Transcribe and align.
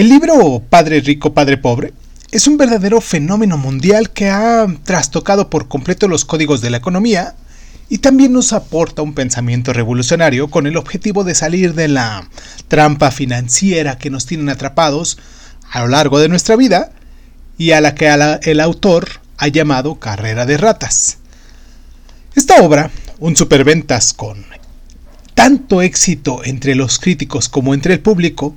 El 0.00 0.08
libro 0.08 0.62
Padre 0.66 1.00
Rico, 1.00 1.34
Padre 1.34 1.58
Pobre 1.58 1.92
es 2.30 2.46
un 2.46 2.56
verdadero 2.56 3.02
fenómeno 3.02 3.58
mundial 3.58 4.08
que 4.08 4.30
ha 4.30 4.66
trastocado 4.82 5.50
por 5.50 5.68
completo 5.68 6.08
los 6.08 6.24
códigos 6.24 6.62
de 6.62 6.70
la 6.70 6.78
economía 6.78 7.34
y 7.90 7.98
también 7.98 8.32
nos 8.32 8.54
aporta 8.54 9.02
un 9.02 9.12
pensamiento 9.12 9.74
revolucionario 9.74 10.48
con 10.48 10.66
el 10.66 10.78
objetivo 10.78 11.22
de 11.22 11.34
salir 11.34 11.74
de 11.74 11.88
la 11.88 12.26
trampa 12.68 13.10
financiera 13.10 13.98
que 13.98 14.08
nos 14.08 14.24
tienen 14.24 14.48
atrapados 14.48 15.18
a 15.70 15.80
lo 15.80 15.88
largo 15.88 16.18
de 16.18 16.30
nuestra 16.30 16.56
vida 16.56 16.92
y 17.58 17.72
a 17.72 17.82
la 17.82 17.94
que 17.94 18.08
el 18.44 18.60
autor 18.60 19.06
ha 19.36 19.48
llamado 19.48 19.96
carrera 19.96 20.46
de 20.46 20.56
ratas. 20.56 21.18
Esta 22.34 22.62
obra, 22.62 22.90
un 23.18 23.36
superventas 23.36 24.14
con 24.14 24.46
tanto 25.34 25.82
éxito 25.82 26.40
entre 26.42 26.74
los 26.74 26.98
críticos 26.98 27.50
como 27.50 27.74
entre 27.74 27.92
el 27.92 28.00
público, 28.00 28.56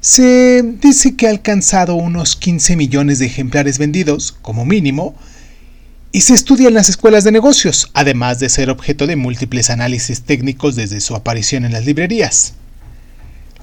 se 0.00 0.62
dice 0.62 1.14
que 1.14 1.26
ha 1.26 1.30
alcanzado 1.30 1.94
unos 1.94 2.36
15 2.36 2.76
millones 2.76 3.18
de 3.18 3.26
ejemplares 3.26 3.78
vendidos, 3.78 4.32
como 4.40 4.64
mínimo, 4.64 5.14
y 6.12 6.22
se 6.22 6.34
estudia 6.34 6.68
en 6.68 6.74
las 6.74 6.88
escuelas 6.88 7.22
de 7.22 7.32
negocios, 7.32 7.90
además 7.94 8.40
de 8.40 8.48
ser 8.48 8.70
objeto 8.70 9.06
de 9.06 9.16
múltiples 9.16 9.70
análisis 9.70 10.22
técnicos 10.22 10.74
desde 10.74 11.00
su 11.00 11.14
aparición 11.14 11.64
en 11.64 11.72
las 11.72 11.84
librerías. 11.84 12.54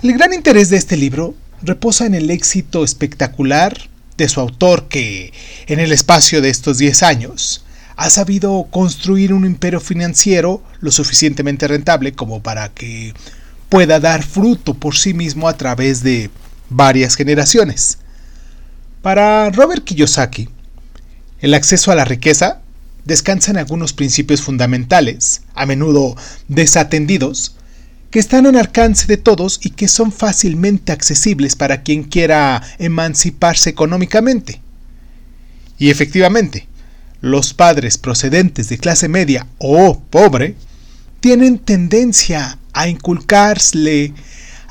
El 0.04 0.14
gran 0.14 0.34
interés 0.34 0.70
de 0.70 0.78
este 0.78 0.96
libro 0.96 1.36
reposa 1.62 2.06
en 2.06 2.14
el 2.14 2.30
éxito 2.30 2.84
espectacular 2.84 3.90
de 4.16 4.30
su 4.30 4.40
autor 4.40 4.88
que, 4.88 5.34
en 5.66 5.80
el 5.80 5.92
espacio 5.92 6.42
de 6.42 6.50
estos 6.50 6.78
10 6.78 7.04
años, 7.04 7.66
ha 7.96 8.12
sabido 8.12 8.68
construir 8.70 9.34
un 9.34 9.44
imperio 9.44 9.80
financiero 9.80 10.64
lo 10.80 10.92
suficientemente 10.92 11.68
rentable 11.68 12.14
como 12.14 12.44
para 12.44 12.70
que 12.70 13.14
pueda 13.70 14.00
dar 14.00 14.24
fruto 14.24 14.74
por 14.74 14.96
sí 14.96 15.14
mismo 15.14 15.48
a 15.48 15.58
través 15.58 16.04
de 16.04 16.30
varias 16.70 17.16
generaciones. 17.16 17.98
Para 19.02 19.50
Robert 19.52 19.84
Kiyosaki, 19.84 20.50
el 21.40 21.54
acceso 21.54 21.92
a 21.92 21.96
la 21.96 22.06
riqueza 22.06 22.62
descansa 23.06 23.52
en 23.52 23.58
algunos 23.58 23.94
principios 23.94 24.42
fundamentales, 24.42 25.44
a 25.54 25.66
menudo 25.66 26.16
desatendidos, 26.48 27.56
que 28.12 28.20
están 28.20 28.46
al 28.46 28.58
alcance 28.58 29.06
de 29.08 29.18
todos 29.18 29.60
y 29.64 29.72
que 29.72 29.88
son 29.88 30.12
fácilmente 30.12 30.92
accesibles 30.92 31.56
para 31.56 31.84
quien 31.84 32.04
quiera 32.04 32.62
emanciparse 32.80 33.70
económicamente. 33.70 34.62
Y 35.78 35.90
efectivamente, 35.90 36.68
los 37.22 37.54
padres 37.54 37.98
procedentes 37.98 38.70
de 38.70 38.78
clase 38.78 39.08
media 39.08 39.48
o 39.58 40.00
pobre 40.10 40.56
tienen 41.20 41.60
tendencia 41.60 42.58
a 42.74 42.88
inculcarle 42.88 44.14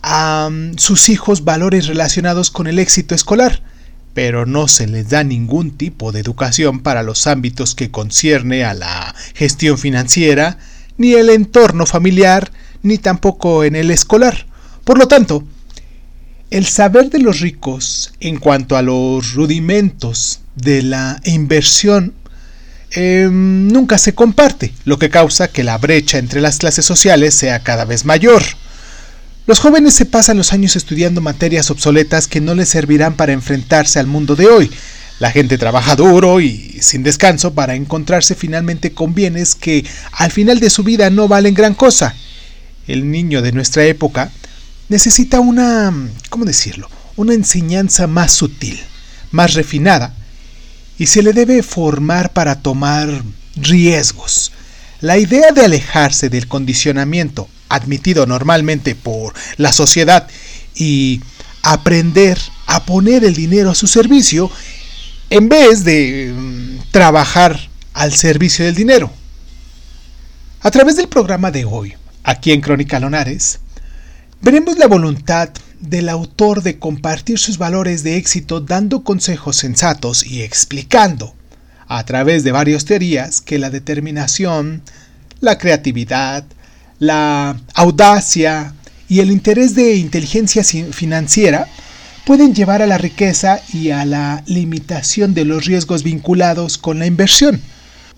a 0.03 0.49
mm, 0.51 0.79
sus 0.79 1.09
hijos 1.09 1.45
valores 1.45 1.87
relacionados 1.87 2.51
con 2.51 2.67
el 2.67 2.79
éxito 2.79 3.15
escolar, 3.15 3.63
pero 4.15 4.47
no 4.47 4.69
se 4.69 4.87
les 4.87 5.11
da 5.11 5.25
ningún 5.25 5.73
tipo 5.73 6.13
de 6.13 6.21
educación 6.21 6.81
para 6.81 7.03
los 7.03 7.27
ámbitos 7.27 7.75
que 7.75 7.91
concierne 7.91 8.65
a 8.65 8.75
la 8.75 9.15
gestión 9.35 9.79
financiera, 9.79 10.59
ni 10.97 11.13
el 11.13 11.29
entorno 11.31 11.85
familiar, 11.87 12.51
ni 12.83 12.99
tampoco 12.99 13.65
en 13.65 13.77
el 13.77 13.91
escolar. 13.91 14.47
Por 14.85 14.99
lo 14.99 15.09
tanto, 15.09 15.45
el 16.51 16.67
saber 16.67 17.11
de 17.11 17.19
los 17.19 17.41
ricos 17.41 18.15
en 18.21 18.39
cuanto 18.39 18.77
a 18.77 18.83
los 18.83 19.35
rudimentos 19.35 20.41
de 20.55 20.83
la 20.83 21.21
inversión 21.25 22.15
Em, 22.93 23.69
nunca 23.69 23.99
se 23.99 24.15
comparte, 24.15 24.73
lo 24.85 24.99
que 24.99 25.11
causa 25.11 25.49
que 25.49 25.65
la 25.65 25.77
brecha 25.79 26.19
entre 26.19 26.41
las 26.41 26.59
clases 26.59 26.85
sociales 26.85 27.35
sea 27.35 27.61
cada 27.61 27.85
vez 27.85 28.05
mayor. 28.05 28.43
Los 29.47 29.61
jóvenes 29.61 29.95
se 29.95 30.07
pasan 30.07 30.37
los 30.37 30.53
años 30.53 30.77
estudiando 30.77 31.21
materias 31.21 31.71
obsoletas 31.71 32.27
que 32.27 32.41
no 32.41 32.55
les 32.55 32.69
servirán 32.69 33.15
para 33.15 33.33
enfrentarse 33.33 33.99
al 33.99 34.07
mundo 34.07 34.35
de 34.35 34.47
hoy. 34.47 34.71
La 35.19 35.31
gente 35.31 35.57
trabaja 35.57 35.97
duro 35.97 36.41
y 36.41 36.79
sin 36.81 37.03
descanso 37.03 37.55
para 37.55 37.75
encontrarse 37.75 38.35
finalmente 38.35 38.93
con 38.93 39.15
bienes 39.15 39.55
que 39.55 39.85
al 40.13 40.31
final 40.31 40.61
de 40.61 40.69
su 40.69 40.83
vida 40.83 41.11
no 41.11 41.29
valen 41.29 41.55
gran 41.55 41.75
cosa. 41.75 42.15
El 42.87 43.11
niño 43.11 43.41
de 43.41 43.53
nuestra 43.53 43.85
época 43.85 44.31
necesita 44.89 45.41
una, 45.41 45.93
¿cómo 46.29 46.45
decirlo? 46.45 46.89
Una 47.17 47.35
enseñanza 47.35 48.07
más 48.07 48.33
sutil, 48.33 48.79
más 49.31 49.55
refinada, 49.55 50.15
y 50.99 51.07
se 51.07 51.23
le 51.23 51.33
debe 51.33 51.63
formar 51.63 52.33
para 52.33 52.61
tomar 52.61 53.09
riesgos. 53.57 54.53
La 55.01 55.19
idea 55.19 55.53
de 55.53 55.65
alejarse 55.65 56.29
del 56.29 56.49
condicionamiento 56.49 57.49
admitido 57.69 58.27
normalmente 58.27 58.95
por 58.95 59.35
la 59.57 59.73
sociedad 59.73 60.29
y 60.75 61.21
aprender 61.63 62.39
a 62.67 62.85
poner 62.85 63.25
el 63.25 63.35
dinero 63.35 63.71
a 63.71 63.75
su 63.75 63.87
servicio 63.87 64.51
en 65.31 65.49
vez 65.49 65.85
de 65.85 66.33
mm, 66.35 66.91
trabajar 66.93 67.59
al 67.93 68.13
servicio 68.15 68.65
del 68.65 68.75
dinero. 68.75 69.11
A 70.61 70.71
través 70.71 70.97
del 70.97 71.09
programa 71.09 71.51
de 71.51 71.65
hoy, 71.65 71.95
aquí 72.23 72.53
en 72.53 72.61
Crónica 72.61 73.01
Lonares, 73.01 73.61
veremos 74.41 74.79
la 74.79 74.87
voluntad 74.87 75.51
del 75.81 76.09
autor 76.09 76.63
de 76.63 76.79
compartir 76.79 77.39
sus 77.39 77.59
valores 77.59 78.03
de 78.03 78.17
éxito 78.17 78.61
dando 78.61 79.03
consejos 79.03 79.57
sensatos 79.57 80.27
y 80.27 80.43
explicando, 80.43 81.35
a 81.89 82.05
través 82.05 82.45
de 82.45 82.53
varias 82.53 82.85
teorías, 82.85 83.41
que 83.41 83.59
la 83.59 83.71
determinación, 83.71 84.83
la 85.41 85.59
creatividad, 85.59 86.45
la 86.99 87.61
audacia 87.75 88.75
y 89.09 89.21
el 89.21 89.31
interés 89.31 89.75
de 89.75 89.97
inteligencia 89.97 90.65
financiera 90.65 91.69
pueden 92.25 92.55
llevar 92.55 92.83
a 92.83 92.87
la 92.87 92.99
riqueza 92.99 93.61
y 93.73 93.91
a 93.91 94.05
la 94.05 94.43
limitación 94.47 95.33
de 95.33 95.45
los 95.45 95.65
riesgos 95.65 96.03
vinculados 96.03 96.77
con 96.77 96.99
la 96.99 97.07
inversión. 97.07 97.61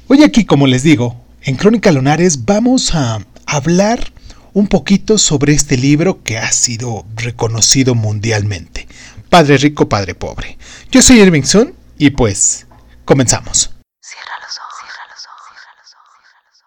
Hoy 0.07 0.23
aquí, 0.23 0.47
como 0.47 0.67
les 0.67 0.83
digo, 0.83 1.21
en 1.43 1.57
Crónica 1.57 1.93
Lunares 1.93 2.47
vamos 2.47 2.95
a 2.95 3.21
hablar 3.45 4.13
un 4.59 4.67
poquito 4.67 5.19
sobre 5.19 5.53
este 5.53 5.77
libro 5.77 6.25
que 6.25 6.37
ha 6.37 6.51
sido 6.51 7.07
reconocido 7.15 7.95
mundialmente. 7.95 8.89
Padre 9.31 9.57
rico, 9.57 9.89
padre 9.89 10.17
pobre. 10.17 10.59
Yo 10.91 11.01
soy 11.01 11.21
Irving 11.21 11.45
Sun 11.45 11.75
y 11.97 12.11
pues 12.11 12.67
comenzamos. 13.05 13.71
Cierra 14.01 14.33
los 14.43 14.59
ojos, 14.59 14.75
cierra 14.81 15.05
los 15.15 15.27
ojos, 15.27 15.47
cierra 15.49 15.75
los 15.79 15.93
ojos, 15.95 16.19
cierra 16.29 16.43
los 16.51 16.63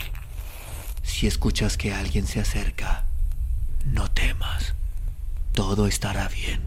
ojos. 0.00 1.12
Si 1.12 1.26
escuchas 1.26 1.76
que 1.76 1.92
alguien 1.92 2.26
se 2.26 2.40
acerca, 2.40 3.04
no 3.84 4.10
temas. 4.10 4.72
Todo 5.52 5.86
estará 5.86 6.28
bien. 6.28 6.62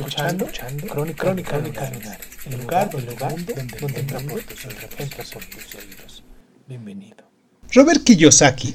Escuchando, 0.00 0.48
Crónica, 0.88 1.24
Crónica, 1.24 1.50
Crónica 1.50 1.90
el 2.46 2.58
lugar, 2.58 2.90
el 2.96 3.04
lugar 3.04 3.34
donde, 3.34 3.52
donde, 3.78 4.02
donde 4.02 4.02
tus 4.46 5.74
oídos. 5.74 6.24
Bienvenido. 6.66 7.16
Robert 7.74 8.02
Kiyosaki, 8.02 8.74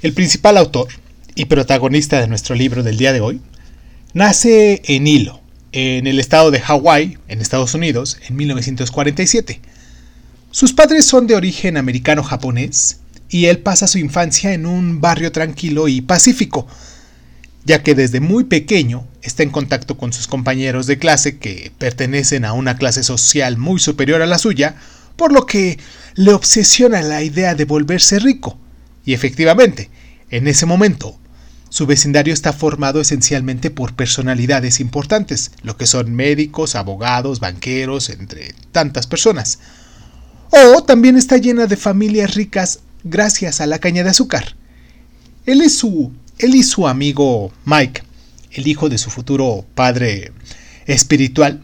el 0.00 0.12
principal 0.12 0.56
autor 0.56 0.86
y 1.34 1.46
protagonista 1.46 2.20
de 2.20 2.28
nuestro 2.28 2.54
libro 2.54 2.84
del 2.84 2.98
día 2.98 3.12
de 3.12 3.20
hoy, 3.20 3.40
nace 4.14 4.80
en 4.84 5.08
Hilo, 5.08 5.40
en 5.72 6.06
el 6.06 6.20
estado 6.20 6.52
de 6.52 6.60
Hawái, 6.60 7.18
en 7.26 7.40
Estados 7.40 7.74
Unidos, 7.74 8.16
en 8.28 8.36
1947. 8.36 9.60
Sus 10.52 10.72
padres 10.72 11.04
son 11.04 11.26
de 11.26 11.34
origen 11.34 11.76
americano-japonés 11.76 13.00
y 13.28 13.46
él 13.46 13.58
pasa 13.58 13.88
su 13.88 13.98
infancia 13.98 14.52
en 14.52 14.66
un 14.66 15.00
barrio 15.00 15.32
tranquilo 15.32 15.88
y 15.88 16.00
pacífico, 16.00 16.68
ya 17.68 17.82
que 17.82 17.94
desde 17.94 18.20
muy 18.20 18.44
pequeño 18.44 19.06
está 19.20 19.42
en 19.42 19.50
contacto 19.50 19.98
con 19.98 20.14
sus 20.14 20.26
compañeros 20.26 20.86
de 20.86 20.98
clase 20.98 21.36
que 21.36 21.70
pertenecen 21.76 22.46
a 22.46 22.54
una 22.54 22.78
clase 22.78 23.02
social 23.02 23.58
muy 23.58 23.78
superior 23.78 24.22
a 24.22 24.26
la 24.26 24.38
suya, 24.38 24.76
por 25.16 25.32
lo 25.32 25.44
que 25.44 25.78
le 26.14 26.32
obsesiona 26.32 27.02
la 27.02 27.22
idea 27.22 27.54
de 27.54 27.66
volverse 27.66 28.20
rico. 28.20 28.58
Y 29.04 29.12
efectivamente, 29.12 29.90
en 30.30 30.48
ese 30.48 30.64
momento, 30.64 31.18
su 31.68 31.84
vecindario 31.84 32.32
está 32.32 32.54
formado 32.54 33.02
esencialmente 33.02 33.70
por 33.70 33.94
personalidades 33.94 34.80
importantes, 34.80 35.50
lo 35.62 35.76
que 35.76 35.86
son 35.86 36.14
médicos, 36.14 36.74
abogados, 36.74 37.38
banqueros, 37.38 38.08
entre 38.08 38.54
tantas 38.72 39.06
personas. 39.06 39.58
O 40.48 40.82
también 40.84 41.18
está 41.18 41.36
llena 41.36 41.66
de 41.66 41.76
familias 41.76 42.34
ricas 42.34 42.80
gracias 43.04 43.60
a 43.60 43.66
la 43.66 43.78
caña 43.78 44.04
de 44.04 44.10
azúcar. 44.10 44.56
Él 45.44 45.60
es 45.60 45.76
su 45.76 46.14
él 46.38 46.54
y 46.54 46.62
su 46.62 46.86
amigo 46.86 47.52
Mike, 47.64 48.02
el 48.52 48.66
hijo 48.66 48.88
de 48.88 48.98
su 48.98 49.10
futuro 49.10 49.64
padre 49.74 50.32
espiritual, 50.86 51.62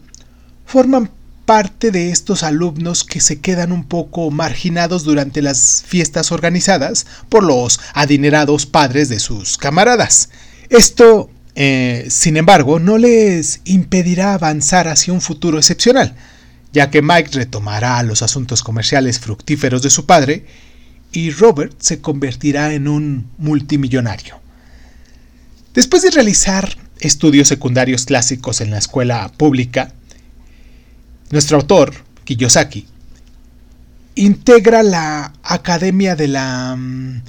forman 0.65 1.09
parte 1.45 1.91
de 1.91 2.09
estos 2.09 2.43
alumnos 2.43 3.03
que 3.03 3.21
se 3.21 3.39
quedan 3.39 3.71
un 3.71 3.85
poco 3.85 4.31
marginados 4.31 5.03
durante 5.03 5.41
las 5.41 5.83
fiestas 5.87 6.31
organizadas 6.31 7.05
por 7.29 7.43
los 7.43 7.79
adinerados 7.93 8.65
padres 8.65 9.09
de 9.09 9.19
sus 9.19 9.57
camaradas. 9.57 10.29
Esto, 10.69 11.29
eh, 11.53 12.07
sin 12.09 12.37
embargo, 12.37 12.79
no 12.79 12.97
les 12.97 13.61
impedirá 13.63 14.33
avanzar 14.33 14.87
hacia 14.87 15.13
un 15.13 15.21
futuro 15.21 15.59
excepcional, 15.59 16.15
ya 16.73 16.89
que 16.89 17.01
Mike 17.01 17.29
retomará 17.33 18.01
los 18.03 18.23
asuntos 18.23 18.63
comerciales 18.63 19.19
fructíferos 19.19 19.83
de 19.83 19.91
su 19.91 20.05
padre 20.05 20.45
y 21.11 21.29
Robert 21.29 21.75
se 21.79 22.01
convertirá 22.01 22.73
en 22.73 22.87
un 22.87 23.29
multimillonario. 23.37 24.44
Después 25.75 26.03
de 26.03 26.11
realizar 26.11 26.77
estudios 26.99 27.49
secundarios 27.49 28.05
clásicos 28.05 28.61
en 28.61 28.71
la 28.71 28.77
escuela 28.77 29.29
pública, 29.37 29.91
nuestro 31.31 31.57
autor, 31.57 31.93
Kiyosaki, 32.23 32.87
integra 34.15 34.83
la 34.83 35.33
Academia 35.43 36.15
de 36.15 36.29
la 36.29 36.77
mm, 36.77 37.21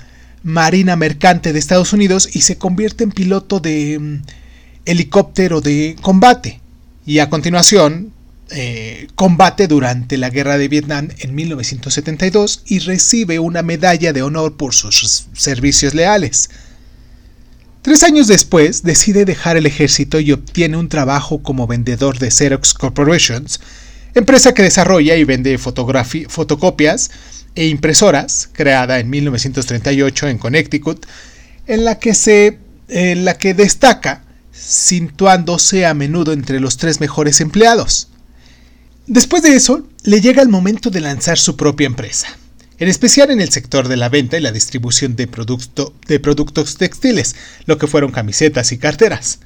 Marina 0.45 0.95
Mercante 0.95 1.53
de 1.53 1.59
Estados 1.59 1.93
Unidos 1.93 2.29
y 2.33 2.43
se 2.43 2.57
convierte 2.57 3.03
en 3.03 3.11
piloto 3.11 3.59
de 3.59 3.99
mm, 3.99 4.23
helicóptero 4.85 5.61
de 5.61 5.97
combate. 6.01 6.61
Y 7.05 7.19
a 7.19 7.29
continuación 7.29 8.13
eh, 8.51 9.09
combate 9.17 9.67
durante 9.67 10.17
la 10.19 10.31
guerra 10.31 10.57
de 10.57 10.69
Vietnam 10.69 11.09
en 11.19 11.35
1972 11.35 12.63
y 12.65 12.79
recibe 12.79 13.41
una 13.41 13.63
medalla 13.63 14.13
de 14.13 14.23
honor 14.23 14.57
por 14.57 14.73
sus 14.73 15.27
servicios 15.35 15.95
leales. 15.95 16.49
Tres 17.87 18.03
años 18.03 18.27
después 18.27 18.83
decide 18.83 19.25
dejar 19.25 19.57
el 19.57 19.65
ejército 19.65 20.19
y 20.19 20.33
obtiene 20.33 20.77
un 20.77 20.89
trabajo 20.89 21.41
como 21.41 21.69
vendedor 21.69 22.19
de 22.19 22.33
Xerox 22.33 22.75
Corporations, 22.75 23.61
empresa 24.13 24.55
que 24.55 24.65
desarrolla 24.65 25.15
y 25.15 25.23
vende 25.23 25.57
fotocopias 25.57 27.13
e 27.55 27.69
impresoras, 27.69 28.49
creada 28.53 28.99
en 28.99 29.09
1938 29.09 30.27
en 30.27 30.39
Connecticut, 30.39 31.07
en 31.69 31.85
la 31.85 32.01
que, 32.01 32.15
se, 32.15 32.59
en 32.89 33.25
la 33.25 33.39
que 33.39 33.55
destaca, 33.55 34.25
situándose 34.51 35.87
a 35.87 35.95
menudo 35.95 36.33
entre 36.33 36.59
los 36.59 36.79
tres 36.79 36.99
mejores 36.99 37.41
empleados. 37.41 38.09
Después 39.07 39.45
de 39.45 39.55
eso, 39.55 39.87
le 40.03 40.21
llega 40.21 40.43
el 40.43 40.49
momento 40.49 40.91
de 40.91 41.03
lanzar 41.03 41.39
su 41.39 41.57
propia 41.57 41.87
empresa 41.87 42.37
en 42.79 42.89
especial 42.89 43.31
en 43.31 43.41
el 43.41 43.51
sector 43.51 43.89
de 43.89 43.97
la 43.97 44.09
venta 44.09 44.37
y 44.37 44.41
la 44.41 44.53
distribución 44.53 45.17
de, 45.17 45.29
de 46.07 46.21
productos 46.21 46.77
textiles, 46.77 47.37
lo 47.65 47.79
que 47.79 47.87
fueron 47.87 48.13
camisetas 48.13 48.73
y 48.73 48.79
carteras. 48.79 49.41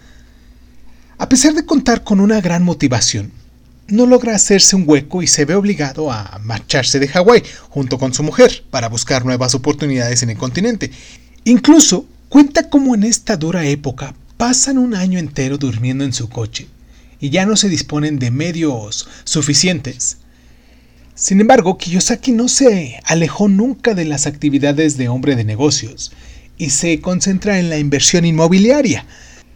A 1.18 1.28
pesar 1.28 1.54
de 1.54 1.64
contar 1.64 2.02
con 2.02 2.18
una 2.20 2.40
gran 2.40 2.62
motivación, 2.62 3.32
no 3.88 4.06
logra 4.06 4.34
hacerse 4.34 4.76
un 4.76 4.84
hueco 4.86 5.22
y 5.22 5.26
se 5.26 5.44
ve 5.44 5.54
obligado 5.54 6.10
a 6.10 6.40
marcharse 6.42 6.98
de 6.98 7.08
Hawái 7.08 7.42
junto 7.68 7.98
con 7.98 8.14
su 8.14 8.22
mujer 8.22 8.64
para 8.70 8.88
buscar 8.88 9.24
nuevas 9.24 9.54
oportunidades 9.54 10.22
en 10.22 10.30
el 10.30 10.38
continente. 10.38 10.90
Incluso 11.44 12.06
cuenta 12.28 12.68
cómo 12.68 12.94
en 12.94 13.04
esta 13.04 13.36
dura 13.36 13.66
época 13.66 14.14
pasan 14.36 14.78
un 14.78 14.94
año 14.94 15.18
entero 15.18 15.58
durmiendo 15.58 16.04
en 16.04 16.12
su 16.12 16.28
coche 16.28 16.68
y 17.20 17.30
ya 17.30 17.44
no 17.44 17.56
se 17.56 17.68
disponen 17.68 18.18
de 18.18 18.30
medios 18.30 19.08
suficientes 19.24 20.18
sin 21.14 21.40
embargo, 21.40 21.76
Kiyosaki 21.76 22.32
no 22.32 22.48
se 22.48 23.00
alejó 23.04 23.48
nunca 23.48 23.94
de 23.94 24.04
las 24.04 24.26
actividades 24.26 24.96
de 24.96 25.08
hombre 25.08 25.36
de 25.36 25.44
negocios 25.44 26.12
y 26.56 26.70
se 26.70 27.00
concentra 27.00 27.58
en 27.58 27.70
la 27.70 27.78
inversión 27.78 28.24
inmobiliaria. 28.24 29.04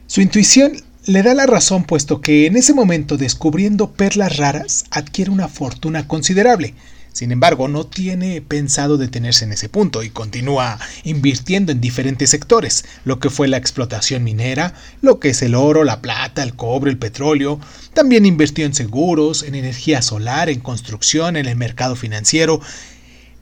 Su 0.06 0.21
intuición 0.21 0.73
le 1.06 1.23
da 1.23 1.35
la 1.35 1.47
razón 1.47 1.85
puesto 1.85 2.21
que 2.21 2.47
en 2.47 2.56
ese 2.56 2.73
momento 2.73 3.17
descubriendo 3.17 3.93
perlas 3.93 4.37
raras 4.37 4.85
adquiere 4.91 5.31
una 5.31 5.49
fortuna 5.49 6.09
considerable. 6.09 6.75
Sin 7.14 7.31
embargo, 7.31 7.69
no 7.69 7.87
tiene 7.87 8.43
pensado 8.43 8.96
detenerse 8.96 9.44
en 9.44 9.52
ese 9.52 9.69
punto 9.69 10.02
y 10.02 10.11
continúa 10.11 10.81
invirtiendo 11.05 11.70
en 11.70 11.81
diferentes 11.81 12.31
sectores, 12.31 12.84
lo 13.05 13.20
que 13.20 13.31
fue 13.31 13.46
la 13.46 13.56
explotación 13.56 14.25
minera, 14.25 14.75
lo 15.00 15.20
que 15.20 15.28
es 15.28 15.40
el 15.43 15.55
oro, 15.55 15.84
la 15.84 16.02
plata, 16.02 16.43
el 16.43 16.56
cobre, 16.56 16.90
el 16.90 16.99
petróleo. 16.99 17.61
También 17.93 18.26
invirtió 18.26 18.66
en 18.66 18.75
seguros, 18.75 19.44
en 19.44 19.55
energía 19.55 20.02
solar, 20.02 20.49
en 20.49 20.58
construcción, 20.58 21.37
en 21.37 21.46
el 21.46 21.55
mercado 21.55 21.94
financiero, 21.94 22.61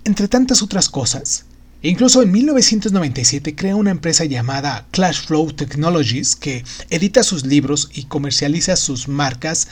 entre 0.04 0.28
tantas 0.28 0.60
otras 0.60 0.90
cosas. 0.90 1.46
E 1.82 1.88
incluso 1.88 2.22
en 2.22 2.30
1997 2.30 3.54
crea 3.54 3.75
una 3.75 3.90
empresa 3.90 4.26
llamada 4.26 4.86
Clash 4.90 5.22
Flow 5.25 5.50
Technologies 5.50 6.36
que 6.36 6.62
edita 6.90 7.22
sus 7.22 7.46
libros 7.46 7.88
y 7.94 8.04
comercializa 8.04 8.76
sus 8.76 9.08
marcas, 9.08 9.68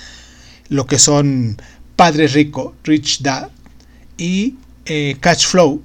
lo 0.70 0.86
que 0.86 0.98
son 0.98 1.60
Padre 1.96 2.28
Rico, 2.28 2.74
Rich 2.82 3.20
Dad, 3.20 3.50
y 4.20 4.56
eh, 4.84 5.16
cash 5.20 5.46
flow. 5.46 5.82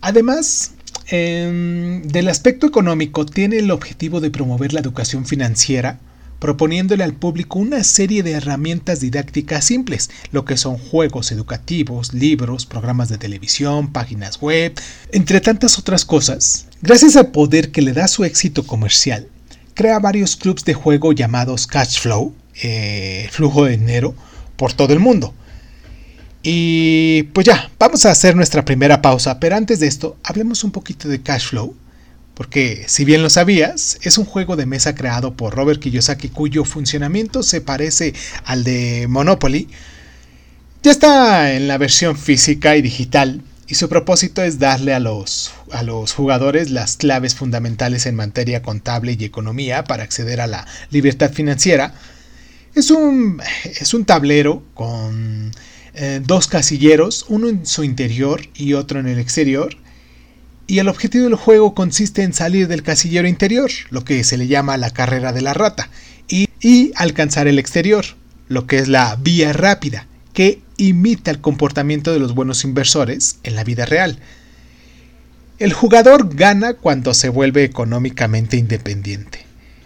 Además 0.00 0.72
em, 1.08 2.02
del 2.02 2.28
aspecto 2.28 2.66
económico, 2.66 3.26
tiene 3.26 3.58
el 3.58 3.70
objetivo 3.70 4.20
de 4.20 4.30
promover 4.30 4.72
la 4.72 4.80
educación 4.80 5.26
financiera, 5.26 5.98
proponiéndole 6.38 7.04
al 7.04 7.14
público 7.14 7.58
una 7.58 7.82
serie 7.84 8.22
de 8.22 8.32
herramientas 8.32 9.00
didácticas 9.00 9.64
simples, 9.64 10.10
lo 10.30 10.44
que 10.44 10.58
son 10.58 10.76
juegos 10.76 11.32
educativos, 11.32 12.12
libros, 12.12 12.66
programas 12.66 13.08
de 13.08 13.16
televisión, 13.16 13.92
páginas 13.92 14.40
web, 14.42 14.74
entre 15.12 15.40
tantas 15.40 15.78
otras 15.78 16.04
cosas. 16.04 16.66
Gracias 16.82 17.16
al 17.16 17.30
poder 17.30 17.70
que 17.70 17.80
le 17.80 17.94
da 17.94 18.08
su 18.08 18.24
éxito 18.24 18.66
comercial, 18.66 19.26
crea 19.72 19.98
varios 20.00 20.36
clubs 20.36 20.64
de 20.64 20.74
juego 20.74 21.12
llamados 21.12 21.66
Cash 21.66 21.98
Flow, 22.00 22.34
eh, 22.62 23.26
flujo 23.32 23.64
de 23.64 23.78
dinero, 23.78 24.14
por 24.56 24.74
todo 24.74 24.92
el 24.92 25.00
mundo 25.00 25.34
y 26.46 27.22
pues 27.32 27.46
ya, 27.46 27.70
vamos 27.78 28.04
a 28.04 28.10
hacer 28.10 28.36
nuestra 28.36 28.66
primera 28.66 29.00
pausa, 29.00 29.40
pero 29.40 29.56
antes 29.56 29.80
de 29.80 29.86
esto, 29.86 30.18
hablemos 30.22 30.62
un 30.62 30.72
poquito 30.72 31.08
de 31.08 31.22
Cash 31.22 31.48
Flow, 31.48 31.74
porque 32.34 32.84
si 32.86 33.06
bien 33.06 33.22
lo 33.22 33.30
sabías, 33.30 33.98
es 34.02 34.18
un 34.18 34.26
juego 34.26 34.54
de 34.54 34.66
mesa 34.66 34.94
creado 34.94 35.34
por 35.34 35.54
Robert 35.54 35.80
Kiyosaki 35.80 36.28
cuyo 36.28 36.64
funcionamiento 36.64 37.42
se 37.42 37.62
parece 37.62 38.12
al 38.44 38.62
de 38.62 39.06
Monopoly. 39.08 39.68
Ya 40.82 40.90
está 40.90 41.54
en 41.54 41.66
la 41.66 41.78
versión 41.78 42.18
física 42.18 42.76
y 42.76 42.82
digital, 42.82 43.40
y 43.66 43.76
su 43.76 43.88
propósito 43.88 44.42
es 44.42 44.58
darle 44.58 44.92
a 44.92 45.00
los, 45.00 45.50
a 45.72 45.82
los 45.82 46.12
jugadores 46.12 46.70
las 46.70 46.98
claves 46.98 47.34
fundamentales 47.34 48.04
en 48.04 48.16
materia 48.16 48.60
contable 48.60 49.16
y 49.18 49.24
economía 49.24 49.84
para 49.84 50.02
acceder 50.02 50.42
a 50.42 50.46
la 50.46 50.66
libertad 50.90 51.32
financiera. 51.32 51.94
Es 52.74 52.90
un, 52.90 53.40
es 53.64 53.94
un 53.94 54.04
tablero 54.04 54.62
con 54.74 55.52
eh, 55.94 56.20
dos 56.24 56.48
casilleros, 56.48 57.24
uno 57.28 57.48
en 57.48 57.66
su 57.66 57.84
interior 57.84 58.42
y 58.54 58.74
otro 58.74 59.00
en 59.00 59.06
el 59.06 59.18
exterior. 59.18 59.76
Y 60.66 60.78
el 60.78 60.88
objetivo 60.88 61.24
del 61.24 61.34
juego 61.34 61.74
consiste 61.74 62.22
en 62.22 62.32
salir 62.32 62.68
del 62.68 62.82
casillero 62.82 63.28
interior, 63.28 63.70
lo 63.90 64.04
que 64.04 64.24
se 64.24 64.36
le 64.36 64.46
llama 64.46 64.76
la 64.76 64.90
carrera 64.90 65.32
de 65.32 65.42
la 65.42 65.54
rata, 65.54 65.90
y, 66.26 66.48
y 66.60 66.92
alcanzar 66.96 67.46
el 67.46 67.58
exterior, 67.58 68.04
lo 68.48 68.66
que 68.66 68.78
es 68.78 68.88
la 68.88 69.16
vía 69.16 69.52
rápida, 69.52 70.06
que 70.32 70.60
imita 70.76 71.30
el 71.30 71.40
comportamiento 71.40 72.12
de 72.12 72.18
los 72.18 72.34
buenos 72.34 72.64
inversores 72.64 73.38
en 73.42 73.54
la 73.54 73.64
vida 73.64 73.84
real. 73.84 74.18
El 75.58 75.72
jugador 75.72 76.34
gana 76.34 76.74
cuando 76.74 77.14
se 77.14 77.28
vuelve 77.28 77.62
económicamente 77.62 78.56
independiente. 78.56 79.43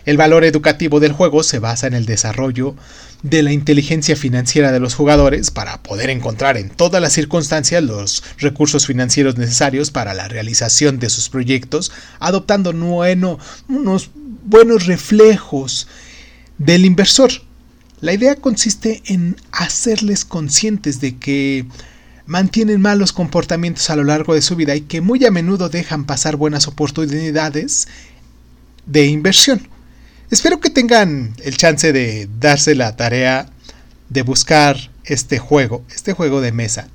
El 0.08 0.16
valor 0.16 0.42
educativo 0.44 1.00
del 1.00 1.12
juego 1.12 1.42
se 1.42 1.58
basa 1.58 1.86
en 1.86 1.92
el 1.92 2.06
desarrollo 2.06 2.74
de 3.22 3.42
la 3.42 3.52
inteligencia 3.52 4.16
financiera 4.16 4.72
de 4.72 4.80
los 4.80 4.94
jugadores 4.94 5.50
para 5.50 5.82
poder 5.82 6.08
encontrar 6.08 6.56
en 6.56 6.70
todas 6.70 7.02
las 7.02 7.12
circunstancias 7.12 7.82
los 7.82 8.24
recursos 8.38 8.86
financieros 8.86 9.36
necesarios 9.36 9.90
para 9.90 10.14
la 10.14 10.26
realización 10.26 10.98
de 10.98 11.10
sus 11.10 11.28
proyectos, 11.28 11.92
adoptando 12.20 12.70
unos 12.70 14.10
buenos 14.44 14.86
reflejos 14.86 15.88
del 16.56 16.86
inversor. 16.86 17.30
La 18.00 18.14
idea 18.14 18.34
consiste 18.36 19.02
en 19.04 19.36
hacerles 19.52 20.24
conscientes 20.24 21.02
de 21.02 21.18
que 21.18 21.66
mantienen 22.24 22.80
malos 22.80 23.12
comportamientos 23.12 23.90
a 23.90 23.96
lo 23.96 24.04
largo 24.04 24.32
de 24.32 24.40
su 24.40 24.56
vida 24.56 24.74
y 24.74 24.80
que 24.80 25.02
muy 25.02 25.22
a 25.26 25.30
menudo 25.30 25.68
dejan 25.68 26.06
pasar 26.06 26.36
buenas 26.36 26.66
oportunidades 26.66 27.88
de 28.86 29.04
inversión. 29.04 29.68
Espero 30.30 30.60
que 30.60 30.68
tengan 30.68 31.34
el 31.42 31.56
chance 31.56 31.90
de 31.90 32.28
darse 32.38 32.74
la 32.74 32.96
tarea 32.96 33.48
de 34.10 34.20
buscar 34.20 34.76
este 35.04 35.38
juego, 35.38 35.82
este 35.94 36.12
juego 36.12 36.42
de 36.42 36.52
mesa. 36.52 36.88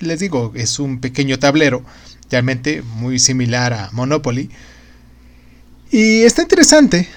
Les 0.00 0.20
digo, 0.20 0.52
es 0.54 0.78
un 0.78 0.98
pequeño 0.98 1.38
tablero, 1.38 1.84
realmente 2.30 2.80
muy 2.80 3.18
similar 3.18 3.74
a 3.74 3.90
Monopoly. 3.92 4.48
Y 5.90 6.24
está 6.24 6.42
interesante 6.42 7.08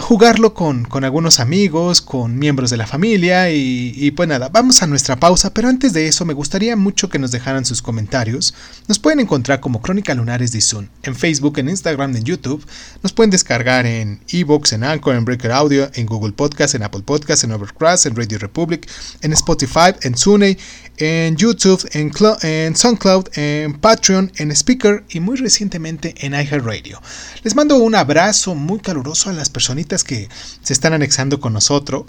jugarlo 0.00 0.54
con, 0.54 0.86
algunos 1.04 1.40
amigos, 1.40 2.00
con 2.00 2.38
miembros 2.38 2.70
de 2.70 2.78
la 2.78 2.86
familia 2.86 3.50
y, 3.50 4.10
pues 4.12 4.26
nada, 4.30 4.48
vamos 4.48 4.82
a 4.82 4.86
nuestra 4.86 5.16
pausa, 5.16 5.52
pero 5.52 5.68
antes 5.68 5.92
de 5.92 6.08
eso 6.08 6.24
me 6.24 6.32
gustaría 6.32 6.74
mucho 6.74 7.10
que 7.10 7.18
nos 7.18 7.32
dejaran 7.32 7.66
sus 7.66 7.82
comentarios. 7.82 8.54
Nos 8.88 8.98
pueden 8.98 9.20
encontrar 9.20 9.60
como 9.60 9.82
Crónica 9.82 10.14
Lunares 10.14 10.52
de 10.52 10.62
Zoom 10.62 10.88
en 11.02 11.14
Facebook, 11.14 11.58
en 11.58 11.68
Instagram, 11.68 12.16
en 12.16 12.24
YouTube. 12.24 12.66
Nos 13.02 13.12
pueden 13.12 13.30
descargar 13.30 13.84
en 13.84 14.20
Evox, 14.32 14.72
en 14.72 14.84
Anchor, 14.84 15.16
en 15.16 15.26
Breaker 15.26 15.52
Audio, 15.52 15.90
en 15.92 16.06
Google 16.06 16.32
Podcast, 16.32 16.74
en 16.74 16.82
Apple 16.82 17.02
Podcast, 17.04 17.44
en 17.44 17.52
Overcast, 17.52 18.06
en 18.06 18.16
Radio 18.16 18.38
Republic, 18.38 18.88
en 19.20 19.34
Spotify, 19.34 19.92
en 20.00 20.16
Zune, 20.16 20.56
en 20.96 21.36
YouTube, 21.36 21.86
en, 21.92 22.10
en 22.40 22.74
SoundCloud, 22.74 23.36
en 23.36 23.74
Patreon, 23.74 24.32
en 24.36 24.50
Speaker 24.50 25.04
y 25.10 25.20
muy 25.20 25.36
recientemente 25.36 26.14
en 26.24 26.32
iHeartRadio. 26.32 27.02
Les 27.42 27.54
mando 27.54 27.76
un 27.76 27.94
abrazo 27.94 28.13
muy 28.54 28.80
caluroso 28.80 29.30
a 29.30 29.32
las 29.32 29.50
personitas 29.50 30.04
que 30.04 30.28
se 30.62 30.72
están 30.72 30.92
anexando 30.92 31.40
con 31.40 31.52
nosotros, 31.52 32.04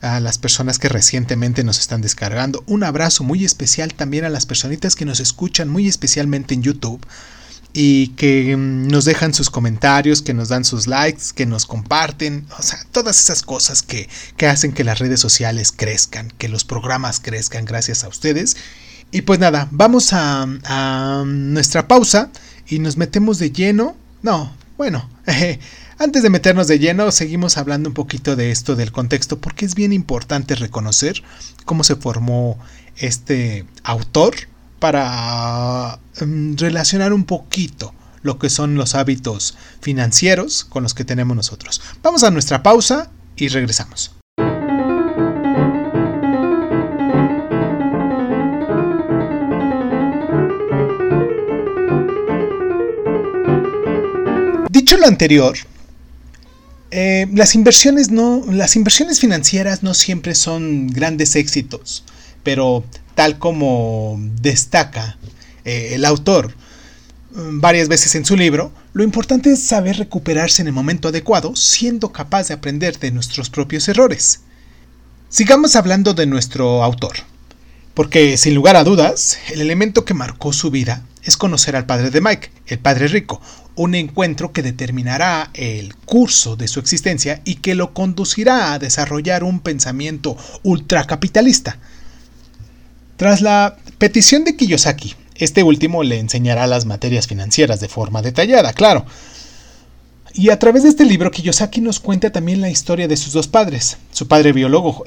a 0.00 0.20
las 0.20 0.38
personas 0.38 0.78
que 0.78 0.88
recientemente 0.88 1.64
nos 1.64 1.78
están 1.78 2.02
descargando. 2.02 2.62
Un 2.66 2.84
abrazo 2.84 3.24
muy 3.24 3.44
especial 3.44 3.94
también 3.94 4.24
a 4.24 4.28
las 4.28 4.46
personitas 4.46 4.96
que 4.96 5.04
nos 5.04 5.20
escuchan 5.20 5.68
muy 5.68 5.88
especialmente 5.88 6.54
en 6.54 6.62
YouTube 6.62 7.04
y 7.72 8.08
que 8.08 8.56
mm, 8.56 8.88
nos 8.88 9.04
dejan 9.04 9.34
sus 9.34 9.50
comentarios, 9.50 10.22
que 10.22 10.32
nos 10.32 10.48
dan 10.48 10.64
sus 10.64 10.86
likes, 10.86 11.24
que 11.34 11.44
nos 11.44 11.66
comparten, 11.66 12.46
o 12.58 12.62
sea, 12.62 12.78
todas 12.92 13.18
esas 13.18 13.42
cosas 13.42 13.82
que, 13.82 14.08
que 14.36 14.46
hacen 14.46 14.72
que 14.72 14.84
las 14.84 14.98
redes 14.98 15.20
sociales 15.20 15.72
crezcan, 15.72 16.32
que 16.38 16.48
los 16.48 16.64
programas 16.64 17.20
crezcan 17.20 17.64
gracias 17.64 18.04
a 18.04 18.08
ustedes. 18.08 18.56
Y 19.10 19.22
pues 19.22 19.38
nada, 19.38 19.68
vamos 19.70 20.12
a, 20.12 20.46
a 20.64 21.24
nuestra 21.26 21.88
pausa 21.88 22.30
y 22.66 22.78
nos 22.78 22.96
metemos 22.96 23.38
de 23.38 23.50
lleno. 23.50 23.96
No, 24.22 24.52
bueno, 24.76 25.08
antes 25.98 26.22
de 26.22 26.30
meternos 26.30 26.66
de 26.66 26.78
lleno, 26.78 27.10
seguimos 27.12 27.56
hablando 27.56 27.88
un 27.88 27.94
poquito 27.94 28.36
de 28.36 28.50
esto 28.50 28.76
del 28.76 28.92
contexto, 28.92 29.38
porque 29.38 29.64
es 29.64 29.74
bien 29.74 29.92
importante 29.92 30.54
reconocer 30.54 31.22
cómo 31.64 31.84
se 31.84 31.96
formó 31.96 32.58
este 32.96 33.66
autor 33.82 34.34
para 34.78 35.98
um, 36.20 36.56
relacionar 36.56 37.12
un 37.12 37.24
poquito 37.24 37.94
lo 38.22 38.38
que 38.38 38.50
son 38.50 38.74
los 38.74 38.94
hábitos 38.94 39.56
financieros 39.80 40.64
con 40.64 40.82
los 40.82 40.94
que 40.94 41.04
tenemos 41.04 41.36
nosotros. 41.36 41.80
Vamos 42.02 42.24
a 42.24 42.30
nuestra 42.30 42.62
pausa 42.62 43.10
y 43.36 43.48
regresamos. 43.48 44.13
Anterior, 55.04 55.56
eh, 56.90 57.26
las, 57.32 57.54
inversiones 57.54 58.10
no, 58.10 58.44
las 58.50 58.76
inversiones 58.76 59.20
financieras 59.20 59.82
no 59.82 59.94
siempre 59.94 60.34
son 60.34 60.86
grandes 60.86 61.34
éxitos, 61.34 62.04
pero 62.42 62.84
tal 63.14 63.38
como 63.38 64.16
destaca 64.40 65.18
eh, 65.64 65.90
el 65.94 66.04
autor 66.04 66.54
mm, 67.34 67.60
varias 67.60 67.88
veces 67.88 68.14
en 68.14 68.24
su 68.24 68.36
libro, 68.36 68.72
lo 68.92 69.02
importante 69.02 69.52
es 69.52 69.62
saber 69.62 69.96
recuperarse 69.96 70.62
en 70.62 70.68
el 70.68 70.72
momento 70.74 71.08
adecuado, 71.08 71.56
siendo 71.56 72.12
capaz 72.12 72.48
de 72.48 72.54
aprender 72.54 72.98
de 72.98 73.10
nuestros 73.10 73.50
propios 73.50 73.88
errores. 73.88 74.42
Sigamos 75.28 75.74
hablando 75.74 76.14
de 76.14 76.26
nuestro 76.26 76.84
autor, 76.84 77.16
porque 77.94 78.36
sin 78.36 78.54
lugar 78.54 78.76
a 78.76 78.84
dudas, 78.84 79.38
el 79.50 79.60
elemento 79.60 80.04
que 80.04 80.14
marcó 80.14 80.52
su 80.52 80.70
vida 80.70 81.02
es 81.24 81.36
conocer 81.36 81.74
al 81.74 81.86
padre 81.86 82.10
de 82.10 82.20
Mike, 82.20 82.52
el 82.66 82.78
padre 82.78 83.08
rico, 83.08 83.40
un 83.76 83.94
encuentro 83.94 84.52
que 84.52 84.62
determinará 84.62 85.50
el 85.54 85.94
curso 85.96 86.56
de 86.56 86.68
su 86.68 86.80
existencia 86.80 87.40
y 87.44 87.56
que 87.56 87.74
lo 87.74 87.92
conducirá 87.92 88.72
a 88.72 88.78
desarrollar 88.78 89.42
un 89.42 89.60
pensamiento 89.60 90.36
ultracapitalista. 90.62 91.78
Tras 93.16 93.40
la 93.40 93.76
petición 93.98 94.44
de 94.44 94.56
Kiyosaki, 94.56 95.14
este 95.36 95.62
último 95.62 96.02
le 96.02 96.18
enseñará 96.18 96.66
las 96.66 96.86
materias 96.86 97.26
financieras 97.26 97.80
de 97.80 97.88
forma 97.88 98.22
detallada, 98.22 98.72
claro. 98.72 99.04
Y 100.32 100.50
a 100.50 100.58
través 100.58 100.82
de 100.82 100.88
este 100.88 101.04
libro, 101.04 101.30
Kiyosaki 101.30 101.80
nos 101.80 102.00
cuenta 102.00 102.30
también 102.30 102.60
la 102.60 102.70
historia 102.70 103.06
de 103.06 103.16
sus 103.16 103.32
dos 103.32 103.46
padres, 103.46 103.98
su 104.12 104.26
padre 104.26 104.52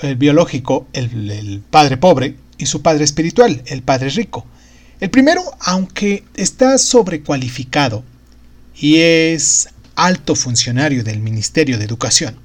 el 0.02 0.16
biológico, 0.16 0.88
el, 0.94 1.32
el 1.32 1.60
padre 1.70 1.98
pobre, 1.98 2.36
y 2.58 2.66
su 2.66 2.82
padre 2.82 3.04
espiritual, 3.04 3.62
el 3.66 3.84
padre 3.84 4.10
rico. 4.10 4.46
El 5.00 5.10
primero, 5.10 5.44
aunque 5.60 6.24
está 6.36 6.78
sobrecualificado 6.78 8.04
y 8.80 8.98
es 8.98 9.70
alto 9.96 10.36
funcionario 10.36 11.04
del 11.04 11.20
Ministerio 11.20 11.78
de 11.78 11.86
Educación, 11.86 12.38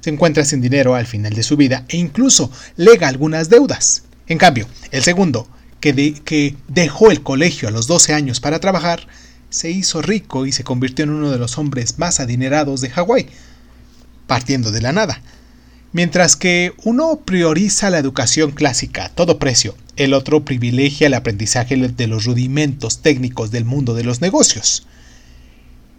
se 0.00 0.10
encuentra 0.10 0.44
sin 0.44 0.60
dinero 0.60 0.94
al 0.94 1.06
final 1.06 1.34
de 1.34 1.42
su 1.42 1.56
vida 1.56 1.84
e 1.88 1.96
incluso 1.96 2.50
lega 2.76 3.08
algunas 3.08 3.50
deudas. 3.50 4.04
En 4.28 4.38
cambio, 4.38 4.66
el 4.90 5.02
segundo, 5.02 5.48
que, 5.80 6.14
que 6.24 6.56
dejó 6.68 7.10
el 7.10 7.22
colegio 7.22 7.68
a 7.68 7.72
los 7.72 7.86
12 7.86 8.14
años 8.14 8.40
para 8.40 8.60
trabajar, 8.60 9.08
se 9.50 9.70
hizo 9.70 10.02
rico 10.02 10.46
y 10.46 10.52
se 10.52 10.64
convirtió 10.64 11.04
en 11.04 11.10
uno 11.10 11.30
de 11.30 11.38
los 11.38 11.58
hombres 11.58 11.98
más 11.98 12.20
adinerados 12.20 12.80
de 12.80 12.90
Hawái, 12.90 13.26
partiendo 14.26 14.70
de 14.70 14.80
la 14.80 14.92
nada. 14.92 15.20
Mientras 15.92 16.36
que 16.36 16.72
uno 16.84 17.20
prioriza 17.24 17.90
la 17.90 17.98
educación 17.98 18.50
clásica 18.50 19.06
a 19.06 19.08
todo 19.08 19.38
precio, 19.38 19.76
el 19.96 20.14
otro 20.14 20.44
privilegia 20.44 21.06
el 21.06 21.14
aprendizaje 21.14 21.76
de 21.76 22.06
los 22.06 22.24
rudimentos 22.24 23.00
técnicos 23.02 23.50
del 23.50 23.64
mundo 23.64 23.94
de 23.94 24.04
los 24.04 24.20
negocios. 24.20 24.86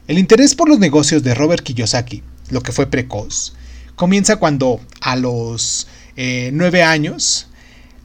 El 0.08 0.20
interés 0.20 0.56
por 0.56 0.70
los 0.70 0.80
negocios 0.80 1.22
de 1.22 1.36
Robert 1.36 1.62
Kiyosaki, 1.64 2.24
lo 2.50 2.62
que 2.62 2.72
fue 2.72 2.90
precoz, 2.90 3.54
comienza 3.98 4.38
cuando 4.38 4.80
a 5.02 5.18
los 5.18 5.88
eh, 6.16 6.50
nueve 6.54 6.82
años 6.82 7.48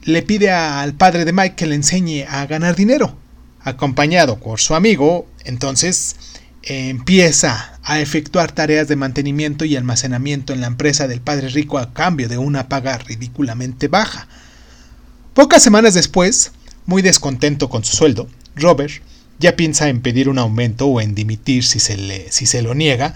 le 0.03 0.21
pide 0.21 0.51
al 0.51 0.95
padre 0.95 1.23
de 1.23 1.31
Mike 1.31 1.55
que 1.55 1.65
le 1.65 1.75
enseñe 1.75 2.25
a 2.27 2.45
ganar 2.45 2.75
dinero. 2.75 3.17
Acompañado 3.61 4.37
por 4.37 4.59
su 4.59 4.75
amigo, 4.75 5.27
entonces 5.45 6.17
empieza 6.63 7.79
a 7.83 8.01
efectuar 8.01 8.51
tareas 8.51 8.89
de 8.89 8.97
mantenimiento 8.97 9.63
y 9.63 9.77
almacenamiento 9.77 10.51
en 10.51 10.59
la 10.59 10.67
empresa 10.67 11.07
del 11.07 11.21
padre 11.21 11.47
rico 11.47 11.77
a 11.77 11.93
cambio 11.93 12.27
de 12.27 12.37
una 12.37 12.67
paga 12.67 12.97
ridículamente 12.97 13.87
baja. 13.87 14.27
Pocas 15.33 15.63
semanas 15.63 15.93
después, 15.93 16.51
muy 16.85 17.01
descontento 17.01 17.69
con 17.69 17.85
su 17.85 17.95
sueldo, 17.95 18.27
Robert 18.57 19.01
ya 19.43 19.57
piensa 19.57 19.89
en 19.89 20.01
pedir 20.01 20.29
un 20.29 20.39
aumento 20.39 20.87
o 20.87 21.01
en 21.01 21.13
dimitir 21.13 21.65
si 21.65 21.79
se, 21.79 21.97
le, 21.97 22.31
si 22.31 22.45
se 22.45 22.61
lo 22.61 22.73
niega, 22.73 23.13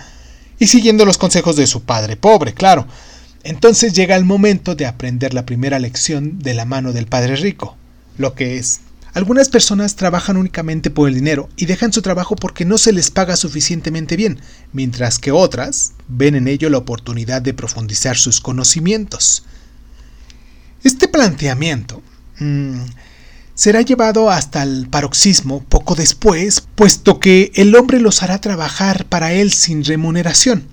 y 0.59 0.67
siguiendo 0.67 1.05
los 1.05 1.17
consejos 1.17 1.55
de 1.55 1.67
su 1.67 1.83
padre 1.83 2.17
pobre, 2.17 2.53
claro. 2.53 2.85
Entonces 3.43 3.93
llega 3.93 4.15
el 4.17 4.25
momento 4.25 4.75
de 4.75 4.85
aprender 4.85 5.33
la 5.33 5.45
primera 5.45 5.79
lección 5.79 6.39
de 6.39 6.53
la 6.53 6.65
mano 6.65 6.91
del 6.91 7.07
padre 7.07 7.37
rico, 7.37 7.77
lo 8.17 8.35
que 8.35 8.57
es 8.57 8.81
algunas 9.13 9.49
personas 9.49 9.95
trabajan 9.95 10.37
únicamente 10.37 10.91
por 10.91 11.07
el 11.07 11.15
dinero 11.15 11.49
y 11.55 11.65
dejan 11.65 11.91
su 11.91 12.03
trabajo 12.03 12.35
porque 12.35 12.65
no 12.65 12.77
se 12.77 12.93
les 12.93 13.09
paga 13.09 13.35
suficientemente 13.35 14.15
bien, 14.15 14.39
mientras 14.73 15.17
que 15.17 15.31
otras 15.31 15.93
ven 16.07 16.35
en 16.35 16.47
ello 16.47 16.69
la 16.69 16.77
oportunidad 16.77 17.41
de 17.41 17.55
profundizar 17.55 18.15
sus 18.15 18.41
conocimientos. 18.41 19.43
Este 20.83 21.07
planteamiento 21.07 22.03
mmm, 22.37 22.81
será 23.57 23.81
llevado 23.81 24.29
hasta 24.29 24.61
el 24.61 24.87
paroxismo 24.87 25.63
poco 25.63 25.95
después, 25.95 26.61
puesto 26.75 27.19
que 27.19 27.51
el 27.55 27.75
hombre 27.75 27.99
los 27.99 28.21
hará 28.21 28.39
trabajar 28.39 29.05
para 29.05 29.33
él 29.33 29.51
sin 29.51 29.83
remuneración, 29.83 30.67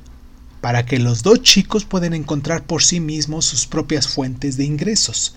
para 0.60 0.84
que 0.84 0.98
los 0.98 1.22
dos 1.22 1.42
chicos 1.42 1.86
puedan 1.86 2.12
encontrar 2.12 2.64
por 2.64 2.82
sí 2.82 3.00
mismos 3.00 3.46
sus 3.46 3.66
propias 3.66 4.06
fuentes 4.06 4.58
de 4.58 4.66
ingresos. 4.66 5.34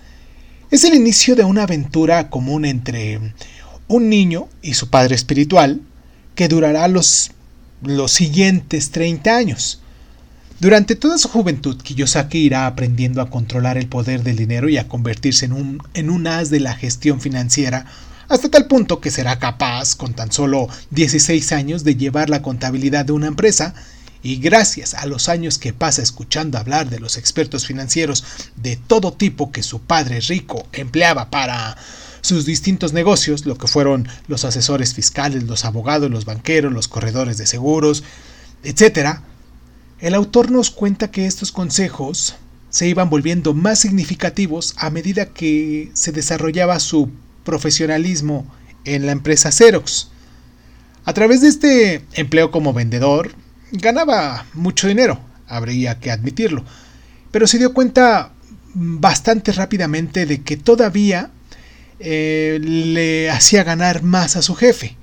Es 0.70 0.84
el 0.84 0.94
inicio 0.94 1.36
de 1.36 1.44
una 1.44 1.62
aventura 1.62 2.28
común 2.28 2.66
entre 2.66 3.18
un 3.88 4.10
niño 4.10 4.50
y 4.60 4.74
su 4.74 4.90
padre 4.90 5.14
espiritual 5.14 5.80
que 6.34 6.48
durará 6.48 6.86
los, 6.86 7.30
los 7.82 8.12
siguientes 8.12 8.90
30 8.90 9.34
años. 9.34 9.80
Durante 10.60 10.96
toda 10.96 11.18
su 11.18 11.28
juventud, 11.28 11.80
Kiyosaki 11.80 12.38
irá 12.38 12.66
aprendiendo 12.66 13.22
a 13.22 13.30
controlar 13.30 13.78
el 13.78 13.86
poder 13.86 14.24
del 14.24 14.36
dinero 14.36 14.68
y 14.68 14.76
a 14.76 14.88
convertirse 14.88 15.44
en 15.44 15.52
un, 15.52 15.80
en 15.94 16.10
un 16.10 16.26
as 16.26 16.50
de 16.50 16.58
la 16.58 16.74
gestión 16.74 17.20
financiera, 17.20 17.86
hasta 18.28 18.48
tal 18.48 18.66
punto 18.66 19.00
que 19.00 19.12
será 19.12 19.38
capaz, 19.38 19.94
con 19.94 20.14
tan 20.14 20.32
solo 20.32 20.68
16 20.90 21.52
años, 21.52 21.84
de 21.84 21.94
llevar 21.94 22.28
la 22.28 22.42
contabilidad 22.42 23.04
de 23.04 23.12
una 23.12 23.28
empresa 23.28 23.72
y 24.20 24.38
gracias 24.38 24.94
a 24.94 25.06
los 25.06 25.28
años 25.28 25.58
que 25.58 25.72
pasa 25.72 26.02
escuchando 26.02 26.58
hablar 26.58 26.90
de 26.90 26.98
los 26.98 27.18
expertos 27.18 27.64
financieros 27.64 28.24
de 28.56 28.76
todo 28.76 29.12
tipo 29.12 29.52
que 29.52 29.62
su 29.62 29.80
padre 29.80 30.18
rico 30.20 30.66
empleaba 30.72 31.30
para 31.30 31.76
sus 32.20 32.46
distintos 32.46 32.92
negocios, 32.92 33.46
lo 33.46 33.56
que 33.56 33.68
fueron 33.68 34.08
los 34.26 34.44
asesores 34.44 34.92
fiscales, 34.92 35.44
los 35.44 35.64
abogados, 35.64 36.10
los 36.10 36.24
banqueros, 36.24 36.72
los 36.72 36.88
corredores 36.88 37.38
de 37.38 37.46
seguros, 37.46 38.02
etc., 38.64 39.20
el 40.00 40.14
autor 40.14 40.50
nos 40.50 40.70
cuenta 40.70 41.10
que 41.10 41.26
estos 41.26 41.52
consejos 41.52 42.36
se 42.70 42.86
iban 42.86 43.10
volviendo 43.10 43.54
más 43.54 43.80
significativos 43.80 44.74
a 44.76 44.90
medida 44.90 45.26
que 45.26 45.90
se 45.94 46.12
desarrollaba 46.12 46.78
su 46.80 47.10
profesionalismo 47.44 48.46
en 48.84 49.06
la 49.06 49.12
empresa 49.12 49.50
Xerox. 49.50 50.08
A 51.04 51.14
través 51.14 51.40
de 51.40 51.48
este 51.48 52.04
empleo 52.12 52.50
como 52.50 52.72
vendedor, 52.72 53.32
ganaba 53.72 54.46
mucho 54.54 54.88
dinero, 54.88 55.18
habría 55.48 55.98
que 55.98 56.10
admitirlo, 56.10 56.64
pero 57.30 57.46
se 57.46 57.58
dio 57.58 57.72
cuenta 57.72 58.32
bastante 58.74 59.52
rápidamente 59.52 60.26
de 60.26 60.42
que 60.42 60.56
todavía 60.56 61.30
eh, 61.98 62.58
le 62.62 63.30
hacía 63.30 63.64
ganar 63.64 64.02
más 64.02 64.36
a 64.36 64.42
su 64.42 64.54
jefe. 64.54 64.96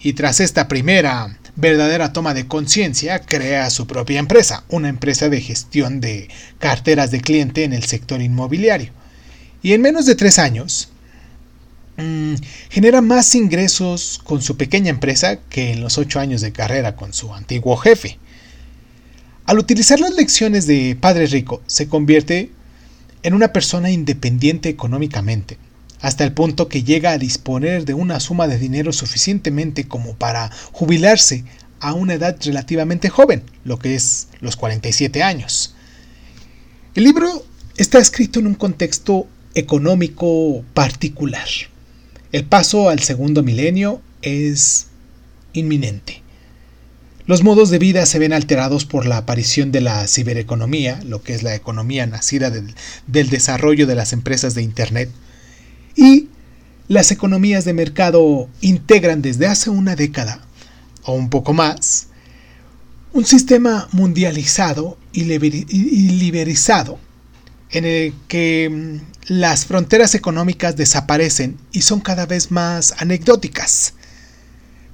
Y 0.00 0.12
tras 0.12 0.38
esta 0.38 0.68
primera 0.68 1.36
verdadera 1.58 2.12
toma 2.12 2.34
de 2.34 2.46
conciencia, 2.46 3.18
crea 3.18 3.68
su 3.70 3.88
propia 3.88 4.20
empresa, 4.20 4.62
una 4.68 4.88
empresa 4.88 5.28
de 5.28 5.40
gestión 5.40 6.00
de 6.00 6.28
carteras 6.60 7.10
de 7.10 7.20
cliente 7.20 7.64
en 7.64 7.72
el 7.72 7.82
sector 7.82 8.22
inmobiliario. 8.22 8.92
Y 9.60 9.72
en 9.72 9.82
menos 9.82 10.06
de 10.06 10.14
tres 10.14 10.38
años, 10.38 10.88
mmm, 11.96 12.34
genera 12.70 13.02
más 13.02 13.34
ingresos 13.34 14.20
con 14.22 14.40
su 14.40 14.56
pequeña 14.56 14.90
empresa 14.90 15.40
que 15.50 15.72
en 15.72 15.80
los 15.80 15.98
ocho 15.98 16.20
años 16.20 16.42
de 16.42 16.52
carrera 16.52 16.94
con 16.94 17.12
su 17.12 17.34
antiguo 17.34 17.76
jefe. 17.76 18.18
Al 19.44 19.58
utilizar 19.58 19.98
las 19.98 20.14
lecciones 20.14 20.68
de 20.68 20.96
Padre 21.00 21.26
Rico, 21.26 21.60
se 21.66 21.88
convierte 21.88 22.52
en 23.24 23.34
una 23.34 23.52
persona 23.52 23.90
independiente 23.90 24.68
económicamente, 24.68 25.58
hasta 26.00 26.24
el 26.24 26.32
punto 26.32 26.68
que 26.68 26.82
llega 26.82 27.12
a 27.12 27.18
disponer 27.18 27.84
de 27.84 27.94
una 27.94 28.20
suma 28.20 28.46
de 28.46 28.58
dinero 28.58 28.92
suficientemente 28.92 29.88
como 29.88 30.14
para 30.14 30.50
jubilarse 30.72 31.44
a 31.80 31.92
una 31.92 32.14
edad 32.14 32.36
relativamente 32.44 33.08
joven, 33.08 33.42
lo 33.64 33.78
que 33.78 33.94
es 33.94 34.28
los 34.40 34.56
47 34.56 35.22
años. 35.22 35.74
El 36.94 37.04
libro 37.04 37.44
está 37.76 37.98
escrito 37.98 38.40
en 38.40 38.46
un 38.46 38.54
contexto 38.54 39.26
económico 39.54 40.64
particular. 40.74 41.46
El 42.32 42.44
paso 42.44 42.88
al 42.88 43.00
segundo 43.00 43.42
milenio 43.42 44.02
es 44.22 44.88
inminente. 45.52 46.22
Los 47.26 47.42
modos 47.42 47.70
de 47.70 47.78
vida 47.78 48.06
se 48.06 48.18
ven 48.18 48.32
alterados 48.32 48.84
por 48.84 49.06
la 49.06 49.18
aparición 49.18 49.70
de 49.70 49.82
la 49.82 50.06
cibereconomía, 50.06 51.00
lo 51.04 51.22
que 51.22 51.34
es 51.34 51.42
la 51.42 51.54
economía 51.54 52.06
nacida 52.06 52.50
del, 52.50 52.74
del 53.06 53.28
desarrollo 53.28 53.86
de 53.86 53.94
las 53.94 54.12
empresas 54.12 54.54
de 54.54 54.62
Internet, 54.62 55.10
y 55.98 56.28
las 56.86 57.10
economías 57.10 57.64
de 57.64 57.74
mercado 57.74 58.48
integran 58.60 59.20
desde 59.20 59.48
hace 59.48 59.68
una 59.68 59.96
década 59.96 60.40
o 61.02 61.12
un 61.12 61.28
poco 61.28 61.52
más 61.52 62.06
un 63.12 63.24
sistema 63.24 63.88
mundializado 63.90 64.96
y 65.12 65.24
liberizado 65.24 67.00
en 67.70 67.84
el 67.84 68.14
que 68.28 68.70
mm, 68.70 69.32
las 69.32 69.66
fronteras 69.66 70.14
económicas 70.14 70.76
desaparecen 70.76 71.58
y 71.72 71.82
son 71.82 72.00
cada 72.00 72.26
vez 72.26 72.52
más 72.52 72.94
anecdóticas. 72.98 73.94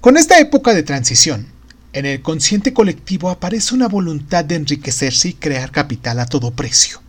Con 0.00 0.16
esta 0.16 0.38
época 0.38 0.72
de 0.72 0.82
transición, 0.82 1.46
en 1.92 2.06
el 2.06 2.22
consciente 2.22 2.72
colectivo 2.72 3.28
aparece 3.28 3.74
una 3.74 3.88
voluntad 3.88 4.44
de 4.44 4.56
enriquecerse 4.56 5.28
y 5.28 5.34
crear 5.34 5.70
capital 5.70 6.18
a 6.18 6.26
todo 6.26 6.50
precio. 6.50 7.03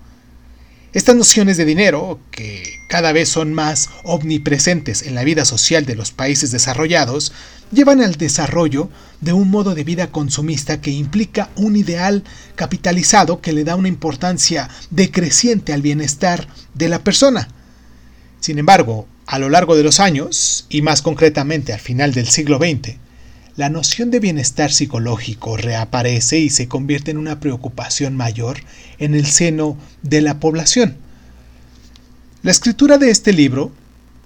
Estas 0.96 1.18
nociones 1.18 1.58
de 1.58 1.66
dinero, 1.66 2.22
que 2.32 2.80
cada 2.88 3.12
vez 3.12 3.28
son 3.28 3.54
más 3.54 3.90
omnipresentes 4.06 5.02
en 5.02 5.14
la 5.14 5.26
vida 5.26 5.44
social 5.44 5.86
de 5.86 5.94
los 5.94 6.14
países 6.14 6.52
desarrollados, 6.52 7.34
llevan 7.74 8.00
al 8.00 8.16
desarrollo 8.16 8.90
de 9.20 9.34
un 9.34 9.52
modo 9.52 9.76
de 9.76 9.84
vida 9.84 10.08
consumista 10.08 10.80
que 10.80 10.92
implica 10.92 11.50
un 11.58 11.76
ideal 11.76 12.24
capitalizado 12.56 13.42
que 13.42 13.52
le 13.52 13.66
da 13.66 13.76
una 13.76 13.90
importancia 13.90 14.70
decreciente 14.90 15.74
al 15.74 15.82
bienestar 15.82 16.48
de 16.74 16.88
la 16.88 17.04
persona. 17.04 17.50
Sin 18.40 18.58
embargo, 18.58 19.06
a 19.26 19.38
lo 19.38 19.50
largo 19.50 19.76
de 19.76 19.84
los 19.84 20.00
años, 20.00 20.66
y 20.70 20.82
más 20.82 21.02
concretamente 21.02 21.74
al 21.74 21.82
final 21.82 22.14
del 22.14 22.30
siglo 22.30 22.58
XX, 22.58 22.96
la 23.56 23.70
noción 23.70 24.12
de 24.12 24.20
bienestar 24.20 24.72
psicológico 24.72 25.56
reaparece 25.56 26.40
y 26.40 26.50
se 26.50 26.68
convierte 26.68 27.12
en 27.12 27.18
una 27.18 27.40
preocupación 27.40 28.16
mayor 28.16 28.58
en 29.00 29.16
el 29.16 29.26
seno 29.26 29.78
de 30.02 30.22
la 30.22 30.40
población. 30.40 30.98
La 32.44 32.52
escritura 32.52 32.98
de 32.98 33.10
este 33.12 33.32
libro 33.32 33.72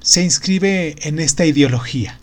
se 0.02 0.24
inscribe 0.24 0.96
en 1.08 1.20
esta 1.20 1.46
ideología, 1.46 2.20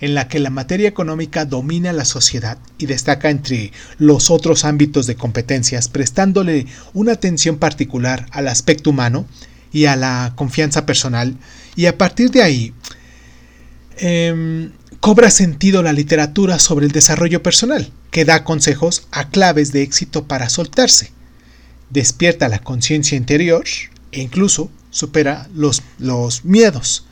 en 0.00 0.14
la 0.14 0.26
que 0.26 0.40
la 0.40 0.50
materia 0.50 0.88
económica 0.88 1.44
domina 1.44 1.92
la 1.92 2.04
sociedad 2.04 2.58
y 2.76 2.86
destaca 2.86 3.30
entre 3.30 3.72
los 3.98 4.30
otros 4.30 4.64
ámbitos 4.64 5.06
de 5.06 5.14
competencias, 5.14 5.88
prestándole 5.88 6.66
una 6.92 7.12
atención 7.12 7.58
particular 7.58 8.26
al 8.32 8.48
aspecto 8.48 8.90
humano 8.90 9.26
y 9.72 9.84
a 9.84 9.94
la 9.94 10.32
confianza 10.34 10.86
personal, 10.86 11.36
y 11.76 11.86
a 11.86 11.96
partir 11.96 12.30
de 12.30 12.42
ahí 12.42 12.72
eh, 13.98 14.70
cobra 15.00 15.30
sentido 15.30 15.82
la 15.82 15.92
literatura 15.92 16.58
sobre 16.58 16.86
el 16.86 16.92
desarrollo 16.92 17.42
personal, 17.42 17.92
que 18.10 18.24
da 18.24 18.44
consejos 18.44 19.06
a 19.10 19.28
claves 19.28 19.72
de 19.72 19.82
éxito 19.82 20.26
para 20.26 20.48
soltarse. 20.48 21.12
Despierta 21.90 22.48
la 22.48 22.58
conciencia 22.58 23.16
interior 23.16 23.64
e 24.12 24.20
incluso 24.20 24.70
supera 24.90 25.48
los, 25.54 25.82
los 25.98 26.44
miedos. 26.44 27.04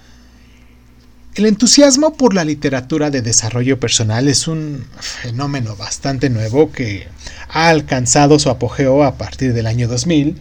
El 1.35 1.44
entusiasmo 1.44 2.14
por 2.14 2.35
la 2.35 2.44
literatura 2.44 3.11
de 3.11 3.20
desarrollo 3.20 3.79
personal 3.79 4.27
es 4.27 4.48
un 4.48 4.87
fenómeno 4.98 5.77
bastante 5.77 6.31
nuevo 6.31 6.72
que 6.72 7.09
ha 7.50 7.68
alcanzado 7.68 8.38
su 8.38 8.48
apogeo 8.48 9.05
a 9.05 9.18
partir 9.18 9.53
del 9.53 9.66
año 9.66 9.87
2000 9.87 10.40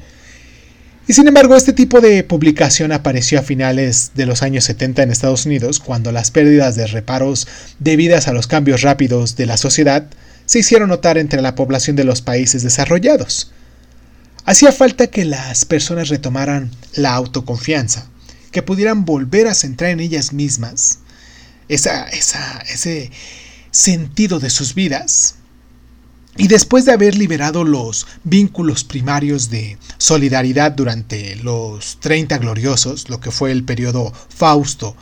y 1.07 1.13
sin 1.13 1.27
embargo, 1.27 1.55
este 1.55 1.73
tipo 1.73 2.01
de 2.01 2.23
publicación 2.23 2.91
apareció 2.91 3.39
a 3.39 3.43
finales 3.43 4.11
de 4.15 4.25
los 4.25 4.41
años 4.41 4.63
70 4.63 5.03
en 5.03 5.11
Estados 5.11 5.45
Unidos, 5.45 5.79
cuando 5.79 6.11
las 6.11 6.31
pérdidas 6.31 6.75
de 6.75 6.87
reparos 6.87 7.47
debidas 7.79 8.27
a 8.27 8.33
los 8.33 8.47
cambios 8.47 8.81
rápidos 8.81 9.35
de 9.35 9.45
la 9.45 9.57
sociedad 9.57 10.07
se 10.47 10.59
hicieron 10.59 10.89
notar 10.89 11.17
entre 11.17 11.41
la 11.41 11.55
población 11.55 11.95
de 11.95 12.05
los 12.05 12.21
países 12.21 12.63
desarrollados. 12.63 13.51
Hacía 14.45 14.71
falta 14.71 15.07
que 15.07 15.25
las 15.25 15.65
personas 15.65 16.09
retomaran 16.09 16.71
la 16.95 17.13
autoconfianza, 17.13 18.07
que 18.51 18.63
pudieran 18.63 19.05
volver 19.05 19.47
a 19.47 19.55
centrar 19.55 19.91
en 19.91 19.99
ellas 19.99 20.33
mismas 20.33 20.99
esa, 21.67 22.07
ese 22.07 23.11
sentido 23.71 24.39
de 24.39 24.49
sus 24.49 24.75
vidas 24.75 25.35
y 26.37 26.47
después 26.47 26.85
de 26.85 26.91
haber 26.91 27.15
liberado 27.15 27.63
los 27.63 28.07
vínculos 28.23 28.83
primarios 28.83 29.49
de 29.49 29.77
solidaridad 29.97 30.73
durante 30.73 31.35
los 31.37 31.97
30 32.01 32.37
gloriosos, 32.39 33.09
lo 33.09 33.19
que 33.21 33.31
fue 33.31 33.51
el 33.51 33.63
periodo 33.63 34.11
Fausto, 34.29 34.95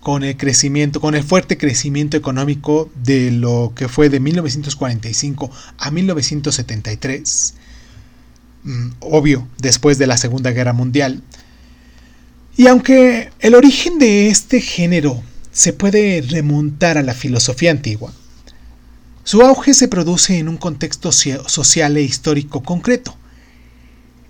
con 0.00 0.24
el 0.24 0.36
crecimiento, 0.36 1.00
con 1.00 1.14
el 1.14 1.24
fuerte 1.24 1.58
crecimiento 1.58 2.16
económico 2.16 2.90
de 3.02 3.30
lo 3.30 3.72
que 3.74 3.88
fue 3.88 4.08
de 4.08 4.20
1945 4.20 5.50
a 5.76 5.90
1973, 5.90 7.54
mm, 8.64 8.88
obvio, 9.00 9.46
después 9.58 9.98
de 9.98 10.06
la 10.06 10.16
Segunda 10.16 10.52
Guerra 10.52 10.72
Mundial. 10.72 11.22
Y 12.56 12.66
aunque 12.68 13.30
el 13.40 13.54
origen 13.54 13.98
de 13.98 14.28
este 14.28 14.60
género 14.60 15.22
se 15.52 15.72
puede 15.72 16.22
remontar 16.22 16.96
a 16.96 17.02
la 17.02 17.14
filosofía 17.14 17.70
antigua, 17.70 18.12
su 19.28 19.42
auge 19.42 19.74
se 19.74 19.88
produce 19.88 20.38
en 20.38 20.48
un 20.48 20.56
contexto 20.56 21.12
social 21.12 21.98
e 21.98 22.02
histórico 22.02 22.62
concreto, 22.62 23.14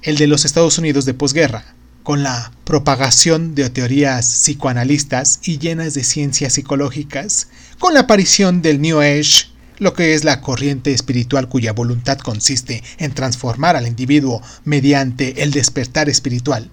el 0.03 0.17
de 0.17 0.27
los 0.27 0.45
Estados 0.45 0.77
Unidos 0.77 1.05
de 1.05 1.15
posguerra, 1.15 1.65
con 2.03 2.25
la 2.25 2.51
propagación 2.65 3.55
de 3.55 3.71
teorías 3.71 4.27
psicoanalistas 4.27 5.39
y 5.45 5.59
llenas 5.59 5.95
de 5.95 6.03
ciencias 6.03 6.55
psicológicas, 6.55 7.47
con 7.79 7.95
la 7.95 8.01
aparición 8.01 8.61
del 8.61 8.81
New 8.81 8.99
Age, 8.99 9.47
lo 9.79 9.95
que 9.95 10.15
es 10.15 10.25
la 10.25 10.41
corriente 10.41 10.93
espiritual 10.93 11.49
cuya 11.49 11.73
voluntad 11.73 12.19
consiste 12.19 12.83
en 12.99 13.15
transformar 13.15 13.77
al 13.77 13.87
individuo 13.87 14.43
mediante 14.65 15.45
el 15.45 15.53
despertar 15.53 16.09
espiritual. 16.09 16.73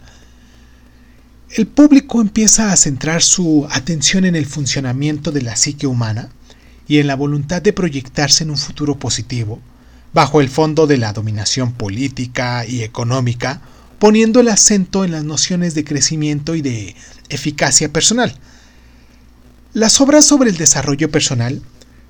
El 1.51 1.67
público 1.67 2.21
empieza 2.21 2.71
a 2.71 2.75
centrar 2.75 3.21
su 3.21 3.67
atención 3.69 4.25
en 4.25 4.35
el 4.35 4.47
funcionamiento 4.47 5.31
de 5.31 5.43
la 5.43 5.55
psique 5.55 5.85
humana, 5.85 6.31
y 6.87 6.99
en 6.99 7.07
la 7.07 7.15
voluntad 7.15 7.61
de 7.61 7.73
proyectarse 7.73 8.43
en 8.43 8.51
un 8.51 8.57
futuro 8.57 8.97
positivo, 8.97 9.59
bajo 10.13 10.41
el 10.41 10.49
fondo 10.49 10.87
de 10.87 10.97
la 10.97 11.13
dominación 11.13 11.73
política 11.73 12.65
y 12.65 12.83
económica, 12.83 13.61
poniendo 13.99 14.39
el 14.39 14.49
acento 14.49 15.03
en 15.03 15.11
las 15.11 15.23
nociones 15.23 15.75
de 15.75 15.83
crecimiento 15.83 16.55
y 16.55 16.61
de 16.61 16.95
eficacia 17.29 17.91
personal. 17.91 18.35
Las 19.73 19.99
obras 19.99 20.25
sobre 20.25 20.49
el 20.49 20.57
desarrollo 20.57 21.11
personal 21.11 21.61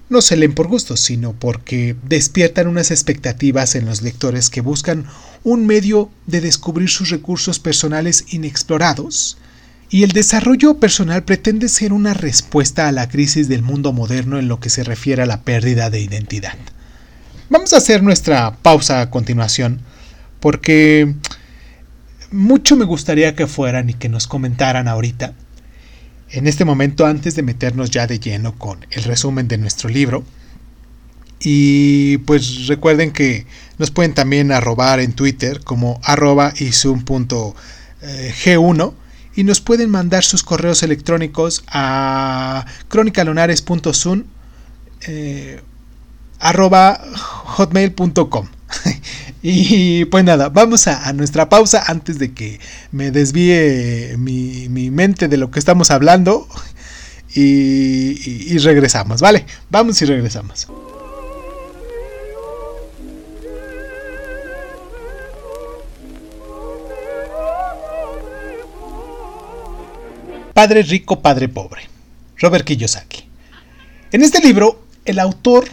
no 0.09 0.21
se 0.21 0.37
leen 0.37 0.53
por 0.53 0.67
gusto, 0.67 0.97
sino 0.97 1.33
porque 1.33 1.95
despiertan 2.03 2.67
unas 2.67 2.91
expectativas 2.91 3.75
en 3.75 3.85
los 3.85 4.01
lectores 4.01 4.49
que 4.49 4.61
buscan 4.61 5.07
un 5.43 5.65
medio 5.65 6.11
de 6.27 6.41
descubrir 6.41 6.89
sus 6.89 7.09
recursos 7.09 7.57
personales 7.59 8.25
inexplorados 8.29 9.37
y 9.89 10.03
el 10.03 10.11
desarrollo 10.11 10.79
personal 10.79 11.23
pretende 11.23 11.69
ser 11.69 11.93
una 11.93 12.13
respuesta 12.13 12.87
a 12.87 12.91
la 12.91 13.07
crisis 13.07 13.47
del 13.47 13.61
mundo 13.61 13.93
moderno 13.93 14.39
en 14.39 14.47
lo 14.47 14.59
que 14.59 14.69
se 14.69 14.83
refiere 14.83 15.21
a 15.21 15.27
la 15.27 15.41
pérdida 15.41 15.89
de 15.89 16.01
identidad. 16.01 16.55
Vamos 17.49 17.73
a 17.73 17.77
hacer 17.77 18.01
nuestra 18.01 18.57
pausa 18.61 19.01
a 19.01 19.09
continuación 19.09 19.81
porque 20.39 21.13
mucho 22.31 22.75
me 22.75 22.85
gustaría 22.85 23.35
que 23.35 23.47
fueran 23.47 23.89
y 23.89 23.93
que 23.93 24.09
nos 24.09 24.27
comentaran 24.27 24.87
ahorita, 24.87 25.33
en 26.31 26.47
este 26.47 26.65
momento 26.65 27.05
antes 27.05 27.35
de 27.35 27.43
meternos 27.43 27.91
ya 27.91 28.07
de 28.07 28.19
lleno 28.19 28.57
con 28.57 28.85
el 28.89 29.03
resumen 29.03 29.47
de 29.47 29.57
nuestro 29.57 29.89
libro, 29.89 30.23
Y 31.39 32.17
pues 32.19 32.67
recuerden 32.67 33.11
que 33.11 33.45
nos 33.77 33.91
pueden 33.91 34.13
también 34.13 34.51
arrobar 34.51 34.99
en 34.99 35.13
Twitter 35.13 35.61
como 35.63 35.99
arroba 36.03 36.53
isum.g1 36.57 38.93
y 39.35 39.43
nos 39.43 39.61
pueden 39.61 39.89
mandar 39.89 40.23
sus 40.23 40.43
correos 40.43 40.83
electrónicos 40.83 41.63
a 41.67 42.65
cronicalonares.sun 42.87 44.27
eh, 45.07 45.61
arroba 46.39 47.01
hotmail.com 47.45 48.47
y 49.43 50.05
pues 50.05 50.23
nada, 50.23 50.49
vamos 50.49 50.87
a, 50.87 51.11
nuestra 51.13 51.49
pausa 51.49 51.83
antes 51.87 52.17
de 52.19 52.33
que 52.33 52.59
me 52.91 53.11
desvíe 53.11 54.15
mi, 54.17 54.89
mente 54.89 55.27
de 55.27 55.37
lo 55.37 55.51
que 55.51 55.59
estamos 55.59 55.91
hablando 55.91 56.47
y 57.33 58.57
regresamos, 58.59 59.19
¿vale? 59.21 59.45
Vamos 59.69 60.01
y 60.01 60.05
regresamos. 60.05 60.67
Padre 70.55 70.83
rico, 70.83 71.21
padre 71.21 71.49
pobre. 71.49 71.81
Robert 72.37 72.63
Kiyosaki. 72.63 73.25
En 74.13 74.23
este 74.23 74.39
libro, 74.39 74.87
el 75.03 75.19
autor 75.19 75.65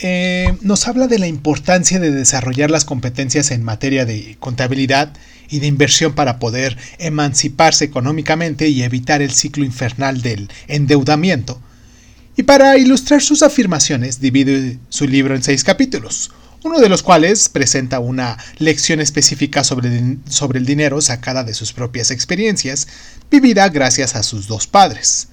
eh, 0.00 0.52
nos 0.60 0.88
habla 0.88 1.06
de 1.06 1.20
la 1.20 1.28
importancia 1.28 2.00
de 2.00 2.10
desarrollar 2.10 2.68
las 2.68 2.84
competencias 2.84 3.52
en 3.52 3.62
materia 3.62 4.04
de 4.04 4.36
contabilidad 4.40 5.12
y 5.48 5.60
de 5.60 5.68
inversión 5.68 6.16
para 6.16 6.40
poder 6.40 6.76
emanciparse 6.98 7.84
económicamente 7.84 8.66
y 8.66 8.82
evitar 8.82 9.22
el 9.22 9.30
ciclo 9.30 9.64
infernal 9.64 10.20
del 10.20 10.50
endeudamiento. 10.66 11.62
Y 12.36 12.42
para 12.42 12.76
ilustrar 12.78 13.22
sus 13.22 13.44
afirmaciones 13.44 14.20
divide 14.20 14.80
su 14.88 15.06
libro 15.06 15.36
en 15.36 15.44
seis 15.44 15.62
capítulos, 15.62 16.32
uno 16.64 16.78
de 16.78 16.88
los 16.88 17.02
cuales 17.02 17.48
presenta 17.48 17.98
una 17.98 18.38
lección 18.58 19.00
específica 19.00 19.64
sobre, 19.64 20.18
sobre 20.28 20.58
el 20.58 20.66
dinero 20.66 21.00
sacada 21.00 21.44
de 21.44 21.54
sus 21.54 21.72
propias 21.72 22.10
experiencias, 22.10 22.88
vivida 23.30 23.68
gracias 23.68 24.14
a 24.14 24.22
sus 24.22 24.46
dos 24.46 24.66
padres. 24.66 25.28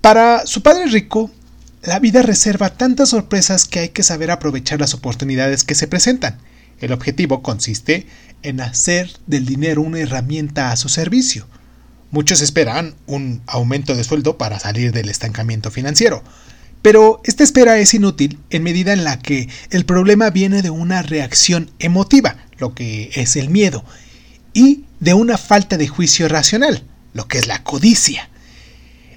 Para 0.00 0.46
su 0.46 0.62
padre 0.62 0.86
rico, 0.86 1.30
la 1.82 1.98
vida 1.98 2.22
reserva 2.22 2.70
tantas 2.70 3.10
sorpresas 3.10 3.66
que 3.66 3.80
hay 3.80 3.88
que 3.90 4.02
saber 4.02 4.30
aprovechar 4.30 4.80
las 4.80 4.94
oportunidades 4.94 5.64
que 5.64 5.74
se 5.74 5.88
presentan. 5.88 6.38
El 6.80 6.92
objetivo 6.92 7.42
consiste 7.42 8.06
en 8.42 8.60
hacer 8.60 9.10
del 9.26 9.46
dinero 9.46 9.82
una 9.82 10.00
herramienta 10.00 10.72
a 10.72 10.76
su 10.76 10.88
servicio. 10.88 11.46
Muchos 12.10 12.40
esperan 12.40 12.94
un 13.06 13.42
aumento 13.46 13.94
de 13.94 14.04
sueldo 14.04 14.36
para 14.36 14.58
salir 14.58 14.92
del 14.92 15.08
estancamiento 15.08 15.70
financiero, 15.70 16.24
pero 16.82 17.20
esta 17.24 17.44
espera 17.44 17.78
es 17.78 17.92
inútil 17.94 18.38
en 18.50 18.62
medida 18.62 18.92
en 18.92 19.04
la 19.04 19.18
que 19.18 19.48
el 19.70 19.84
problema 19.84 20.30
viene 20.30 20.62
de 20.62 20.70
una 20.70 21.02
reacción 21.02 21.70
emotiva, 21.78 22.36
lo 22.58 22.74
que 22.74 23.10
es 23.14 23.36
el 23.36 23.50
miedo, 23.50 23.84
y 24.52 24.84
de 24.98 25.14
una 25.14 25.38
falta 25.38 25.76
de 25.76 25.88
juicio 25.88 26.28
racional, 26.28 26.84
lo 27.12 27.28
que 27.28 27.38
es 27.38 27.46
la 27.46 27.62
codicia. 27.62 28.30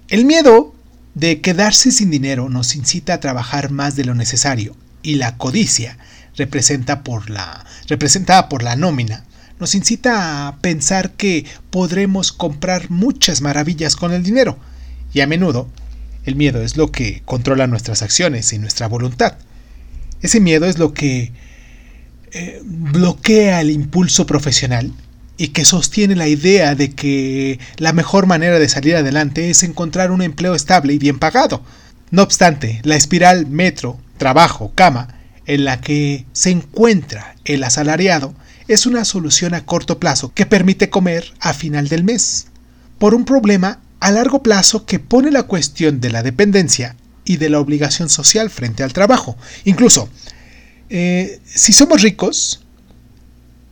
El 0.10 0.26
miedo 0.26 0.76
de 1.15 1.41
quedarse 1.41 1.91
sin 1.91 2.12
dinero 2.12 2.49
nos 2.49 2.76
incita 2.76 3.13
a 3.13 3.19
trabajar 3.19 3.71
más 3.71 3.95
de 3.95 4.06
lo 4.06 4.15
necesario, 4.15 4.76
y 5.02 5.15
la 5.15 5.38
codicia, 5.38 5.97
representa 6.36 7.04
por 7.04 7.30
la, 7.30 7.65
representada 7.88 8.49
por 8.49 8.63
la 8.63 8.76
nómina, 8.76 9.26
nos 9.60 9.76
incita 9.76 10.47
a 10.47 10.58
pensar 10.58 11.12
que 11.12 11.45
podremos 11.69 12.32
comprar 12.32 12.89
muchas 12.89 13.41
maravillas 13.41 13.95
con 13.95 14.12
el 14.12 14.23
dinero, 14.23 14.58
y 15.13 15.21
a 15.21 15.28
menudo 15.28 15.69
el 16.25 16.36
miedo 16.36 16.62
es 16.62 16.77
lo 16.77 16.91
que 16.91 17.21
controla 17.25 17.67
nuestras 17.67 18.01
acciones 18.01 18.53
y 18.53 18.59
nuestra 18.59 18.88
voluntad. 18.88 19.36
Ese 20.21 20.39
miedo 20.39 20.65
es 20.65 20.77
lo 20.77 20.93
que 20.93 21.31
eh, 22.31 22.62
bloquea 22.63 23.62
el 23.62 23.69
impulso 23.69 24.25
profesional 24.25 24.91
y 25.38 25.49
que 25.49 25.65
sostiene 25.65 26.15
la 26.15 26.27
idea 26.27 26.75
de 26.75 26.91
que 26.91 27.59
la 27.77 27.93
mejor 27.93 28.25
manera 28.25 28.59
de 28.59 28.69
salir 28.69 28.95
adelante 28.95 29.49
es 29.49 29.63
encontrar 29.63 30.12
un 30.12 30.21
empleo 30.21 30.55
estable 30.55 30.93
y 30.93 30.99
bien 30.99 31.19
pagado. 31.19 31.63
No 32.12 32.21
obstante, 32.23 32.79
la 32.83 32.95
espiral 32.95 33.47
metro, 33.47 33.99
trabajo, 34.17 34.71
cama, 34.75 35.19
en 35.45 35.65
la 35.65 35.81
que 35.81 36.25
se 36.31 36.51
encuentra 36.51 37.36
el 37.43 37.63
asalariado, 37.63 38.33
es 38.67 38.86
una 38.86 39.03
solución 39.03 39.53
a 39.53 39.65
corto 39.65 39.99
plazo 39.99 40.33
que 40.33 40.45
permite 40.45 40.89
comer 40.89 41.33
a 41.39 41.53
final 41.53 41.89
del 41.89 42.03
mes, 42.03 42.47
por 42.97 43.13
un 43.13 43.25
problema 43.25 43.79
a 44.03 44.11
largo 44.11 44.43
plazo 44.43 44.85
que 44.85 44.99
pone 44.99 45.31
la 45.31 45.43
cuestión 45.43 46.01
de 46.01 46.09
la 46.09 46.23
dependencia 46.23 46.97
y 47.23 47.37
de 47.37 47.49
la 47.49 47.61
obligación 47.61 48.09
social 48.09 48.49
frente 48.49 48.83
al 48.83 48.91
trabajo. 48.91 49.37
Incluso, 49.63 50.09
eh, 50.89 51.39
si 51.45 51.71
somos 51.71 52.01
ricos, 52.01 52.65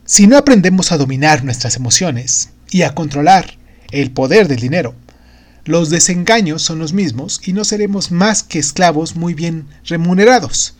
si 0.05 0.27
no 0.27 0.37
aprendemos 0.37 0.93
a 0.93 0.97
dominar 0.97 1.43
nuestras 1.43 1.75
emociones 1.75 2.51
y 2.69 2.83
a 2.83 2.95
controlar 2.95 3.57
el 3.91 4.11
poder 4.11 4.47
del 4.47 4.61
dinero, 4.61 4.95
los 5.65 5.89
desengaños 5.89 6.61
son 6.61 6.79
los 6.79 6.93
mismos 6.93 7.41
y 7.43 7.51
no 7.51 7.65
seremos 7.65 8.11
más 8.11 8.41
que 8.41 8.59
esclavos 8.59 9.17
muy 9.17 9.33
bien 9.33 9.67
remunerados. 9.83 10.75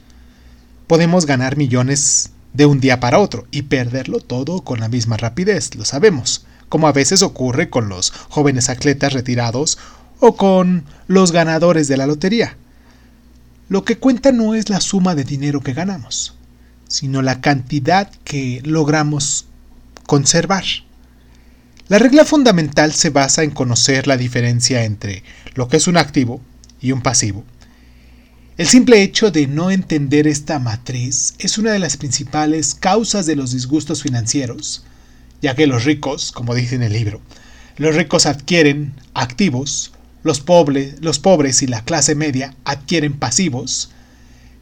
Podemos 0.87 1.25
ganar 1.25 1.57
millones 1.57 2.31
de 2.53 2.67
un 2.67 2.79
día 2.79 3.01
para 3.01 3.19
otro 3.19 3.45
y 3.51 3.63
perderlo 3.63 4.21
todo 4.21 4.61
con 4.61 4.79
la 4.79 4.87
misma 4.87 5.17
rapidez, 5.17 5.75
lo 5.75 5.83
sabemos 5.83 6.45
como 6.71 6.88
a 6.88 6.93
veces 6.93 7.21
ocurre 7.21 7.69
con 7.69 7.89
los 7.89 8.12
jóvenes 8.29 8.69
atletas 8.69 9.12
retirados 9.12 9.77
o 10.21 10.38
con 10.38 10.86
los 11.05 11.34
ganadores 11.34 11.89
de 11.89 11.97
la 11.97 12.07
lotería. 12.07 12.55
Lo 13.67 13.84
que 13.84 13.97
cuenta 13.97 14.31
no 14.31 14.55
es 14.55 14.69
la 14.69 14.79
suma 14.79 15.13
de 15.13 15.25
dinero 15.25 15.60
que 15.60 15.73
ganamos, 15.73 16.34
sino 16.88 17.21
la 17.21 17.41
cantidad 17.41 18.10
que 18.23 18.62
logramos 18.63 19.47
conservar. 20.07 20.63
La 21.89 21.99
regla 21.99 22.23
fundamental 22.23 22.93
se 22.93 23.10
basa 23.10 23.43
en 23.43 23.51
conocer 23.51 24.07
la 24.07 24.15
diferencia 24.15 24.86
entre 24.86 25.25
lo 25.55 25.67
que 25.67 25.75
es 25.75 25.88
un 25.88 25.97
activo 25.97 26.39
y 26.79 26.93
un 26.93 27.01
pasivo. 27.01 27.43
El 28.55 28.67
simple 28.67 29.03
hecho 29.03 29.29
de 29.29 29.45
no 29.45 29.71
entender 29.71 30.25
esta 30.25 30.57
matriz 30.57 31.34
es 31.38 31.57
una 31.57 31.73
de 31.73 31.79
las 31.79 31.97
principales 31.97 32.75
causas 32.75 33.25
de 33.25 33.36
los 33.36 33.51
disgustos 33.51 34.03
financieros, 34.03 34.86
ya 35.41 35.56
que 35.56 35.67
los 35.67 35.86
ricos, 35.86 36.32
como 36.32 36.56
dice 36.56 36.75
en 36.75 36.84
el 36.84 36.93
libro, 36.93 37.21
los 37.77 37.95
ricos 37.95 38.25
adquieren 38.25 38.93
activos, 39.13 39.91
los, 40.23 40.43
los 40.99 41.19
pobres 41.19 41.62
y 41.62 41.67
la 41.67 41.84
clase 41.84 42.15
media 42.15 42.56
adquieren 42.63 43.17
pasivos, 43.17 43.91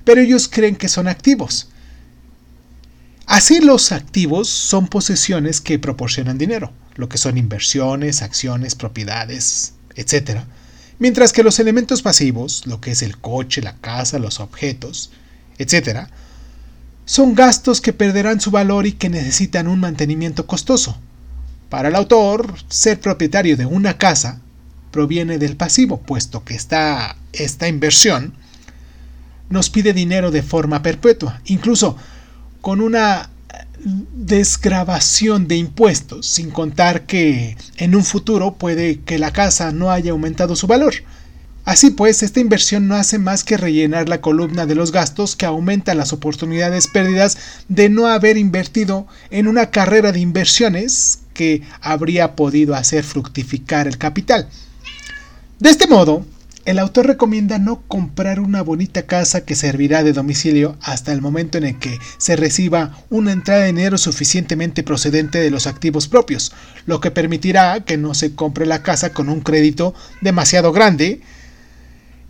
pero 0.06 0.22
ellos 0.22 0.48
creen 0.48 0.76
que 0.76 0.88
son 0.88 1.08
activos. 1.08 1.70
Así 3.26 3.60
los 3.60 3.92
activos 3.92 4.50
son 4.50 4.88
posesiones 4.88 5.62
que 5.62 5.78
proporcionan 5.78 6.38
dinero, 6.38 6.72
lo 6.96 7.10
que 7.10 7.20
son 7.20 7.38
inversiones, 7.38 8.24
acciones, 8.24 8.74
propiedades, 8.74 9.74
etc. 9.96 10.42
Mientras 10.98 11.32
que 11.32 11.44
los 11.44 11.60
elementos 11.60 12.02
pasivos, 12.02 12.65
lo 12.65 12.82
que 12.82 12.92
es 12.92 13.04
el 13.04 13.18
coche, 13.18 13.62
la 13.62 13.76
casa, 13.78 14.18
los 14.18 14.39
objetos, 14.39 15.12
etc., 15.60 16.08
son 17.10 17.34
gastos 17.34 17.82
que 17.82 17.91
perderán 17.91 18.39
su 18.39 18.52
valor 18.52 18.86
y 18.86 18.91
que 18.91 19.10
necesitan 19.10 19.67
un 19.67 19.80
mantenimiento 19.80 20.45
costoso. 20.45 20.95
Para 21.67 21.89
el 21.89 21.95
autor, 21.95 22.54
ser 22.67 23.00
propietario 23.00 23.58
de 23.58 23.65
una 23.65 23.98
casa 23.98 24.41
proviene 24.91 25.39
del 25.39 25.56
pasivo, 25.56 26.00
puesto 26.02 26.43
que 26.43 26.54
esta, 26.54 27.15
esta 27.34 27.67
inversión 27.67 28.36
nos 29.50 29.72
pide 29.72 29.93
dinero 29.93 30.30
de 30.30 30.43
forma 30.43 30.84
perpetua, 30.84 31.41
incluso 31.45 31.98
con 32.62 32.80
una 32.80 33.32
desgrabación 34.13 35.48
de 35.48 35.56
impuestos, 35.56 36.28
sin 36.28 36.52
contar 36.52 37.08
que 37.08 37.58
en 37.78 37.95
un 37.95 38.04
futuro 38.04 38.54
puede 38.54 39.00
que 39.00 39.17
la 39.17 39.34
casa 39.34 39.72
no 39.72 39.89
haya 39.89 40.12
aumentado 40.12 40.56
su 40.56 40.67
valor. 40.67 40.93
Así 41.69 41.91
pues, 41.91 42.23
esta 42.23 42.39
inversión 42.39 42.88
no 42.88 42.95
hace 42.95 43.19
más 43.19 43.43
que 43.43 43.55
rellenar 43.55 44.10
la 44.10 44.21
columna 44.21 44.65
de 44.65 44.73
los 44.73 44.91
gastos 44.91 45.36
que 45.36 45.45
aumentan 45.45 45.99
las 45.99 46.13
oportunidades 46.13 46.88
perdidas 46.88 47.38
de 47.67 47.89
no 47.89 48.08
haber 48.08 48.38
invertido 48.38 49.05
en 49.29 49.47
una 49.47 49.69
carrera 49.69 50.12
de 50.12 50.19
inversiones 50.19 51.19
que 51.36 51.62
habría 51.79 52.36
podido 52.36 52.73
hacer 52.73 53.03
fructificar 53.03 53.86
el 53.86 53.99
capital. 53.99 54.49
De 55.60 55.69
este 55.69 55.86
modo, 55.86 56.25
el 56.65 56.79
autor 56.79 57.05
recomienda 57.05 57.60
no 57.60 57.84
comprar 57.88 58.39
una 58.39 58.63
bonita 58.63 59.03
casa 59.03 59.41
que 59.41 59.53
servirá 59.53 60.03
de 60.03 60.13
domicilio 60.13 60.75
hasta 60.82 61.13
el 61.13 61.21
momento 61.21 61.60
en 61.60 61.65
el 61.65 61.77
que 61.77 61.99
se 62.17 62.36
reciba 62.36 62.97
una 63.12 63.32
entrada 63.32 63.62
de 63.62 63.67
dinero 63.67 63.99
suficientemente 63.99 64.82
procedente 64.82 65.38
de 65.38 65.51
los 65.51 65.67
activos 65.67 66.08
propios, 66.08 66.51
lo 66.88 66.99
que 66.99 67.12
permitirá 67.12 67.82
que 67.82 67.97
no 67.97 68.15
se 68.15 68.34
compre 68.34 68.65
la 68.65 68.82
casa 68.82 69.13
con 69.13 69.29
un 69.29 69.41
crédito 69.41 69.93
demasiado 70.21 70.71
grande, 70.71 71.21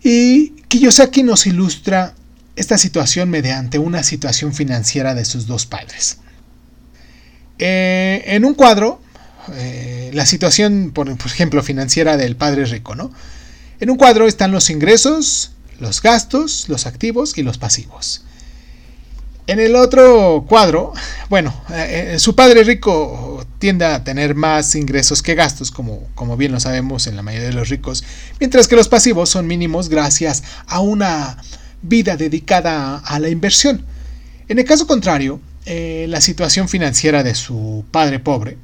y 0.02 0.50
Kiyosaki 0.68 1.22
nos 1.22 1.46
ilustra 1.46 2.14
esta 2.56 2.78
situación 2.78 3.30
mediante 3.30 3.78
una 3.78 4.02
situación 4.02 4.52
financiera 4.54 5.14
de 5.14 5.24
sus 5.24 5.46
dos 5.46 5.66
padres. 5.66 6.18
Eh, 7.58 8.22
en 8.26 8.44
un 8.44 8.54
cuadro, 8.54 9.00
eh, 9.54 10.10
la 10.14 10.26
situación, 10.26 10.92
por, 10.94 11.08
ejemplo, 11.08 11.62
financiera 11.62 12.16
del 12.16 12.36
padre 12.36 12.64
rico, 12.64 12.94
¿no? 12.94 13.10
En 13.80 13.90
un 13.90 13.96
cuadro 13.96 14.26
están 14.26 14.50
los 14.50 14.70
ingresos, 14.70 15.52
los 15.78 16.02
gastos, 16.02 16.68
los 16.68 16.86
activos 16.86 17.36
y 17.38 17.42
los 17.42 17.58
pasivos. 17.58 18.24
En 19.46 19.58
el 19.58 19.74
otro 19.74 20.44
cuadro, 20.48 20.92
bueno, 21.28 21.54
eh, 21.70 22.16
su 22.18 22.34
padre 22.34 22.62
rico 22.62 23.44
tiende 23.60 23.84
a 23.84 24.02
tener 24.02 24.34
más 24.34 24.74
ingresos 24.74 25.22
que 25.22 25.36
gastos, 25.36 25.70
como, 25.70 26.08
como 26.16 26.36
bien 26.36 26.50
lo 26.50 26.58
sabemos 26.58 27.06
en 27.06 27.14
la 27.14 27.22
mayoría 27.22 27.46
de 27.46 27.54
los 27.54 27.68
ricos, 27.68 28.02
mientras 28.40 28.66
que 28.66 28.74
los 28.74 28.88
pasivos 28.88 29.30
son 29.30 29.46
mínimos 29.46 29.88
gracias 29.88 30.42
a 30.66 30.80
una 30.80 31.36
vida 31.82 32.16
dedicada 32.16 32.98
a 32.98 33.20
la 33.20 33.28
inversión. 33.28 33.84
En 34.48 34.58
el 34.58 34.64
caso 34.64 34.88
contrario, 34.88 35.40
eh, 35.66 36.06
la 36.08 36.20
situación 36.20 36.68
financiera 36.68 37.22
de 37.22 37.36
su 37.36 37.84
padre 37.92 38.18
pobre, 38.18 38.58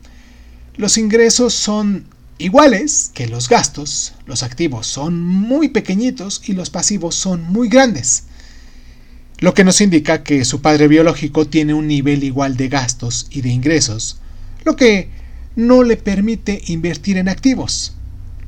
los 0.76 0.98
ingresos 0.98 1.54
son 1.54 2.09
iguales 2.38 3.12
que 3.14 3.28
los 3.28 3.48
gastos, 3.48 4.14
los 4.26 4.42
activos 4.42 4.88
son 4.88 5.22
muy 5.22 5.68
pequeñitos 5.68 6.42
y 6.44 6.54
los 6.54 6.70
pasivos 6.70 7.14
son 7.14 7.44
muy 7.44 7.68
grandes 7.68 8.24
lo 9.38 9.52
que 9.52 9.64
nos 9.64 9.80
indica 9.80 10.22
que 10.22 10.44
su 10.44 10.62
padre 10.62 10.88
biológico 10.88 11.46
tiene 11.46 11.74
un 11.74 11.87
nivel 11.87 12.24
igual 12.24 12.56
de 12.56 12.68
gastos 12.68 13.26
y 13.30 13.42
de 13.42 13.50
ingresos, 13.50 14.18
lo 14.66 14.76
que 14.76 15.09
no 15.55 15.85
le 15.85 15.96
permite 15.96 16.61
invertir 16.66 17.16
en 17.16 17.29
activos. 17.29 17.94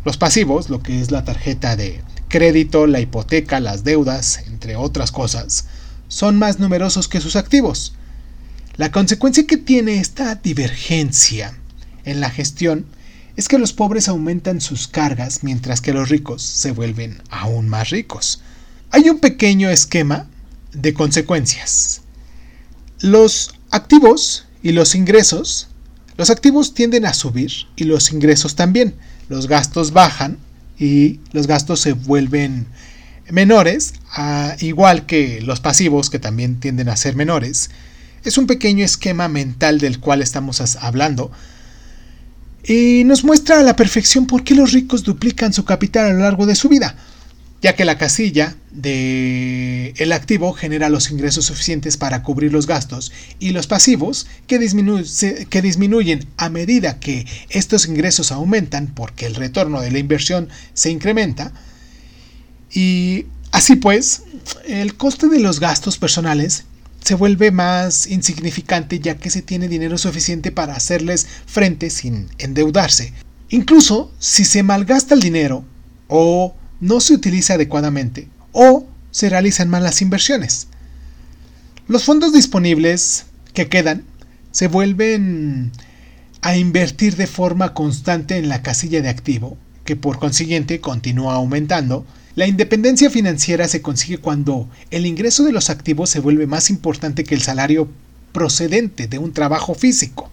Los 0.04 0.16
pasivos, 0.16 0.68
lo 0.68 0.82
que 0.82 1.00
es 1.00 1.12
la 1.12 1.24
tarjeta 1.24 1.76
de 1.76 2.02
crédito, 2.28 2.86
la 2.86 3.00
hipoteca, 3.00 3.60
las 3.60 3.84
deudas, 3.84 4.40
entre 4.48 4.74
otras 4.74 5.12
cosas, 5.12 5.66
son 6.08 6.36
más 6.36 6.58
numerosos 6.58 7.06
que 7.06 7.20
sus 7.20 7.36
activos. 7.36 7.94
La 8.76 8.90
consecuencia 8.90 9.46
que 9.46 9.56
tiene 9.56 10.00
esta 10.00 10.34
divergencia 10.34 11.56
en 12.04 12.20
la 12.20 12.30
gestión 12.30 12.86
es 13.36 13.46
que 13.46 13.58
los 13.58 13.72
pobres 13.72 14.08
aumentan 14.08 14.60
sus 14.60 14.88
cargas 14.88 15.44
mientras 15.44 15.80
que 15.80 15.92
los 15.92 16.08
ricos 16.08 16.42
se 16.42 16.72
vuelven 16.72 17.22
aún 17.30 17.68
más 17.68 17.90
ricos. 17.90 18.40
Hay 18.90 19.08
un 19.08 19.20
pequeño 19.20 19.70
esquema 19.70 20.26
de 20.72 20.94
consecuencias. 20.94 22.00
Los 22.98 23.54
activos 23.70 24.46
y 24.64 24.72
los 24.72 24.96
ingresos, 24.96 25.68
los 26.18 26.30
activos 26.30 26.74
tienden 26.74 27.06
a 27.06 27.14
subir 27.14 27.52
y 27.76 27.84
los 27.84 28.12
ingresos 28.12 28.56
también. 28.56 28.94
Los 29.28 29.46
gastos 29.46 29.92
bajan 29.92 30.36
y 30.78 31.20
los 31.32 31.46
gastos 31.46 31.80
se 31.80 31.92
vuelven 31.92 32.66
menores, 33.30 33.94
igual 34.60 35.06
que 35.06 35.40
los 35.40 35.60
pasivos 35.60 36.10
que 36.10 36.18
también 36.18 36.58
tienden 36.58 36.88
a 36.88 36.96
ser 36.96 37.14
menores. 37.14 37.70
Es 38.24 38.36
un 38.36 38.48
pequeño 38.48 38.84
esquema 38.84 39.28
mental 39.28 39.78
del 39.78 40.00
cual 40.00 40.20
estamos 40.20 40.60
hablando 40.76 41.30
y 42.64 43.04
nos 43.04 43.22
muestra 43.22 43.60
a 43.60 43.62
la 43.62 43.76
perfección 43.76 44.26
por 44.26 44.42
qué 44.42 44.56
los 44.56 44.72
ricos 44.72 45.04
duplican 45.04 45.52
su 45.52 45.64
capital 45.64 46.06
a 46.06 46.12
lo 46.12 46.18
largo 46.18 46.44
de 46.44 46.56
su 46.56 46.68
vida 46.68 46.96
ya 47.60 47.74
que 47.74 47.84
la 47.84 47.98
casilla 47.98 48.56
de 48.70 49.57
el 49.96 50.12
activo 50.12 50.52
genera 50.52 50.88
los 50.88 51.10
ingresos 51.10 51.46
suficientes 51.46 51.96
para 51.96 52.22
cubrir 52.22 52.52
los 52.52 52.66
gastos 52.66 53.12
y 53.38 53.50
los 53.50 53.66
pasivos 53.66 54.26
que, 54.46 54.58
que 55.48 55.62
disminuyen 55.62 56.26
a 56.36 56.48
medida 56.48 57.00
que 57.00 57.26
estos 57.50 57.86
ingresos 57.86 58.32
aumentan 58.32 58.88
porque 58.94 59.26
el 59.26 59.34
retorno 59.34 59.80
de 59.80 59.90
la 59.90 59.98
inversión 59.98 60.48
se 60.74 60.90
incrementa. 60.90 61.52
Y 62.72 63.26
así 63.52 63.76
pues, 63.76 64.22
el 64.66 64.96
coste 64.96 65.28
de 65.28 65.40
los 65.40 65.60
gastos 65.60 65.98
personales 65.98 66.64
se 67.02 67.14
vuelve 67.14 67.50
más 67.50 68.06
insignificante 68.06 69.00
ya 69.00 69.16
que 69.16 69.30
se 69.30 69.42
tiene 69.42 69.68
dinero 69.68 69.96
suficiente 69.98 70.52
para 70.52 70.74
hacerles 70.74 71.26
frente 71.46 71.90
sin 71.90 72.28
endeudarse. 72.38 73.12
Incluso 73.50 74.12
si 74.18 74.44
se 74.44 74.62
malgasta 74.62 75.14
el 75.14 75.20
dinero 75.20 75.64
o 76.08 76.54
no 76.80 77.00
se 77.00 77.14
utiliza 77.14 77.54
adecuadamente 77.54 78.28
o 78.52 78.86
se 79.10 79.28
realizan 79.28 79.68
malas 79.68 80.02
inversiones. 80.02 80.68
Los 81.86 82.04
fondos 82.04 82.32
disponibles 82.32 83.26
que 83.54 83.68
quedan 83.68 84.04
se 84.50 84.68
vuelven 84.68 85.72
a 86.42 86.56
invertir 86.56 87.16
de 87.16 87.26
forma 87.26 87.74
constante 87.74 88.36
en 88.36 88.48
la 88.48 88.62
casilla 88.62 89.02
de 89.02 89.08
activo, 89.08 89.56
que 89.84 89.96
por 89.96 90.18
consiguiente 90.18 90.80
continúa 90.80 91.34
aumentando. 91.34 92.06
La 92.34 92.46
independencia 92.46 93.10
financiera 93.10 93.66
se 93.68 93.82
consigue 93.82 94.18
cuando 94.18 94.68
el 94.90 95.06
ingreso 95.06 95.44
de 95.44 95.52
los 95.52 95.70
activos 95.70 96.10
se 96.10 96.20
vuelve 96.20 96.46
más 96.46 96.70
importante 96.70 97.24
que 97.24 97.34
el 97.34 97.42
salario 97.42 97.88
procedente 98.32 99.08
de 99.08 99.18
un 99.18 99.32
trabajo 99.32 99.74
físico. 99.74 100.30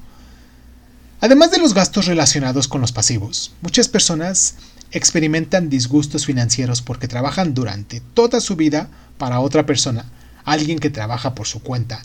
Además 1.21 1.51
de 1.51 1.57
los 1.57 1.73
gastos 1.73 2.05
relacionados 2.05 2.67
con 2.67 2.81
los 2.81 2.91
pasivos, 2.91 3.53
muchas 3.61 3.87
personas 3.87 4.55
experimentan 4.91 5.69
disgustos 5.69 6.25
financieros 6.25 6.81
porque 6.81 7.07
trabajan 7.07 7.53
durante 7.53 8.01
toda 8.13 8.39
su 8.39 8.55
vida 8.55 8.89
para 9.17 9.39
otra 9.39 9.65
persona, 9.65 10.05
alguien 10.43 10.79
que 10.79 10.89
trabaja 10.89 11.35
por 11.35 11.47
su 11.47 11.61
cuenta, 11.61 12.01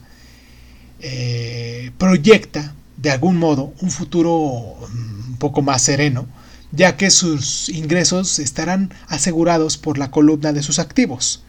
eh, 1.00 1.92
proyecta 1.98 2.74
de 2.96 3.10
algún 3.10 3.38
modo 3.38 3.72
un 3.80 3.90
futuro 3.90 4.76
mm, 4.92 5.30
un 5.30 5.36
poco 5.38 5.62
más 5.62 5.82
sereno, 5.82 6.26
ya 6.72 6.96
que 6.96 7.10
sus 7.10 7.68
ingresos 7.68 8.38
estarán 8.38 8.92
asegurados 9.08 9.76
por 9.76 9.98
la 9.98 10.10
columna 10.10 10.52
de 10.52 10.62
sus 10.62 10.78
activos. 10.78 11.42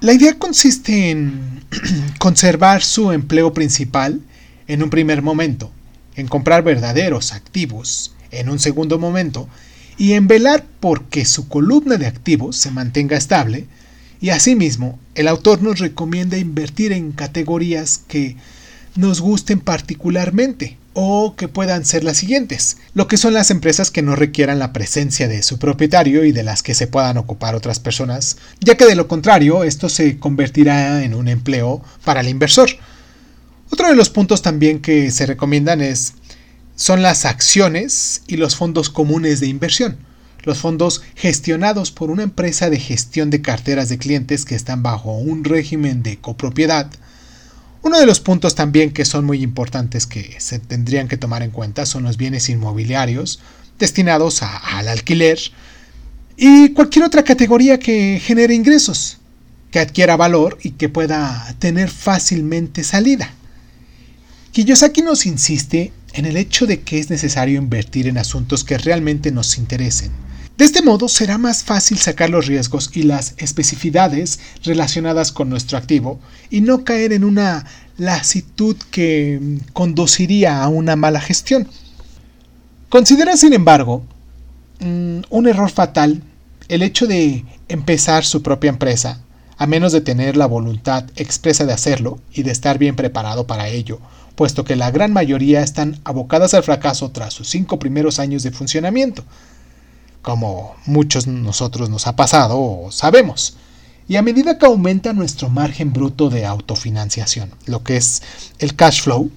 La 0.00 0.12
idea 0.12 0.38
consiste 0.38 1.10
en 1.10 1.64
conservar 2.18 2.82
su 2.82 3.12
empleo 3.12 3.52
principal 3.52 4.20
en 4.66 4.82
un 4.82 4.90
primer 4.90 5.22
momento, 5.22 5.70
en 6.16 6.28
comprar 6.28 6.62
verdaderos 6.62 7.32
activos 7.32 8.12
en 8.32 8.48
un 8.48 8.58
segundo 8.58 8.98
momento 8.98 9.48
y 9.96 10.12
en 10.12 10.26
velar 10.26 10.64
por 10.80 11.04
que 11.04 11.24
su 11.24 11.48
columna 11.48 11.96
de 11.96 12.06
activos 12.06 12.56
se 12.56 12.70
mantenga 12.70 13.16
estable, 13.16 13.66
y 14.20 14.30
asimismo 14.30 14.98
el 15.14 15.28
autor 15.28 15.62
nos 15.62 15.80
recomienda 15.80 16.38
invertir 16.38 16.92
en 16.92 17.12
categorías 17.12 18.00
que 18.08 18.36
nos 18.94 19.20
gusten 19.20 19.60
particularmente 19.60 20.78
o 20.94 21.34
que 21.36 21.48
puedan 21.48 21.84
ser 21.84 22.04
las 22.04 22.18
siguientes, 22.18 22.76
lo 22.94 23.08
que 23.08 23.16
son 23.16 23.34
las 23.34 23.50
empresas 23.50 23.90
que 23.90 24.02
no 24.02 24.14
requieran 24.14 24.58
la 24.58 24.72
presencia 24.72 25.26
de 25.26 25.42
su 25.42 25.58
propietario 25.58 26.24
y 26.24 26.32
de 26.32 26.42
las 26.42 26.62
que 26.62 26.74
se 26.74 26.86
puedan 26.86 27.16
ocupar 27.16 27.54
otras 27.54 27.80
personas, 27.80 28.36
ya 28.60 28.76
que 28.76 28.84
de 28.84 28.94
lo 28.94 29.08
contrario 29.08 29.64
esto 29.64 29.88
se 29.88 30.18
convertirá 30.18 31.02
en 31.02 31.14
un 31.14 31.28
empleo 31.28 31.82
para 32.04 32.20
el 32.20 32.28
inversor. 32.28 32.68
Otro 33.70 33.88
de 33.88 33.96
los 33.96 34.10
puntos 34.10 34.42
también 34.42 34.80
que 34.80 35.10
se 35.10 35.24
recomiendan 35.24 35.80
es 35.80 36.12
son 36.76 37.02
las 37.02 37.24
acciones 37.24 38.22
y 38.26 38.36
los 38.36 38.56
fondos 38.56 38.90
comunes 38.90 39.40
de 39.40 39.46
inversión, 39.46 39.98
los 40.42 40.58
fondos 40.58 41.02
gestionados 41.14 41.90
por 41.90 42.10
una 42.10 42.22
empresa 42.22 42.70
de 42.70 42.78
gestión 42.78 43.30
de 43.30 43.42
carteras 43.42 43.88
de 43.88 43.98
clientes 43.98 44.44
que 44.44 44.54
están 44.54 44.82
bajo 44.82 45.12
un 45.12 45.44
régimen 45.44 46.02
de 46.02 46.18
copropiedad. 46.18 46.90
Uno 47.82 47.98
de 47.98 48.06
los 48.06 48.20
puntos 48.20 48.54
también 48.54 48.92
que 48.92 49.04
son 49.04 49.24
muy 49.24 49.42
importantes 49.42 50.06
que 50.06 50.36
se 50.38 50.58
tendrían 50.58 51.08
que 51.08 51.16
tomar 51.16 51.42
en 51.42 51.50
cuenta 51.50 51.86
son 51.86 52.04
los 52.04 52.16
bienes 52.16 52.48
inmobiliarios 52.48 53.40
destinados 53.78 54.42
al 54.42 54.88
alquiler 54.88 55.38
y 56.36 56.70
cualquier 56.70 57.04
otra 57.04 57.24
categoría 57.24 57.78
que 57.78 58.20
genere 58.22 58.54
ingresos, 58.54 59.18
que 59.70 59.80
adquiera 59.80 60.16
valor 60.16 60.58
y 60.62 60.72
que 60.72 60.88
pueda 60.88 61.54
tener 61.58 61.90
fácilmente 61.90 62.84
salida. 62.84 63.34
Kiyosaki 64.52 65.02
nos 65.02 65.26
insiste 65.26 65.92
en 66.12 66.26
el 66.26 66.36
hecho 66.36 66.66
de 66.66 66.80
que 66.80 66.98
es 66.98 67.10
necesario 67.10 67.58
invertir 67.58 68.06
en 68.06 68.18
asuntos 68.18 68.64
que 68.64 68.78
realmente 68.78 69.32
nos 69.32 69.58
interesen. 69.58 70.10
De 70.58 70.64
este 70.66 70.82
modo 70.82 71.08
será 71.08 71.38
más 71.38 71.64
fácil 71.64 71.98
sacar 71.98 72.30
los 72.30 72.46
riesgos 72.46 72.90
y 72.92 73.04
las 73.04 73.34
especificidades 73.38 74.38
relacionadas 74.62 75.32
con 75.32 75.48
nuestro 75.48 75.78
activo 75.78 76.20
y 76.50 76.60
no 76.60 76.84
caer 76.84 77.12
en 77.12 77.24
una 77.24 77.64
lasitud 77.96 78.76
que 78.90 79.58
conduciría 79.72 80.62
a 80.62 80.68
una 80.68 80.94
mala 80.94 81.20
gestión. 81.20 81.66
Considera, 82.88 83.36
sin 83.36 83.54
embargo, 83.54 84.04
mm, 84.80 85.20
un 85.30 85.48
error 85.48 85.70
fatal 85.70 86.22
el 86.68 86.82
hecho 86.82 87.06
de 87.06 87.44
empezar 87.68 88.24
su 88.24 88.42
propia 88.42 88.70
empresa, 88.70 89.20
a 89.58 89.66
menos 89.66 89.92
de 89.92 90.00
tener 90.00 90.36
la 90.36 90.46
voluntad 90.46 91.04
expresa 91.16 91.66
de 91.66 91.72
hacerlo 91.72 92.18
y 92.32 92.42
de 92.44 92.50
estar 92.50 92.78
bien 92.78 92.96
preparado 92.96 93.46
para 93.46 93.68
ello, 93.68 94.00
puesto 94.34 94.64
que 94.64 94.76
la 94.76 94.90
gran 94.90 95.12
mayoría 95.12 95.62
están 95.62 96.00
abocadas 96.04 96.54
al 96.54 96.62
fracaso 96.62 97.10
tras 97.10 97.34
sus 97.34 97.48
cinco 97.48 97.78
primeros 97.78 98.18
años 98.18 98.42
de 98.42 98.50
funcionamiento, 98.50 99.24
como 100.22 100.74
muchos 100.86 101.26
nosotros 101.26 101.90
nos 101.90 102.06
ha 102.06 102.16
pasado 102.16 102.58
o 102.60 102.90
sabemos. 102.90 103.56
Y 104.08 104.16
a 104.16 104.22
medida 104.22 104.58
que 104.58 104.66
aumenta 104.66 105.12
nuestro 105.12 105.48
margen 105.48 105.92
bruto 105.92 106.28
de 106.28 106.44
autofinanciación, 106.44 107.50
lo 107.66 107.82
que 107.82 107.96
es 107.96 108.22
el 108.58 108.74
cash 108.74 109.02
flow, 109.02 109.30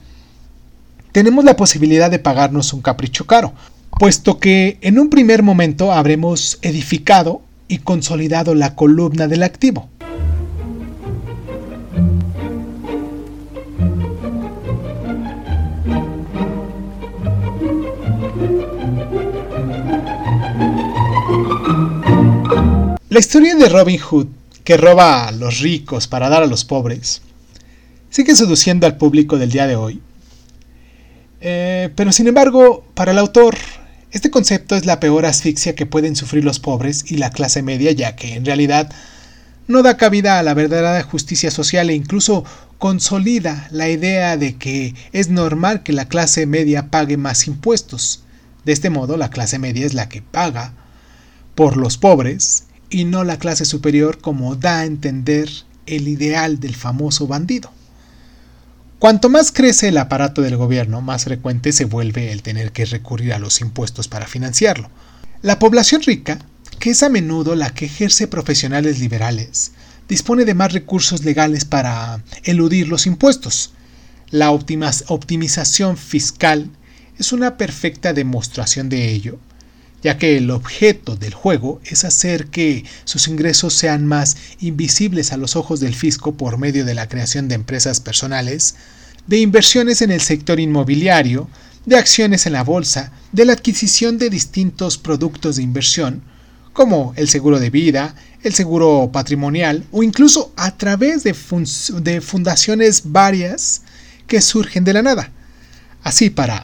tenemos 1.12 1.46
la 1.46 1.56
posibilidad 1.56 2.12
de 2.12 2.20
pagarnos 2.20 2.74
un 2.74 2.82
capricho 2.82 3.26
caro, 3.26 3.54
puesto 3.98 4.40
que 4.40 4.78
en 4.82 5.00
un 5.00 5.10
primer 5.10 5.44
momento 5.44 5.92
habremos 5.92 6.60
edificado 6.62 7.42
y 7.68 7.80
consolidado 7.80 8.54
la 8.54 8.76
columna 8.76 9.28
del 9.28 9.44
activo. 9.44 9.90
La 23.16 23.20
historia 23.20 23.56
de 23.56 23.70
Robin 23.70 23.98
Hood, 23.98 24.28
que 24.66 24.76
roba 24.76 25.30
a 25.30 25.32
los 25.32 25.62
ricos 25.62 26.06
para 26.06 26.28
dar 26.28 26.44
a 26.44 26.48
los 26.48 26.66
pobres, 26.66 27.22
sigue 28.10 28.36
seduciendo 28.36 28.88
al 28.88 28.98
público 28.98 29.38
del 29.38 29.54
día 29.54 29.68
de 29.68 29.78
hoy. 29.78 30.02
Eh, 31.40 31.92
pero 31.96 32.12
sin 32.12 32.28
embargo, 32.28 32.84
para 32.94 33.14
el 33.14 33.18
autor, 33.18 33.56
este 34.12 34.30
concepto 34.30 34.76
es 34.76 34.86
la 34.86 35.00
peor 35.00 35.26
asfixia 35.26 35.76
que 35.76 35.86
pueden 35.86 36.18
sufrir 36.18 36.44
los 36.44 36.60
pobres 36.60 37.10
y 37.10 37.16
la 37.16 37.30
clase 37.30 37.64
media, 37.64 37.94
ya 37.94 38.18
que 38.18 38.34
en 38.34 38.44
realidad 38.44 38.92
no 39.70 39.82
da 39.82 39.96
cabida 39.96 40.38
a 40.38 40.44
la 40.44 40.54
verdadera 40.54 41.02
justicia 41.02 41.52
social 41.52 41.90
e 41.90 41.94
incluso 41.94 42.44
consolida 42.80 43.70
la 43.72 43.88
idea 43.88 44.36
de 44.36 44.58
que 44.58 44.94
es 45.14 45.30
normal 45.30 45.84
que 45.84 45.94
la 45.94 46.10
clase 46.10 46.48
media 46.48 46.92
pague 46.92 47.16
más 47.16 47.48
impuestos. 47.48 48.26
De 48.66 48.74
este 48.74 48.90
modo, 48.90 49.16
la 49.16 49.30
clase 49.30 49.58
media 49.58 49.86
es 49.86 49.94
la 49.94 50.10
que 50.10 50.22
paga 50.22 50.74
por 51.56 51.78
los 51.78 51.98
pobres 51.98 52.65
y 52.96 53.04
no 53.04 53.26
la 53.26 53.38
clase 53.40 53.66
superior 53.66 54.20
como 54.20 54.56
da 54.56 54.80
a 54.80 54.86
entender 54.86 55.50
el 55.86 56.08
ideal 56.08 56.62
del 56.62 56.78
famoso 56.78 57.28
bandido. 57.28 57.70
Cuanto 59.00 59.28
más 59.28 59.52
crece 59.52 59.90
el 59.90 59.98
aparato 59.98 60.42
del 60.42 60.56
gobierno, 60.56 61.02
más 61.02 61.26
frecuente 61.26 61.74
se 61.74 61.84
vuelve 61.84 62.32
el 62.32 62.42
tener 62.42 62.72
que 62.72 62.86
recurrir 62.86 63.34
a 63.34 63.40
los 63.40 63.60
impuestos 63.60 64.08
para 64.08 64.28
financiarlo. 64.28 64.90
La 65.42 65.60
población 65.60 66.04
rica, 66.04 66.40
que 66.80 66.92
es 66.92 67.04
a 67.04 67.10
menudo 67.10 67.58
la 67.58 67.72
que 67.72 67.88
ejerce 67.88 68.30
profesionales 68.30 68.98
liberales, 69.00 69.74
dispone 70.08 70.46
de 70.46 70.54
más 70.54 70.72
recursos 70.72 71.26
legales 71.26 71.66
para 71.66 72.24
eludir 72.46 72.88
los 72.88 73.08
impuestos. 73.08 73.74
La 74.30 74.52
optimización 74.52 75.98
fiscal 75.98 76.70
es 77.20 77.34
una 77.34 77.58
perfecta 77.58 78.14
demostración 78.14 78.88
de 78.88 79.12
ello, 79.12 79.38
ya 80.06 80.20
que 80.20 80.38
el 80.38 80.52
objeto 80.52 81.16
del 81.16 81.34
juego 81.34 81.82
es 81.84 82.04
hacer 82.04 82.46
que 82.52 82.86
sus 83.06 83.28
ingresos 83.28 83.74
sean 83.74 84.06
más 84.06 84.38
invisibles 84.60 85.32
a 85.32 85.38
los 85.38 85.56
ojos 85.56 85.80
del 85.80 85.96
fisco 85.96 86.36
por 86.36 86.60
medio 86.60 86.86
de 86.86 86.94
la 86.94 87.10
creación 87.10 87.48
de 87.48 87.56
empresas 87.56 88.02
personales, 88.02 88.76
de 89.26 89.40
inversiones 89.40 90.04
en 90.04 90.12
el 90.12 90.22
sector 90.22 90.60
inmobiliario, 90.60 91.50
de 91.88 91.98
acciones 91.98 92.46
en 92.46 92.54
la 92.54 92.64
bolsa, 92.64 93.14
de 93.32 93.46
la 93.46 93.54
adquisición 93.54 94.20
de 94.20 94.30
distintos 94.30 95.00
productos 95.00 95.56
de 95.56 95.64
inversión, 95.64 96.22
como 96.72 97.16
el 97.16 97.28
seguro 97.28 97.60
de 97.60 97.72
vida, 97.72 98.14
el 98.44 98.54
seguro 98.54 99.10
patrimonial 99.12 99.86
o 99.92 100.04
incluso 100.04 100.54
a 100.56 100.78
través 100.78 101.24
de, 101.24 101.36
de 102.04 102.22
fundaciones 102.22 103.12
varias 103.12 103.82
que 104.28 104.40
surgen 104.40 104.84
de 104.84 104.94
la 104.94 105.02
nada. 105.02 105.32
Así 106.04 106.30
para 106.30 106.64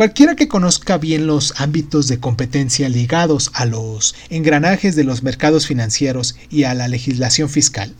Cualquiera 0.00 0.34
que 0.34 0.48
conozca 0.48 0.96
bien 0.96 1.26
los 1.26 1.52
ámbitos 1.60 2.08
de 2.08 2.18
competencia 2.18 2.88
ligados 2.88 3.50
a 3.52 3.66
los 3.66 4.14
engranajes 4.30 4.96
de 4.96 5.04
los 5.04 5.22
mercados 5.22 5.66
financieros 5.66 6.36
y 6.48 6.64
a 6.64 6.72
la 6.72 6.88
legislación 6.88 7.50
fiscal, 7.50 7.94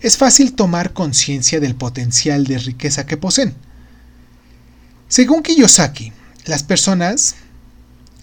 es 0.00 0.16
fácil 0.16 0.54
tomar 0.54 0.92
conciencia 0.92 1.60
del 1.60 1.76
potencial 1.76 2.48
de 2.48 2.58
riqueza 2.58 3.06
que 3.06 3.16
poseen. 3.16 3.54
Según 5.06 5.44
Kiyosaki, 5.44 6.12
las 6.46 6.64
personas 6.64 7.36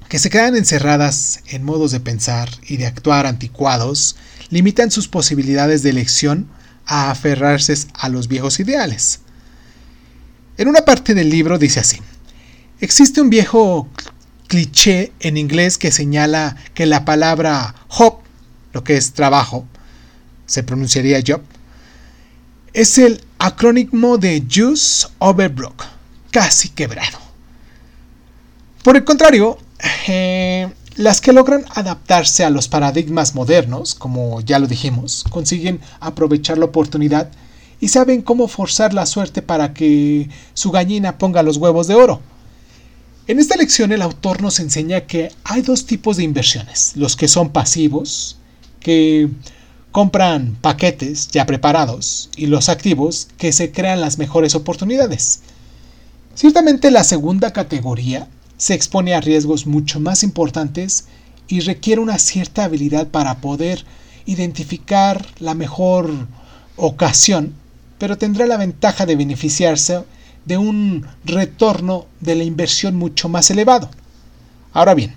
que 0.10 0.20
se 0.20 0.30
quedan 0.30 0.58
encerradas 0.58 1.44
en 1.48 1.64
modos 1.64 1.92
de 1.92 2.02
pensar 2.02 2.50
y 2.68 2.76
de 2.76 2.88
actuar 2.88 3.26
anticuados 3.26 4.18
limitan 4.50 4.92
sus 4.92 5.08
posibilidades 5.08 5.82
de 5.82 5.92
elección 5.92 6.50
a 6.86 7.10
aferrarse 7.10 7.74
a 7.94 8.10
los 8.10 8.28
viejos 8.28 8.60
ideales. 8.60 9.22
En 10.58 10.68
una 10.68 10.82
parte 10.82 11.14
del 11.14 11.30
libro 11.30 11.58
dice 11.58 11.80
así, 11.80 12.02
Existe 12.82 13.22
un 13.22 13.30
viejo 13.30 13.88
cliché 14.48 15.12
en 15.20 15.38
inglés 15.38 15.78
que 15.78 15.92
señala 15.92 16.56
que 16.74 16.88
la 16.88 17.06
palabra 17.06 17.76
job, 17.88 18.16
lo 18.74 18.84
que 18.84 18.98
es 18.98 19.14
trabajo, 19.14 19.68
se 20.48 20.64
pronunciaría 20.64 21.22
job, 21.26 21.42
es 22.74 22.98
el 22.98 23.24
acrónimo 23.38 24.18
de 24.18 24.44
Juice 24.52 25.06
Overbrook, 25.20 25.84
casi 26.32 26.70
quebrado. 26.70 27.20
Por 28.84 28.98
el 28.98 29.04
contrario, 29.04 29.60
eh, 30.08 30.68
las 30.96 31.22
que 31.22 31.34
logran 31.34 31.66
adaptarse 31.76 32.44
a 32.44 32.50
los 32.50 32.68
paradigmas 32.68 33.36
modernos, 33.36 33.94
como 33.94 34.42
ya 34.42 34.58
lo 34.58 34.66
dijimos, 34.66 35.24
consiguen 35.30 35.82
aprovechar 36.00 36.58
la 36.58 36.66
oportunidad 36.66 37.30
y 37.80 37.90
saben 37.90 38.24
cómo 38.24 38.48
forzar 38.48 38.96
la 38.96 39.06
suerte 39.06 39.44
para 39.44 39.72
que 39.76 40.30
su 40.56 40.72
gallina 40.72 41.20
ponga 41.20 41.44
los 41.44 41.58
huevos 41.58 41.86
de 41.86 41.94
oro. 41.94 42.22
En 43.28 43.40
esta 43.40 43.56
lección 43.56 43.92
el 43.92 44.02
autor 44.02 44.42
nos 44.42 44.60
enseña 44.60 45.02
que 45.02 45.32
hay 45.44 45.62
dos 45.62 45.86
tipos 45.86 46.18
de 46.18 46.24
inversiones, 46.24 46.94
los 46.96 47.16
que 47.16 47.28
son 47.28 47.52
pasivos, 47.52 48.38
que 48.80 49.30
compran 49.92 50.58
paquetes 50.60 51.28
ya 51.28 51.46
preparados, 51.46 52.32
y 52.36 52.48
los 52.48 52.68
activos, 52.68 53.28
que 53.38 53.52
se 53.52 53.72
crean 53.72 54.02
las 54.02 54.18
mejores 54.18 54.56
oportunidades. 54.56 55.42
Ciertamente 56.34 56.90
la 56.90 57.04
segunda 57.04 57.54
categoría 57.54 58.28
se 58.58 58.74
expone 58.74 59.14
a 59.14 59.22
riesgos 59.22 59.68
mucho 59.68 60.00
más 60.00 60.24
importantes 60.24 61.06
y 61.48 61.60
requiere 61.60 62.02
una 62.02 62.18
cierta 62.18 62.64
habilidad 62.64 63.08
para 63.08 63.40
poder 63.40 63.86
identificar 64.26 65.28
la 65.40 65.54
mejor 65.54 66.10
ocasión, 66.76 67.54
pero 68.00 68.18
tendrá 68.18 68.48
la 68.48 68.58
ventaja 68.58 69.06
de 69.06 69.16
beneficiarse 69.16 70.00
de 70.46 70.58
un 70.58 71.06
retorno 71.24 72.08
de 72.20 72.36
la 72.36 72.44
inversión 72.44 72.96
mucho 72.96 73.30
más 73.30 73.50
elevado. 73.52 73.90
Ahora 74.74 74.94
bien, 74.94 75.14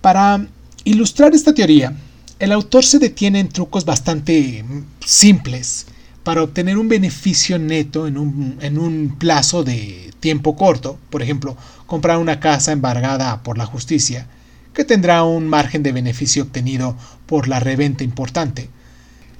para 0.00 0.46
ilustrar 0.84 1.34
esta 1.34 1.52
teoría, 1.52 1.94
el 2.38 2.52
autor 2.52 2.84
se 2.84 2.98
detiene 2.98 3.40
en 3.40 3.48
trucos 3.48 3.84
bastante 3.84 4.64
simples 5.04 5.86
para 6.22 6.42
obtener 6.42 6.78
un 6.78 6.88
beneficio 6.88 7.58
neto 7.58 8.06
en 8.06 8.18
un, 8.18 8.58
en 8.60 8.78
un, 8.78 9.16
plazo 9.18 9.64
de 9.64 10.12
tiempo 10.20 10.56
corto, 10.56 10.98
por 11.10 11.22
ejemplo, 11.22 11.56
comprar 11.86 12.18
una 12.18 12.38
casa 12.38 12.72
embargada 12.72 13.42
por 13.42 13.58
la 13.58 13.66
justicia, 13.66 14.28
que 14.74 14.84
tendrá 14.84 15.24
un 15.24 15.48
margen 15.48 15.82
de 15.82 15.92
beneficio 15.92 16.44
obtenido 16.44 16.96
por 17.26 17.48
la 17.48 17.60
reventa 17.60 18.04
importante. 18.04 18.68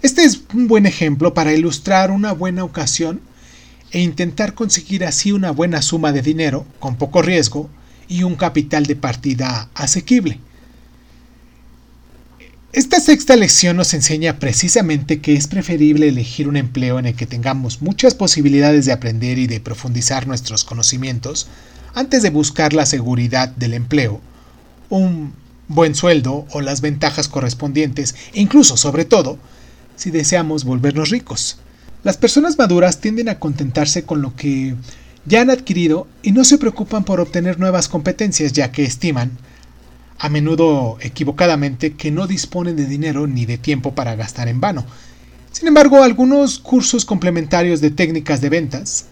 Este 0.02 0.24
es 0.24 0.42
un 0.54 0.66
buen 0.66 0.86
ejemplo 0.86 1.34
para 1.34 1.52
ilustrar 1.52 2.10
una 2.10 2.32
buena 2.32 2.64
ocasión 2.64 3.20
e 3.90 4.00
intentar 4.00 4.54
conseguir 4.54 5.04
así 5.04 5.32
una 5.32 5.50
buena 5.50 5.82
suma 5.82 6.12
de 6.12 6.22
dinero 6.22 6.66
con 6.78 6.96
poco 6.96 7.22
riesgo 7.22 7.70
y 8.08 8.22
un 8.22 8.36
capital 8.36 8.86
de 8.86 8.96
partida 8.96 9.68
asequible. 9.74 10.40
Esta 12.72 13.00
sexta 13.00 13.34
lección 13.34 13.78
nos 13.78 13.94
enseña 13.94 14.38
precisamente 14.38 15.20
que 15.20 15.34
es 15.34 15.46
preferible 15.46 16.08
elegir 16.08 16.48
un 16.48 16.56
empleo 16.56 16.98
en 16.98 17.06
el 17.06 17.14
que 17.14 17.26
tengamos 17.26 17.80
muchas 17.80 18.14
posibilidades 18.14 18.84
de 18.84 18.92
aprender 18.92 19.38
y 19.38 19.46
de 19.46 19.58
profundizar 19.58 20.26
nuestros 20.26 20.64
conocimientos 20.64 21.48
antes 21.94 22.22
de 22.22 22.30
buscar 22.30 22.74
la 22.74 22.84
seguridad 22.84 23.48
del 23.48 23.72
empleo, 23.72 24.20
un 24.90 25.32
buen 25.66 25.94
sueldo 25.94 26.46
o 26.50 26.60
las 26.60 26.82
ventajas 26.82 27.26
correspondientes 27.28 28.14
e 28.34 28.40
incluso, 28.40 28.76
sobre 28.76 29.06
todo, 29.06 29.38
si 29.96 30.10
deseamos 30.10 30.64
volvernos 30.64 31.08
ricos. 31.08 31.58
Las 32.04 32.16
personas 32.16 32.56
maduras 32.58 33.00
tienden 33.00 33.28
a 33.28 33.40
contentarse 33.40 34.04
con 34.04 34.22
lo 34.22 34.36
que 34.36 34.76
ya 35.24 35.40
han 35.40 35.50
adquirido 35.50 36.06
y 36.22 36.30
no 36.30 36.44
se 36.44 36.58
preocupan 36.58 37.04
por 37.04 37.20
obtener 37.20 37.58
nuevas 37.58 37.88
competencias 37.88 38.52
ya 38.52 38.70
que 38.70 38.84
estiman, 38.84 39.32
a 40.18 40.28
menudo 40.28 40.96
equivocadamente, 41.00 41.94
que 41.94 42.10
no 42.10 42.26
disponen 42.26 42.76
de 42.76 42.86
dinero 42.86 43.26
ni 43.26 43.46
de 43.46 43.58
tiempo 43.58 43.94
para 43.94 44.14
gastar 44.14 44.46
en 44.48 44.60
vano. 44.60 44.86
Sin 45.50 45.66
embargo, 45.66 46.02
algunos 46.02 46.60
cursos 46.60 47.04
complementarios 47.04 47.80
de 47.80 47.90
técnicas 47.90 48.40
de 48.40 48.48
ventas, 48.48 49.06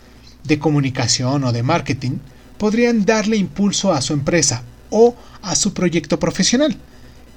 de 0.44 0.60
comunicación 0.60 1.42
o 1.42 1.52
de 1.52 1.64
marketing 1.64 2.18
podrían 2.56 3.04
darle 3.04 3.36
impulso 3.36 3.92
a 3.92 4.00
su 4.00 4.12
empresa 4.12 4.62
o 4.90 5.16
a 5.42 5.56
su 5.56 5.74
proyecto 5.74 6.20
profesional. 6.20 6.76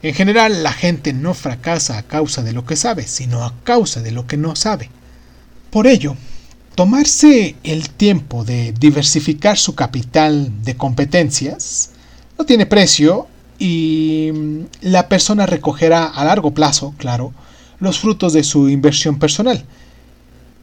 En 0.04 0.14
general, 0.14 0.62
la 0.62 0.74
gente 0.74 1.12
no 1.12 1.34
fracasa 1.34 1.98
a 1.98 2.04
causa 2.04 2.44
de 2.44 2.54
lo 2.54 2.66
que 2.66 2.76
sabe, 2.76 3.08
sino 3.08 3.44
a 3.44 3.54
causa 3.64 4.02
de 4.02 4.12
lo 4.12 4.28
que 4.28 4.38
no 4.38 4.56
sabe. 4.56 4.90
Por 5.70 5.86
ello, 5.86 6.16
tomarse 6.74 7.56
el 7.64 7.90
tiempo 7.90 8.44
de 8.44 8.72
diversificar 8.72 9.58
su 9.58 9.76
capital 9.76 10.64
de 10.64 10.76
competencias 10.76 11.92
no 12.40 12.46
tiene 12.46 12.66
precio 12.66 13.28
y 13.60 14.32
mm, 14.34 14.62
la 14.82 15.08
persona 15.08 15.46
recogerá 15.46 16.06
a 16.06 16.24
largo 16.24 16.54
plazo, 16.56 16.96
claro, 16.98 17.34
los 17.80 18.00
frutos 18.00 18.34
de 18.34 18.44
su 18.44 18.68
inversión 18.70 19.20
personal. 19.20 19.64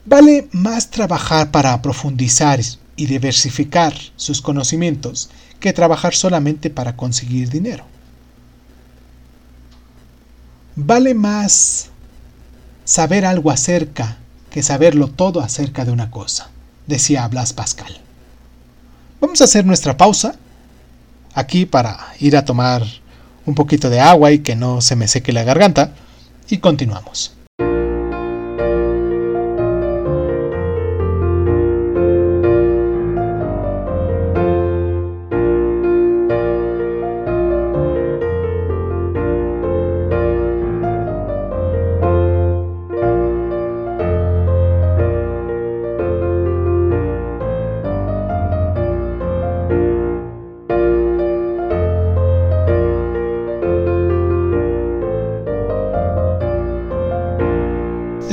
Vale 0.07 0.49
más 0.51 0.91
trabajar 0.91 1.53
para 1.53 1.81
profundizar 1.83 2.61
y 2.97 3.07
diversificar 3.07 3.95
sus 4.17 4.43
conocimientos 4.43 5.31
que 5.61 5.73
trabajar 5.73 6.15
solamente 6.15 6.69
para 6.69 6.97
conseguir 6.97 7.49
dinero. 7.49 7.85
Vale 10.75 11.15
más 11.15 11.91
saber 12.85 13.25
algo 13.25 13.51
acerca 13.51 14.19
que 14.57 14.63
saberlo 14.63 15.09
todo 15.09 15.43
acerca 15.43 15.85
de 15.85 15.93
una 15.93 16.11
cosa, 16.11 16.49
decía 16.87 17.29
Blas 17.29 17.53
Pascal. 17.53 17.95
Vamos 19.21 19.43
a 19.43 19.45
hacer 19.45 19.67
nuestra 19.67 19.99
pausa 19.99 20.37
aquí 21.35 21.67
para 21.67 21.99
ir 22.21 22.39
a 22.39 22.47
tomar 22.47 22.83
un 23.45 23.55
poquito 23.55 23.91
de 23.91 24.01
agua 24.01 24.33
y 24.33 24.39
que 24.39 24.57
no 24.57 24.81
se 24.81 24.97
me 24.97 25.09
seque 25.09 25.35
la 25.35 25.45
garganta 25.45 25.93
y 26.49 26.57
continuamos. 26.57 27.36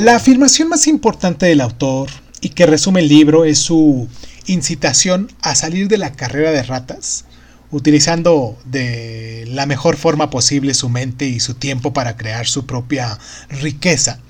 La 0.04 0.16
afirmación 0.16 0.68
más 0.68 0.86
importante 0.86 1.46
del 1.46 1.62
autor 1.62 2.10
y 2.42 2.50
que 2.50 2.66
resume 2.66 3.00
el 3.00 3.08
libro 3.08 3.46
es 3.46 3.58
su 3.58 4.06
incitación 4.44 5.32
a 5.40 5.54
salir 5.54 5.88
de 5.88 5.96
la 5.96 6.12
carrera 6.12 6.50
de 6.50 6.62
ratas, 6.62 7.24
utilizando 7.70 8.58
de 8.66 9.46
la 9.48 9.64
mejor 9.64 9.96
forma 9.96 10.28
posible 10.28 10.74
su 10.74 10.90
mente 10.90 11.24
y 11.24 11.40
su 11.40 11.54
tiempo 11.54 11.94
para 11.94 12.18
crear 12.18 12.46
su 12.46 12.66
propia 12.66 13.18
riqueza, 13.48 14.20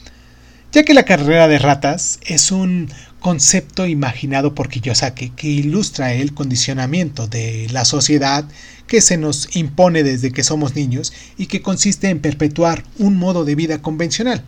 ya 0.71 0.85
que 0.85 0.95
la 0.95 1.03
carrera 1.03 1.49
de 1.49 1.59
ratas 1.59 2.21
es 2.25 2.53
un 2.53 2.89
concepto 3.19 3.85
imaginado 3.85 4.55
por 4.55 4.69
Kiyosaki 4.69 5.31
que 5.31 5.49
ilustra 5.49 6.15
el 6.15 6.35
condicionamiento 6.35 7.27
de 7.27 7.67
la 7.73 7.85
sociedad 7.85 8.45
que 8.87 9.01
se 9.01 9.17
nos 9.17 9.57
impone 9.57 10.05
desde 10.05 10.31
que 10.31 10.45
somos 10.45 10.77
niños 10.77 11.13
y 11.37 11.47
que 11.47 11.63
consiste 11.63 12.11
en 12.11 12.21
perpetuar 12.21 12.85
un 13.01 13.17
modo 13.17 13.45
de 13.45 13.57
vida 13.57 13.83
convencional 13.83 14.45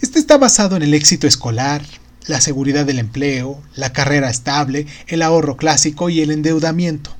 este 0.00 0.18
está 0.18 0.38
basado 0.38 0.76
en 0.76 0.82
el 0.82 0.94
éxito 0.94 1.26
escolar, 1.26 1.82
la 2.26 2.40
seguridad 2.40 2.84
del 2.84 2.98
empleo, 2.98 3.60
la 3.76 3.92
carrera 3.92 4.30
estable, 4.30 4.86
el 5.06 5.22
ahorro 5.22 5.56
clásico 5.56 6.08
y 6.10 6.20
el 6.20 6.30
endeudamiento. 6.30 7.10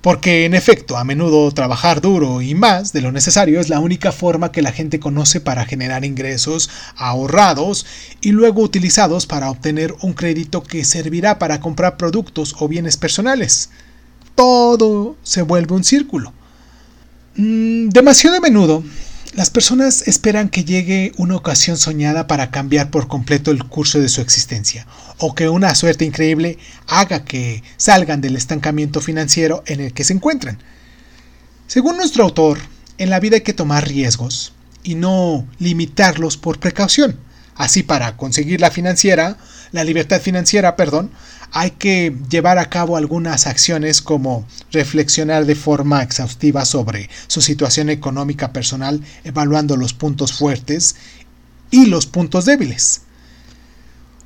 Porque 0.00 0.44
en 0.44 0.54
efecto, 0.54 0.96
a 0.96 1.04
menudo 1.04 1.50
trabajar 1.50 2.00
duro 2.00 2.40
y 2.40 2.54
más 2.54 2.92
de 2.92 3.00
lo 3.00 3.10
necesario 3.10 3.60
es 3.60 3.68
la 3.68 3.80
única 3.80 4.12
forma 4.12 4.52
que 4.52 4.62
la 4.62 4.70
gente 4.70 5.00
conoce 5.00 5.40
para 5.40 5.64
generar 5.64 6.04
ingresos 6.04 6.70
ahorrados 6.96 7.84
y 8.20 8.30
luego 8.30 8.62
utilizados 8.62 9.26
para 9.26 9.50
obtener 9.50 9.94
un 10.02 10.12
crédito 10.12 10.62
que 10.62 10.84
servirá 10.84 11.38
para 11.40 11.60
comprar 11.60 11.96
productos 11.96 12.54
o 12.60 12.68
bienes 12.68 12.96
personales. 12.96 13.70
Todo 14.36 15.16
se 15.24 15.42
vuelve 15.42 15.74
un 15.74 15.82
círculo. 15.82 16.32
Mm, 17.34 17.88
demasiado 17.88 18.36
a 18.36 18.40
menudo, 18.40 18.84
las 19.38 19.50
personas 19.50 20.02
esperan 20.08 20.48
que 20.48 20.64
llegue 20.64 21.12
una 21.16 21.36
ocasión 21.36 21.76
soñada 21.76 22.26
para 22.26 22.50
cambiar 22.50 22.90
por 22.90 23.06
completo 23.06 23.52
el 23.52 23.62
curso 23.62 24.00
de 24.00 24.08
su 24.08 24.20
existencia, 24.20 24.84
o 25.18 25.36
que 25.36 25.48
una 25.48 25.76
suerte 25.76 26.04
increíble 26.04 26.58
haga 26.88 27.24
que 27.24 27.62
salgan 27.76 28.20
del 28.20 28.34
estancamiento 28.34 29.00
financiero 29.00 29.62
en 29.66 29.80
el 29.80 29.92
que 29.92 30.02
se 30.02 30.12
encuentran. 30.12 30.58
Según 31.68 31.98
nuestro 31.98 32.24
autor, 32.24 32.58
en 32.98 33.10
la 33.10 33.20
vida 33.20 33.36
hay 33.36 33.42
que 33.42 33.52
tomar 33.52 33.86
riesgos 33.86 34.54
y 34.82 34.96
no 34.96 35.46
limitarlos 35.60 36.36
por 36.36 36.58
precaución. 36.58 37.16
Así 37.54 37.84
para 37.84 38.16
conseguir 38.16 38.60
la 38.60 38.72
financiera, 38.72 39.36
la 39.70 39.84
libertad 39.84 40.20
financiera, 40.20 40.74
perdón, 40.74 41.12
hay 41.52 41.72
que 41.72 42.14
llevar 42.30 42.58
a 42.58 42.68
cabo 42.68 42.96
algunas 42.96 43.46
acciones 43.46 44.02
como 44.02 44.46
reflexionar 44.72 45.46
de 45.46 45.54
forma 45.54 46.02
exhaustiva 46.02 46.64
sobre 46.64 47.08
su 47.26 47.40
situación 47.40 47.90
económica 47.90 48.52
personal, 48.52 49.02
evaluando 49.24 49.76
los 49.76 49.94
puntos 49.94 50.32
fuertes 50.32 50.96
y 51.70 51.86
los 51.86 52.06
puntos 52.06 52.44
débiles. 52.44 53.02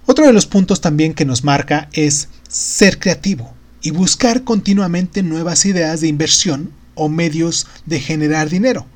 Otro 0.07 0.27
de 0.27 0.33
los 0.33 0.47
puntos 0.47 0.81
también 0.81 1.15
que 1.15 1.25
nos 1.25 1.45
marca 1.45 1.89
es 1.93 2.29
ser 2.49 2.99
creativo 2.99 3.55
y 3.83 3.91
buscar 3.91 4.43
continuamente 4.45 5.23
nuevas 5.23 5.65
ideas 5.65 6.01
de 6.01 6.09
inversión 6.09 6.73
o 6.95 7.09
medios 7.09 7.67
de 7.87 8.01
generar 8.01 8.49
dinero. 8.49 8.87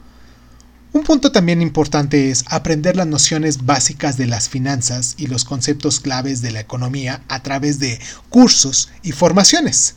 Un 0.96 1.02
punto 1.02 1.30
también 1.30 1.60
importante 1.60 2.30
es 2.30 2.42
aprender 2.48 2.96
las 2.96 3.06
nociones 3.06 3.66
básicas 3.66 4.16
de 4.16 4.24
las 4.24 4.48
finanzas 4.48 5.14
y 5.18 5.26
los 5.26 5.44
conceptos 5.44 6.00
claves 6.00 6.40
de 6.40 6.52
la 6.52 6.60
economía 6.60 7.20
a 7.28 7.42
través 7.42 7.78
de 7.78 8.00
cursos 8.30 8.88
y 9.02 9.12
formaciones. 9.12 9.96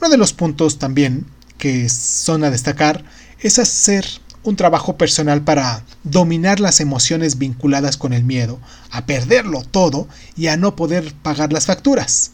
Uno 0.00 0.08
de 0.08 0.16
los 0.16 0.32
puntos 0.32 0.78
también 0.78 1.26
que 1.58 1.88
son 1.88 2.44
a 2.44 2.50
destacar 2.50 3.04
es 3.40 3.58
hacer 3.58 4.06
un 4.44 4.54
trabajo 4.54 4.96
personal 4.96 5.42
para 5.42 5.82
dominar 6.04 6.60
las 6.60 6.78
emociones 6.78 7.36
vinculadas 7.38 7.96
con 7.96 8.12
el 8.12 8.22
miedo, 8.22 8.60
a 8.92 9.06
perderlo 9.06 9.64
todo 9.64 10.06
y 10.36 10.46
a 10.46 10.56
no 10.56 10.76
poder 10.76 11.12
pagar 11.24 11.52
las 11.52 11.66
facturas. 11.66 12.30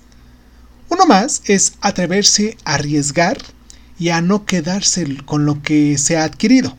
Uno 0.91 1.07
más 1.07 1.41
es 1.47 1.73
atreverse 1.81 2.59
a 2.67 2.75
arriesgar 2.75 3.39
y 3.99 4.11
a 4.11 4.21
no 4.21 4.45
quedarse 4.45 5.17
con 5.25 5.47
lo 5.47 5.63
que 5.63 5.97
se 5.97 6.19
ha 6.19 6.25
adquirido. 6.25 6.77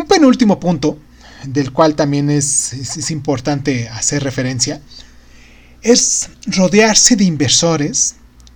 Un 0.00 0.06
penúltimo 0.06 0.58
punto, 0.58 0.98
del 1.44 1.72
cual 1.72 1.94
también 1.94 2.30
es, 2.30 3.10
importante 3.10 3.86
hacer 3.90 4.24
referencia, 4.24 4.80
es 5.82 6.30
rodearse 6.46 7.16
de 7.16 7.24
inversores, 7.24 8.14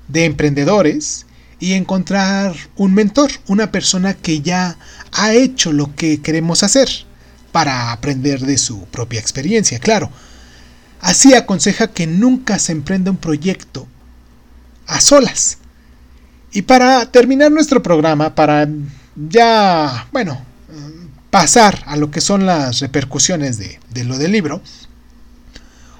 de 0.08 0.24
emprendedores 0.24 1.26
y 1.60 1.74
encontrar 1.74 2.56
un 2.76 2.94
mentor, 2.94 3.30
una 3.46 3.70
persona 3.70 4.14
que 4.14 4.40
ya 4.40 4.78
ha 5.12 5.34
hecho 5.34 5.70
lo 5.70 5.94
que 5.94 6.22
queremos 6.22 6.62
hacer 6.62 6.88
para 7.52 7.92
aprender 7.92 8.40
de 8.40 8.56
su 8.56 8.86
propia 8.86 9.20
experiencia, 9.20 9.78
claro. 9.78 10.10
Así 11.02 11.34
aconseja 11.34 11.88
que 11.88 12.06
nunca 12.06 12.58
se 12.58 12.72
emprenda 12.72 13.10
un 13.10 13.18
proyecto 13.18 13.86
a 14.86 14.98
solas. 15.02 15.58
Y 16.52 16.62
para 16.62 17.04
terminar 17.12 17.52
nuestro 17.52 17.82
programa, 17.82 18.34
para 18.34 18.66
ya, 19.14 20.08
bueno, 20.10 20.53
pasar 21.34 21.82
a 21.86 21.96
lo 21.96 22.12
que 22.12 22.20
son 22.20 22.46
las 22.46 22.78
repercusiones 22.78 23.58
de, 23.58 24.04
lo 24.04 24.18
del 24.18 24.30
libro, 24.30 24.62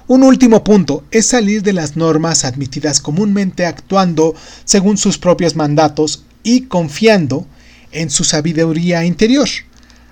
un 0.06 0.22
último 0.22 0.62
punto 0.62 1.02
es 1.10 1.26
salir 1.26 1.64
de 1.64 1.72
las 1.72 1.96
normas 1.96 2.44
admitidas 2.44 3.00
comúnmente 3.00 3.66
actuando 3.66 4.36
según 4.64 4.96
sus 4.96 5.18
propios 5.18 5.56
mandatos 5.56 6.24
y 6.44 6.66
confiando 6.66 7.48
en 7.90 8.10
su 8.10 8.22
sabiduría 8.22 9.04
interior. 9.04 9.48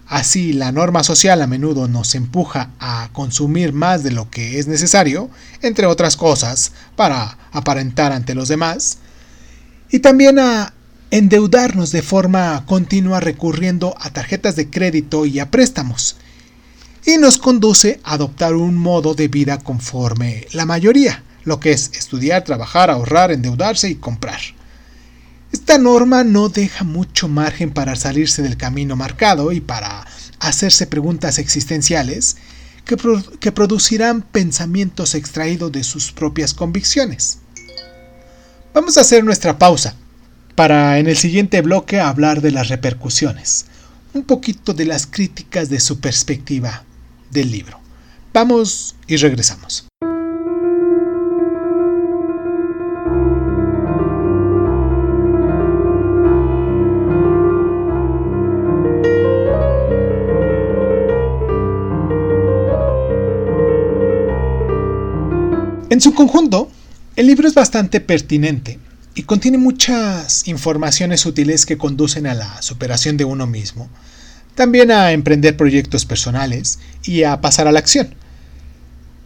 Así, 0.08 0.54
la 0.54 0.72
norma 0.72 1.04
social 1.04 1.40
a 1.40 1.46
menudo 1.46 1.86
nos 1.86 2.16
empuja 2.16 2.70
a 2.80 3.08
consumir 3.12 3.72
más 3.72 4.02
de 4.02 4.10
lo 4.10 4.28
que 4.28 4.58
es 4.58 4.66
necesario, 4.66 5.30
entre 5.60 5.86
otras 5.86 6.16
cosas, 6.16 6.72
para 6.96 7.38
aparentar 7.52 8.10
ante 8.10 8.34
los 8.34 8.48
demás, 8.48 8.98
y 9.88 10.00
también 10.00 10.40
a 10.40 10.74
endeudarnos 11.12 11.92
de 11.92 12.00
forma 12.00 12.64
continua 12.64 13.20
recurriendo 13.20 13.94
a 14.00 14.08
tarjetas 14.08 14.56
de 14.56 14.70
crédito 14.70 15.26
y 15.26 15.40
a 15.40 15.50
préstamos, 15.50 16.16
y 17.04 17.18
nos 17.18 17.36
conduce 17.36 18.00
a 18.02 18.14
adoptar 18.14 18.54
un 18.54 18.76
modo 18.76 19.12
de 19.12 19.28
vida 19.28 19.58
conforme 19.58 20.46
la 20.52 20.64
mayoría, 20.64 21.22
lo 21.44 21.60
que 21.60 21.72
es 21.72 21.90
estudiar, 21.92 22.44
trabajar, 22.44 22.90
ahorrar, 22.90 23.30
endeudarse 23.30 23.90
y 23.90 23.96
comprar. 23.96 24.40
Esta 25.52 25.76
norma 25.76 26.24
no 26.24 26.48
deja 26.48 26.82
mucho 26.82 27.28
margen 27.28 27.72
para 27.72 27.94
salirse 27.94 28.40
del 28.40 28.56
camino 28.56 28.96
marcado 28.96 29.52
y 29.52 29.60
para 29.60 30.06
hacerse 30.38 30.86
preguntas 30.86 31.38
existenciales 31.38 32.38
que, 32.86 32.96
que 33.38 33.52
producirán 33.52 34.22
pensamientos 34.22 35.14
extraídos 35.14 35.70
de 35.72 35.84
sus 35.84 36.10
propias 36.10 36.54
convicciones. 36.54 37.40
Vamos 38.72 38.96
a 38.96 39.02
hacer 39.02 39.22
nuestra 39.22 39.58
pausa 39.58 39.94
para 40.54 40.98
en 40.98 41.06
el 41.06 41.16
siguiente 41.16 41.62
bloque 41.62 42.00
hablar 42.00 42.40
de 42.40 42.50
las 42.50 42.68
repercusiones, 42.68 43.66
un 44.14 44.24
poquito 44.24 44.74
de 44.74 44.84
las 44.84 45.06
críticas 45.06 45.70
de 45.70 45.80
su 45.80 46.00
perspectiva 46.00 46.84
del 47.30 47.50
libro. 47.50 47.80
Vamos 48.32 48.94
y 49.06 49.16
regresamos. 49.16 49.86
En 65.88 66.00
su 66.00 66.14
conjunto, 66.14 66.70
el 67.16 67.26
libro 67.26 67.46
es 67.46 67.54
bastante 67.54 68.00
pertinente 68.00 68.78
y 69.14 69.24
contiene 69.24 69.58
muchas 69.58 70.48
informaciones 70.48 71.26
útiles 71.26 71.66
que 71.66 71.76
conducen 71.76 72.26
a 72.26 72.34
la 72.34 72.62
superación 72.62 73.16
de 73.16 73.24
uno 73.24 73.46
mismo, 73.46 73.88
también 74.54 74.90
a 74.90 75.12
emprender 75.12 75.56
proyectos 75.56 76.04
personales 76.06 76.78
y 77.02 77.24
a 77.24 77.40
pasar 77.40 77.66
a 77.66 77.72
la 77.72 77.78
acción. 77.78 78.14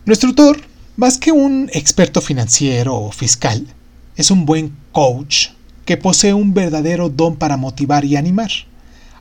Nuestro 0.05 0.30
autor, 0.30 0.61
más 0.97 1.18
que 1.18 1.32
un 1.32 1.70
experto 1.72 2.20
financiero 2.20 2.97
o 2.97 3.12
fiscal, 3.12 3.66
es 4.16 4.30
un 4.30 4.47
buen 4.47 4.76
coach 4.93 5.49
que 5.84 5.97
posee 5.97 6.34
un 6.34 6.55
verdadero 6.55 7.09
don 7.09 7.37
para 7.37 7.57
motivar 7.57 8.05
y 8.05 8.16
animar. 8.16 8.51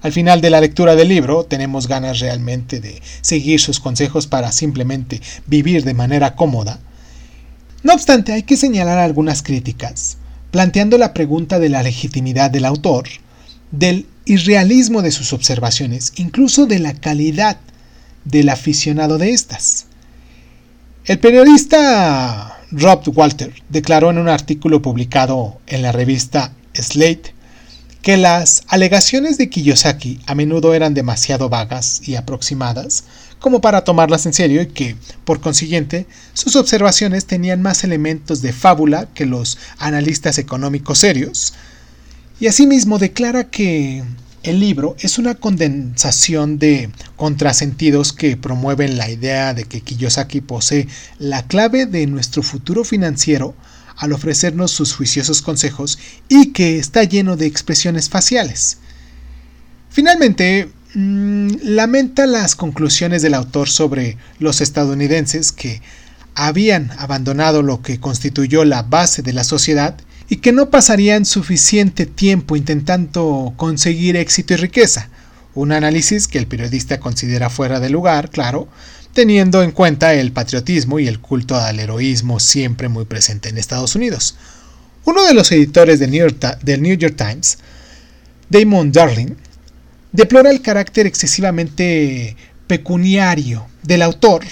Al 0.01 0.11
final 0.11 0.41
de 0.41 0.49
la 0.49 0.61
lectura 0.61 0.95
del 0.95 1.09
libro 1.09 1.45
tenemos 1.45 1.88
ganas 1.88 2.20
realmente 2.20 2.80
de 2.80 3.01
seguir 3.22 3.59
sus 3.59 3.80
consejos 3.80 4.28
para 4.28 4.51
simplemente 4.51 5.22
vivir 5.47 5.84
de 5.84 5.93
manera 5.93 6.36
cómoda. 6.36 6.80
No 7.84 7.93
obstante, 7.93 8.34
hay 8.34 8.43
que 8.43 8.57
señalar 8.57 8.97
algunas 8.97 9.41
críticas, 9.43 10.18
planteando 10.56 10.97
la 10.97 11.14
pregunta 11.14 11.60
de 11.60 11.68
la 11.68 11.84
legitimidad 11.84 12.49
del 12.49 12.64
autor, 12.64 13.10
del 13.72 14.06
irrealismo 14.24 15.01
de 15.01 15.12
sus 15.12 15.34
observaciones, 15.34 16.14
incluso 16.16 16.66
de 16.66 16.80
la 16.80 16.93
calidad 16.93 17.58
del 18.24 18.47
aficionado 18.47 19.18
de 19.18 19.32
estas. 19.32 19.88
El 21.03 21.20
periodista 21.20 22.58
Rob 22.72 23.01
Walter 23.14 23.51
declaró 23.68 24.12
en 24.12 24.18
un 24.18 24.30
artículo 24.30 24.82
publicado 24.82 25.60
en 25.68 25.82
la 25.82 25.91
revista 25.91 26.53
Slate 26.74 27.35
que 28.06 28.18
las 28.18 28.62
alegaciones 28.68 29.39
de 29.39 29.49
Kiyosaki 29.49 30.20
a 30.28 30.36
menudo 30.36 30.76
eran 30.76 30.93
demasiado 30.93 31.49
vagas 31.49 32.08
y 32.08 32.18
aproximadas 32.18 33.03
como 33.39 33.62
para 33.62 33.84
tomarlas 33.84 34.28
en 34.28 34.34
serio 34.34 34.62
y 34.62 34.68
que, 34.68 34.95
por 35.24 35.41
consiguiente, 35.41 36.06
sus 36.36 36.56
observaciones 36.56 37.26
tenían 37.26 37.64
más 37.64 37.84
elementos 37.84 38.43
de 38.43 38.53
fábula 38.53 39.08
que 39.16 39.26
los 39.26 39.58
analistas 39.80 40.38
económicos 40.38 40.99
serios. 40.99 41.56
Y 42.39 42.45
asimismo 42.45 42.99
declara 42.99 43.49
que 43.49 44.03
el 44.43 44.60
libro 44.60 44.95
es 44.99 45.18
una 45.18 45.34
condensación 45.34 46.60
de 46.60 46.91
contrasentidos 47.16 48.14
que 48.14 48.38
promueven 48.38 48.99
la 48.99 49.10
idea 49.10 49.56
de 49.56 49.64
que 49.64 49.82
Kiyosaki 49.82 50.41
posee 50.41 50.88
la 51.18 51.47
clave 51.47 51.88
de 51.88 52.06
nuestro 52.06 52.43
futuro 52.43 52.84
financiero 52.84 53.56
al 53.98 54.14
ofrecernos 54.14 54.72
sus 54.72 54.93
juiciosos 54.93 55.41
consejos 55.41 55.98
y 56.28 56.52
que 56.52 56.78
está 56.80 57.04
lleno 57.04 57.38
de 57.38 57.46
expresiones 57.46 58.10
faciales. 58.10 58.78
Finalmente, 59.89 60.70
mm, 60.93 61.50
lamenta 61.64 62.26
las 62.26 62.56
conclusiones 62.56 63.22
del 63.22 63.34
autor 63.34 63.70
sobre 63.70 64.18
los 64.39 64.62
estadounidenses 64.62 65.52
que 65.52 65.82
habían 66.36 66.91
abandonado 66.98 67.62
lo 67.62 67.82
que 67.82 68.00
constituyó 68.00 68.66
la 68.66 68.84
base 68.84 69.22
de 69.22 69.34
la 69.34 69.46
sociedad 69.46 69.96
y 70.28 70.38
que 70.38 70.52
no 70.52 70.70
pasarían 70.70 71.26
suficiente 71.26 72.06
tiempo 72.06 72.56
intentando 72.56 73.54
conseguir 73.56 74.18
éxito 74.18 74.54
y 74.54 74.58
riqueza, 74.58 75.10
un 75.54 75.72
análisis 75.72 76.28
que 76.28 76.38
el 76.38 76.48
periodista 76.48 77.00
considera 77.00 77.50
fuera 77.50 77.80
de 77.80 77.89
lugar, 77.89 78.30
claro, 78.30 78.68
teniendo 79.16 79.63
en 79.63 79.72
cuenta 79.72 80.13
el 80.13 80.34
patriotismo 80.34 80.99
y 80.99 81.07
el 81.07 81.22
culto 81.22 81.55
al 81.55 81.80
heroísmo 81.80 82.41
siempre 82.41 82.89
muy 82.89 83.05
presente 83.05 83.47
en 83.47 83.57
Estados 83.57 83.95
Unidos. 83.95 84.36
Uno 85.05 85.24
de 85.26 85.34
los 85.34 85.51
editores 85.53 85.99
del 85.99 86.11
New 86.11 86.97
York, 86.97 87.16
Times, 87.16 87.57
Damon 88.49 88.91
Darling, 88.91 89.36
deplora 90.11 90.51
el 90.51 90.61
carácter 90.61 91.07
excesivamente 91.07 92.36
pecuniario 92.68 93.66
del 93.84 94.01
autor, 94.01 94.43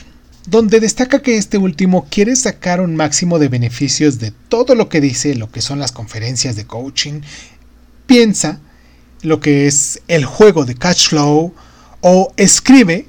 donde 0.47 0.79
destaca 0.79 1.21
que 1.21 1.35
este 1.35 1.57
último 1.57 2.07
quiere 2.09 2.35
sacar 2.37 2.79
un 2.79 2.95
máximo 2.95 3.39
de 3.39 3.49
beneficios 3.49 4.17
de 4.19 4.31
todo 4.47 4.75
lo 4.75 4.87
que 4.87 5.01
dice, 5.01 5.35
lo 5.35 5.51
que 5.51 5.61
son 5.61 5.79
las 5.79 5.91
conferencias 5.91 6.55
de 6.55 6.65
coaching, 6.65 7.19
piensa 8.05 8.61
lo 9.23 9.41
que 9.41 9.67
es 9.67 9.99
el 10.07 10.23
juego 10.23 10.63
de 10.63 10.75
catch 10.75 11.09
flow 11.09 11.53
o 11.99 12.33
escribe 12.37 13.07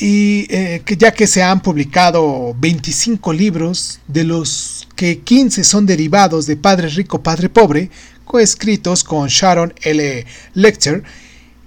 y 0.00 0.46
eh, 0.48 0.80
que 0.84 0.96
ya 0.96 1.12
que 1.12 1.26
se 1.26 1.42
han 1.42 1.60
publicado 1.60 2.56
25 2.58 3.34
libros, 3.34 4.00
de 4.08 4.24
los 4.24 4.88
que 4.96 5.20
15 5.20 5.62
son 5.62 5.84
derivados 5.84 6.46
de 6.46 6.56
Padre 6.56 6.88
Rico, 6.88 7.22
Padre 7.22 7.50
Pobre, 7.50 7.90
coescritos 8.24 9.04
con 9.04 9.28
Sharon 9.28 9.74
L. 9.82 10.26
Lecter 10.54 11.04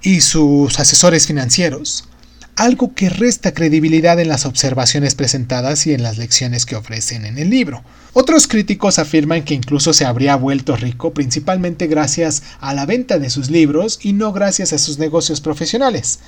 y 0.01 0.21
sus 0.21 0.79
asesores 0.79 1.27
financieros, 1.27 2.09
algo 2.55 2.95
que 2.95 3.09
resta 3.09 3.53
credibilidad 3.53 4.19
en 4.19 4.29
las 4.29 4.47
observaciones 4.47 5.13
presentadas 5.13 5.85
y 5.85 5.93
en 5.93 6.01
las 6.01 6.17
lecciones 6.17 6.65
que 6.65 6.75
ofrecen 6.75 7.25
en 7.25 7.37
el 7.37 7.51
libro. 7.51 7.83
Otros 8.13 8.47
críticos 8.47 8.97
afirman 8.97 9.43
que 9.43 9.53
incluso 9.53 9.93
se 9.93 10.05
habría 10.05 10.35
vuelto 10.37 10.75
rico 10.75 11.13
principalmente 11.13 11.85
gracias 11.85 12.41
a 12.59 12.73
la 12.73 12.87
venta 12.87 13.19
de 13.19 13.29
sus 13.29 13.51
libros 13.51 13.99
y 14.01 14.13
no 14.13 14.33
gracias 14.33 14.73
a 14.73 14.79
sus 14.79 14.97
negocios 14.97 15.39
profesionales. 15.39 16.19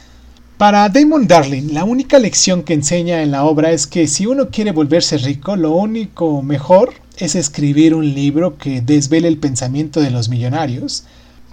Para 0.57 0.87
Damon 0.87 1.27
Darling, 1.27 1.73
la 1.73 1.83
única 1.83 2.17
lección 2.17 2.63
que 2.63 2.73
enseña 2.73 3.21
en 3.21 3.31
la 3.31 3.43
obra 3.43 3.71
es 3.71 3.87
que 3.87 4.07
si 4.07 4.25
uno 4.25 4.51
quiere 4.51 4.71
volverse 4.71 5.17
rico, 5.17 5.57
lo 5.57 5.73
único 5.73 6.41
mejor 6.41 6.93
es 7.17 7.35
escribir 7.35 7.93
un 7.93 8.13
libro 8.13 8.57
que 8.57 8.79
desvele 8.79 9.27
el 9.27 9.37
pensamiento 9.37 9.99
de 9.99 10.11
los 10.11 10.29
millonarios, 10.29 11.03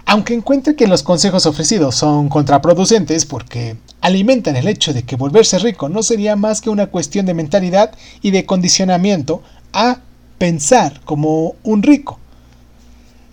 aunque 0.05 0.33
encuentre 0.33 0.77
que 0.77 0.87
los 0.87 1.03
consejos 1.03 1.45
ofrecidos 1.45 1.95
son 1.95 2.29
contraproducentes 2.29 3.25
porque 3.25 3.75
alimentan 3.99 4.55
el 4.55 4.69
hecho 4.69 4.93
de 4.93 5.03
que 5.03 5.17
volverse 5.17 5.59
rico 5.59 5.89
no 5.89 6.01
sería 6.01 6.37
más 6.37 6.61
que 6.61 6.69
una 6.69 6.87
cuestión 6.87 7.25
de 7.25 7.33
mentalidad 7.33 7.91
y 8.21 8.31
de 8.31 8.45
condicionamiento 8.45 9.43
a 9.73 9.99
pensar 10.37 11.01
como 11.03 11.55
un 11.63 11.83
rico. 11.83 12.19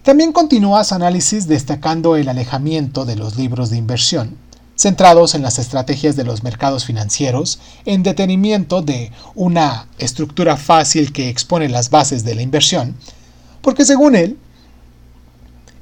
También 0.03 0.33
continúa 0.33 0.83
su 0.83 0.97
análisis 0.97 1.47
destacando 1.47 2.17
el 2.17 2.29
alejamiento 2.29 3.05
de 3.05 3.15
los 3.15 3.37
libros 3.37 3.71
de 3.71 3.77
inversión 3.77 4.50
centrados 4.81 5.35
en 5.35 5.43
las 5.43 5.59
estrategias 5.59 6.17
de 6.17 6.25
los 6.25 6.43
mercados 6.43 6.87
financieros, 6.87 7.61
en 7.85 8.03
detenimiento 8.03 8.81
de 8.81 9.13
una 9.35 9.89
estructura 9.99 10.57
fácil 10.57 11.13
que 11.13 11.29
expone 11.29 11.69
las 11.69 11.91
bases 11.91 12.25
de 12.25 12.35
la 12.35 12.41
inversión, 12.41 12.97
porque 13.61 13.85
según 13.85 14.17
él, 14.17 14.39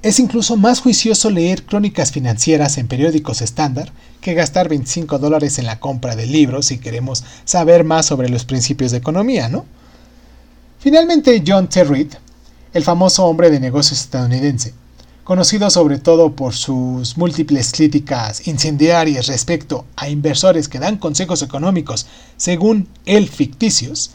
es 0.03 0.19
incluso 0.19 0.57
más 0.57 0.81
juicioso 0.81 1.31
leer 1.31 1.65
crónicas 1.65 2.11
financieras 2.11 2.77
en 2.77 2.89
periódicos 2.89 3.41
estándar 3.41 3.93
que 4.21 4.35
gastar 4.35 4.69
25 4.69 5.19
dólares 5.21 5.61
en 5.61 5.67
la 5.67 5.79
compra 5.79 6.17
de 6.17 6.27
libros 6.27 6.67
si 6.67 6.79
queremos 6.79 7.23
saber 7.45 7.85
más 7.85 8.07
sobre 8.07 8.29
los 8.29 8.45
principios 8.45 8.91
de 8.91 8.99
economía, 8.99 9.49
¿no? 9.49 9.65
Finalmente, 10.81 11.43
John 11.47 11.69
T. 11.69 12.09
el 12.73 12.83
famoso 12.83 13.27
hombre 13.27 13.51
de 13.51 13.61
negocios 13.61 14.01
estadounidense, 14.01 14.75
conocido 15.29 15.69
sobre 15.69 15.99
todo 15.99 16.35
por 16.35 16.55
sus 16.55 17.19
múltiples 17.19 17.73
críticas 17.73 18.49
incendiarias 18.49 19.27
respecto 19.27 19.85
a 19.95 20.09
inversores 20.09 20.71
que 20.71 20.79
dan 20.79 20.97
consejos 20.97 21.43
económicos, 21.43 22.07
según 22.39 22.89
él 23.05 23.29
ficticios, 23.29 24.13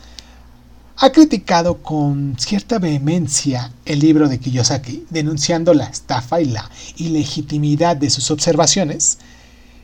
ha 0.98 1.12
criticado 1.12 1.84
con 1.84 2.36
cierta 2.40 2.80
vehemencia 2.80 3.72
el 3.86 4.00
libro 4.00 4.28
de 4.28 4.40
Kiyosaki, 4.40 5.06
denunciando 5.12 5.76
la 5.76 5.86
estafa 5.86 6.42
y 6.42 6.46
la 6.46 6.68
ilegitimidad 6.98 7.96
de 7.96 8.10
sus 8.10 8.32
observaciones, 8.32 9.20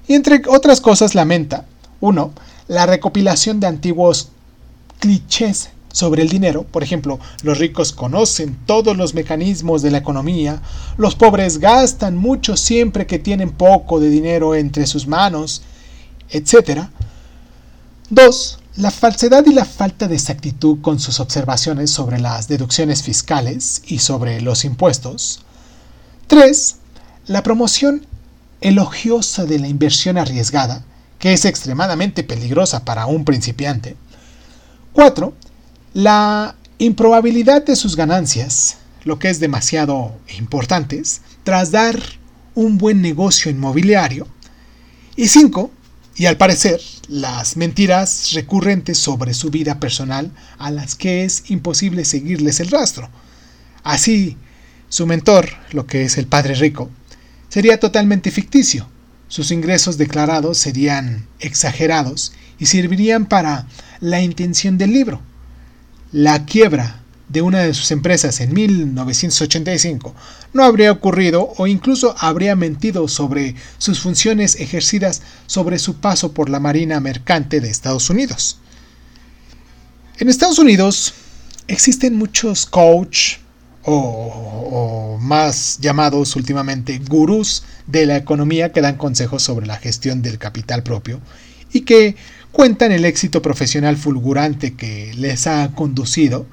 y 0.07 0.15
entre 0.15 0.41
otras 0.47 0.81
cosas 0.81 1.13
lamenta, 1.13 1.67
uno, 1.99 2.33
la 2.67 2.87
recopilación 2.87 3.59
de 3.59 3.67
antiguos 3.67 4.29
clichés 4.97 5.69
sobre 5.91 6.21
el 6.21 6.29
dinero. 6.29 6.63
Por 6.63 6.83
ejemplo, 6.83 7.19
los 7.43 7.57
ricos 7.57 7.91
conocen 7.91 8.57
todos 8.65 8.95
los 8.95 9.13
mecanismos 9.13 9.81
de 9.81 9.91
la 9.91 9.97
economía, 9.99 10.61
los 10.97 11.15
pobres 11.15 11.59
gastan 11.59 12.15
mucho 12.15 12.57
siempre 12.57 13.07
que 13.07 13.19
tienen 13.19 13.51
poco 13.51 13.99
de 13.99 14.09
dinero 14.09 14.55
entre 14.55 14.87
sus 14.87 15.07
manos, 15.07 15.61
etc. 16.29 16.87
2. 18.09 18.59
La 18.77 18.91
falsedad 18.91 19.45
y 19.45 19.53
la 19.53 19.65
falta 19.65 20.07
de 20.07 20.15
exactitud 20.15 20.79
con 20.81 20.99
sus 20.99 21.19
observaciones 21.19 21.91
sobre 21.91 22.19
las 22.19 22.47
deducciones 22.47 23.03
fiscales 23.03 23.81
y 23.87 23.99
sobre 23.99 24.41
los 24.41 24.63
impuestos. 24.63 25.41
3. 26.27 26.75
La 27.27 27.43
promoción 27.43 28.05
elogiosa 28.61 29.45
de 29.45 29.59
la 29.59 29.67
inversión 29.67 30.17
arriesgada, 30.17 30.83
que 31.17 31.33
es 31.33 31.45
extremadamente 31.45 32.23
peligrosa 32.23 32.85
para 32.85 33.05
un 33.05 33.25
principiante. 33.25 33.97
4 34.93 35.33
la 35.93 36.55
improbabilidad 36.77 37.65
de 37.65 37.75
sus 37.75 37.95
ganancias, 37.95 38.77
lo 39.03 39.17
que 39.19 39.29
es 39.29 39.39
demasiado 39.39 40.15
importantes, 40.37 41.21
tras 41.43 41.71
dar 41.71 41.99
un 42.55 42.77
buen 42.77 43.01
negocio 43.01 43.49
inmobiliario. 43.49 44.27
Y 45.15 45.27
cinco, 45.29 45.71
y 46.15 46.25
al 46.25 46.37
parecer, 46.37 46.79
las 47.07 47.57
mentiras 47.57 48.31
recurrentes 48.33 48.97
sobre 48.97 49.33
su 49.33 49.49
vida 49.49 49.79
personal 49.79 50.31
a 50.57 50.69
las 50.69 50.95
que 50.95 51.23
es 51.23 51.49
imposible 51.49 52.05
seguirles 52.05 52.59
el 52.59 52.69
rastro. 52.69 53.09
Así, 53.83 54.37
su 54.89 55.07
mentor, 55.07 55.49
lo 55.71 55.87
que 55.87 56.03
es 56.03 56.17
el 56.17 56.27
padre 56.27 56.55
rico, 56.55 56.89
sería 57.47 57.79
totalmente 57.79 58.31
ficticio. 58.31 58.87
Sus 59.27 59.51
ingresos 59.51 59.97
declarados 59.97 60.57
serían 60.57 61.27
exagerados 61.39 62.33
y 62.59 62.67
servirían 62.67 63.25
para 63.27 63.67
la 64.01 64.21
intención 64.21 64.77
del 64.77 64.93
libro 64.93 65.21
la 66.11 66.45
quiebra 66.45 66.99
de 67.27 67.41
una 67.41 67.59
de 67.59 67.73
sus 67.73 67.91
empresas 67.91 68.41
en 68.41 68.53
1985 68.53 70.15
no 70.53 70.63
habría 70.63 70.91
ocurrido 70.91 71.53
o 71.57 71.67
incluso 71.67 72.15
habría 72.17 72.55
mentido 72.55 73.07
sobre 73.07 73.55
sus 73.77 73.99
funciones 73.99 74.59
ejercidas 74.59 75.21
sobre 75.45 75.77
su 75.77 75.97
paso 75.97 76.33
por 76.33 76.49
la 76.49 76.59
Marina 76.59 76.99
Mercante 76.99 77.61
de 77.61 77.69
Estados 77.69 78.09
Unidos. 78.09 78.59
En 80.17 80.27
Estados 80.27 80.59
Unidos 80.59 81.13
existen 81.67 82.17
muchos 82.17 82.65
coach 82.65 83.37
o, 83.83 85.17
más 85.21 85.77
llamados 85.79 86.35
últimamente 86.35 86.99
gurús 86.99 87.63
de 87.87 88.05
la 88.05 88.17
economía 88.17 88.71
que 88.71 88.81
dan 88.81 88.97
consejos 88.97 89.43
sobre 89.43 89.67
la 89.67 89.77
gestión 89.77 90.21
del 90.21 90.37
capital 90.37 90.83
propio 90.83 91.21
y 91.71 91.81
que 91.81 92.15
cuentan 92.51 92.91
el 92.91 93.05
éxito 93.05 93.41
profesional 93.41 93.97
fulgurante 93.97 94.75
que 94.75 95.13
les 95.15 95.47
ha 95.47 95.71
conducido 95.75 96.45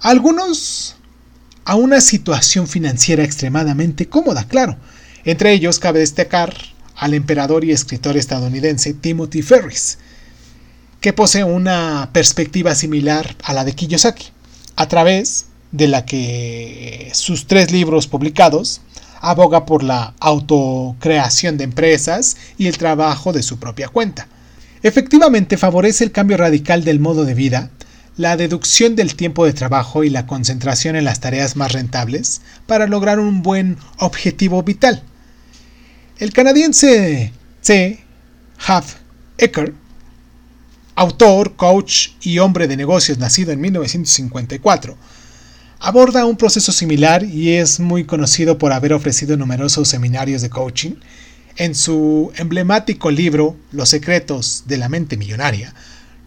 algunos 0.00 0.96
a 1.64 1.74
una 1.74 2.00
situación 2.00 2.66
financiera 2.66 3.24
extremadamente 3.24 4.08
cómoda, 4.08 4.46
claro. 4.46 4.76
Entre 5.24 5.52
ellos 5.52 5.78
cabe 5.78 5.98
destacar 5.98 6.54
al 6.96 7.14
emperador 7.14 7.64
y 7.64 7.72
escritor 7.72 8.16
estadounidense 8.16 8.94
Timothy 8.94 9.42
Ferris, 9.42 9.98
que 11.00 11.12
posee 11.12 11.44
una 11.44 12.10
perspectiva 12.12 12.74
similar 12.74 13.36
a 13.42 13.52
la 13.52 13.64
de 13.64 13.74
Kiyosaki, 13.74 14.28
a 14.76 14.88
través 14.88 15.46
de 15.72 15.88
la 15.88 16.04
que 16.04 17.10
sus 17.12 17.46
tres 17.46 17.70
libros 17.70 18.06
publicados 18.06 18.80
aboga 19.20 19.66
por 19.66 19.82
la 19.82 20.14
autocreación 20.20 21.58
de 21.58 21.64
empresas 21.64 22.36
y 22.56 22.66
el 22.66 22.78
trabajo 22.78 23.32
de 23.32 23.42
su 23.42 23.58
propia 23.58 23.88
cuenta. 23.88 24.28
Efectivamente 24.82 25.56
favorece 25.56 26.04
el 26.04 26.12
cambio 26.12 26.36
radical 26.36 26.84
del 26.84 27.00
modo 27.00 27.24
de 27.24 27.34
vida, 27.34 27.70
la 28.16 28.36
deducción 28.36 28.96
del 28.96 29.14
tiempo 29.14 29.46
de 29.46 29.52
trabajo 29.52 30.04
y 30.04 30.10
la 30.10 30.26
concentración 30.26 30.96
en 30.96 31.04
las 31.04 31.20
tareas 31.20 31.56
más 31.56 31.72
rentables 31.72 32.42
para 32.66 32.86
lograr 32.86 33.20
un 33.20 33.42
buen 33.42 33.76
objetivo 33.98 34.62
vital. 34.62 35.02
El 36.18 36.32
canadiense 36.32 37.32
C. 37.60 38.00
Huff 38.68 38.96
Ecker, 39.38 39.72
autor, 40.96 41.54
coach 41.54 42.08
y 42.20 42.40
hombre 42.40 42.66
de 42.66 42.76
negocios 42.76 43.18
nacido 43.18 43.52
en 43.52 43.60
1954, 43.60 44.96
aborda 45.78 46.24
un 46.24 46.36
proceso 46.36 46.72
similar 46.72 47.22
y 47.22 47.50
es 47.50 47.78
muy 47.78 48.04
conocido 48.04 48.58
por 48.58 48.72
haber 48.72 48.92
ofrecido 48.92 49.36
numerosos 49.36 49.86
seminarios 49.86 50.42
de 50.42 50.50
coaching. 50.50 50.96
En 51.58 51.74
su 51.74 52.30
emblemático 52.36 53.10
libro 53.10 53.56
Los 53.72 53.88
secretos 53.88 54.62
de 54.68 54.78
la 54.78 54.88
mente 54.88 55.16
millonaria, 55.16 55.74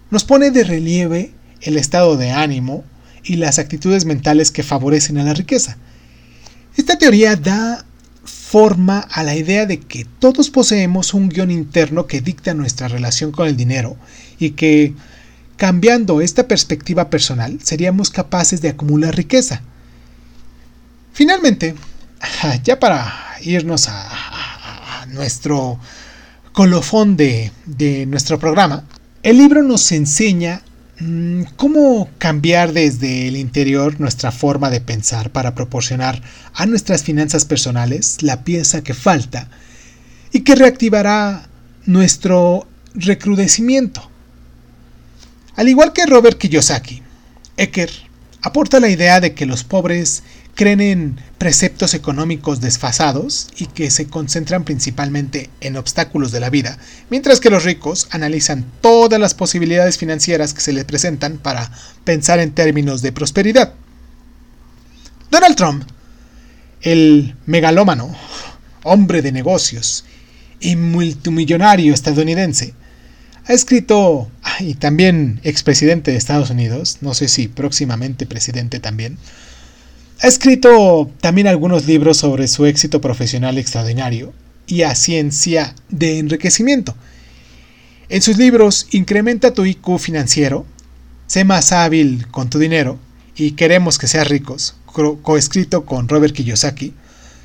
nos 0.09 0.25
pone 0.25 0.51
de 0.51 0.65
relieve 0.65 1.31
el 1.61 1.77
estado 1.77 2.17
de 2.17 2.31
ánimo 2.31 2.83
y 3.23 3.37
las 3.37 3.57
actitudes 3.57 4.03
mentales 4.03 4.51
que 4.51 4.61
favorecen 4.61 5.17
a 5.17 5.23
la 5.23 5.33
riqueza. 5.33 5.77
Esta 6.75 6.97
teoría 6.97 7.37
da 7.37 7.85
forma 8.25 8.99
a 8.99 9.23
la 9.23 9.33
idea 9.33 9.65
de 9.65 9.79
que 9.79 10.05
todos 10.19 10.49
poseemos 10.49 11.13
un 11.13 11.29
guion 11.29 11.49
interno 11.49 12.07
que 12.07 12.19
dicta 12.19 12.53
nuestra 12.53 12.89
relación 12.89 13.31
con 13.31 13.47
el 13.47 13.55
dinero 13.55 13.95
y 14.37 14.51
que, 14.51 14.95
cambiando 15.55 16.19
esta 16.19 16.45
perspectiva 16.45 17.09
personal, 17.09 17.59
seríamos 17.63 18.09
capaces 18.09 18.61
de 18.61 18.67
acumular 18.67 19.15
riqueza. 19.15 19.61
Finalmente, 21.13 21.75
ya 22.65 22.77
para 22.77 23.37
irnos 23.41 23.87
a, 23.87 24.40
nuestro 25.05 25.79
colofón 26.53 27.15
de, 27.17 27.51
de 27.65 28.05
nuestro 28.05 28.39
programa, 28.39 28.83
el 29.23 29.37
libro 29.37 29.63
nos 29.63 29.91
enseña 29.91 30.61
Mm, 31.03 31.45
¿Cómo 31.55 32.09
cambiar 32.19 32.73
desde 32.73 33.27
el 33.27 33.35
interior 33.35 33.99
nuestra 33.99 34.31
forma 34.31 34.69
de 34.69 34.81
pensar 34.81 35.31
para 35.31 35.55
proporcionar 35.55 36.21
a 36.53 36.67
nuestras 36.67 37.01
finanzas 37.03 37.43
personales 37.43 38.21
la 38.21 38.43
pieza 38.43 38.83
que 38.83 38.93
falta 38.93 39.49
y 40.31 40.41
que 40.41 40.53
reactivará 40.53 41.49
nuestro 41.87 42.67
recrudecimiento? 42.93 44.11
Al 45.55 45.69
igual 45.69 45.91
que 45.91 46.05
Robert 46.05 46.37
Kiyosaki, 46.37 47.01
Ecker 47.57 47.89
aporta 48.43 48.79
la 48.79 48.89
idea 48.89 49.19
de 49.19 49.33
que 49.33 49.47
los 49.47 49.63
pobres 49.63 50.21
creen 50.55 50.81
en 50.81 51.19
preceptos 51.37 51.93
económicos 51.93 52.61
desfasados 52.61 53.49
y 53.55 53.67
que 53.67 53.89
se 53.89 54.07
concentran 54.07 54.63
principalmente 54.63 55.49
en 55.61 55.77
obstáculos 55.77 56.31
de 56.31 56.39
la 56.39 56.49
vida, 56.49 56.77
mientras 57.09 57.39
que 57.39 57.49
los 57.49 57.63
ricos 57.63 58.07
analizan 58.11 58.65
todas 58.81 59.19
las 59.19 59.33
posibilidades 59.33 59.97
financieras 59.97 60.53
que 60.53 60.61
se 60.61 60.73
les 60.73 60.85
presentan 60.85 61.37
para 61.37 61.71
pensar 62.03 62.39
en 62.39 62.51
términos 62.51 63.01
de 63.01 63.11
prosperidad. 63.11 63.73
Donald 65.31 65.55
Trump, 65.55 65.83
el 66.81 67.35
megalómano, 67.45 68.15
hombre 68.83 69.21
de 69.21 69.31
negocios 69.31 70.03
y 70.59 70.75
multimillonario 70.75 71.93
estadounidense, 71.93 72.73
ha 73.45 73.53
escrito, 73.53 74.29
y 74.59 74.75
también 74.75 75.39
expresidente 75.43 76.11
de 76.11 76.17
Estados 76.17 76.51
Unidos, 76.51 76.97
no 77.01 77.13
sé 77.13 77.27
si 77.27 77.47
próximamente 77.47 78.25
presidente 78.25 78.79
también, 78.79 79.17
ha 80.23 80.27
escrito 80.27 81.09
también 81.19 81.47
algunos 81.47 81.87
libros 81.87 82.17
sobre 82.17 82.47
su 82.47 82.67
éxito 82.67 83.01
profesional 83.01 83.57
extraordinario 83.57 84.33
y 84.67 84.83
a 84.83 84.93
ciencia 84.93 85.73
de 85.89 86.19
enriquecimiento. 86.19 86.95
En 88.07 88.21
sus 88.21 88.37
libros 88.37 88.87
Incrementa 88.91 89.53
tu 89.53 89.65
IQ 89.65 89.97
financiero, 89.97 90.65
Sé 91.25 91.43
más 91.43 91.71
hábil 91.71 92.27
con 92.29 92.51
tu 92.51 92.59
dinero 92.59 92.99
y 93.35 93.51
Queremos 93.51 93.97
que 93.97 94.07
seas 94.07 94.27
ricos, 94.27 94.75
coescrito 95.23 95.85
con 95.85 96.07
Robert 96.07 96.35
Kiyosaki, 96.35 96.93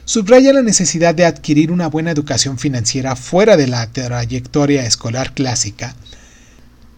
subraya 0.05 0.53
la 0.53 0.63
necesidad 0.63 1.15
de 1.15 1.25
adquirir 1.25 1.73
una 1.73 1.89
buena 1.89 2.11
educación 2.11 2.59
financiera 2.59 3.17
fuera 3.17 3.57
de 3.57 3.69
la 3.69 3.87
trayectoria 3.87 4.85
escolar 4.85 5.33
clásica 5.33 5.97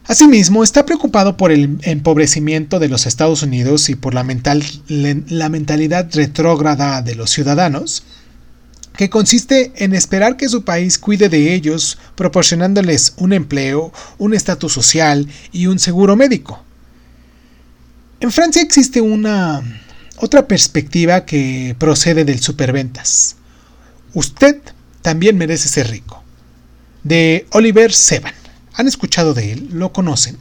Asimismo, 0.08 0.64
está 0.64 0.86
preocupado 0.86 1.36
por 1.36 1.52
el 1.52 1.78
empobrecimiento 1.82 2.78
de 2.78 2.88
los 2.88 3.04
Estados 3.04 3.42
Unidos 3.42 3.90
y 3.90 3.94
por 3.94 4.14
la, 4.14 4.24
mentalidad 4.24 6.08
retrógrada 6.14 7.02
de 7.02 7.14
los 7.14 7.28
ciudadanos, 7.28 8.04
que 8.96 9.10
consiste 9.10 9.70
en 9.76 9.94
esperar 9.94 10.38
que 10.38 10.48
su 10.48 10.64
país 10.64 10.98
cuide 10.98 11.28
de 11.28 11.52
ellos 11.52 11.98
proporcionándoles 12.14 13.12
un 13.18 13.34
empleo, 13.34 13.92
un 14.16 14.32
estatus 14.32 14.72
social 14.72 15.28
y 15.52 15.66
un 15.66 15.78
seguro 15.78 16.16
médico. 16.16 16.64
En 18.20 18.32
Francia 18.32 18.62
existe 18.62 19.02
una 19.02 19.62
otra 20.16 20.48
perspectiva 20.48 21.26
que 21.26 21.76
procede 21.78 22.24
del 22.24 22.40
superventas. 22.40 23.36
Usted 24.14 24.56
también 25.02 25.36
merece 25.36 25.68
ser 25.68 25.90
rico. 25.90 26.24
De 27.04 27.46
Oliver 27.50 27.92
Seban. 27.92 28.37
¿Han 28.78 28.86
escuchado 28.86 29.34
de 29.34 29.50
él? 29.50 29.68
¿Lo 29.72 29.92
conocen? 29.92 30.38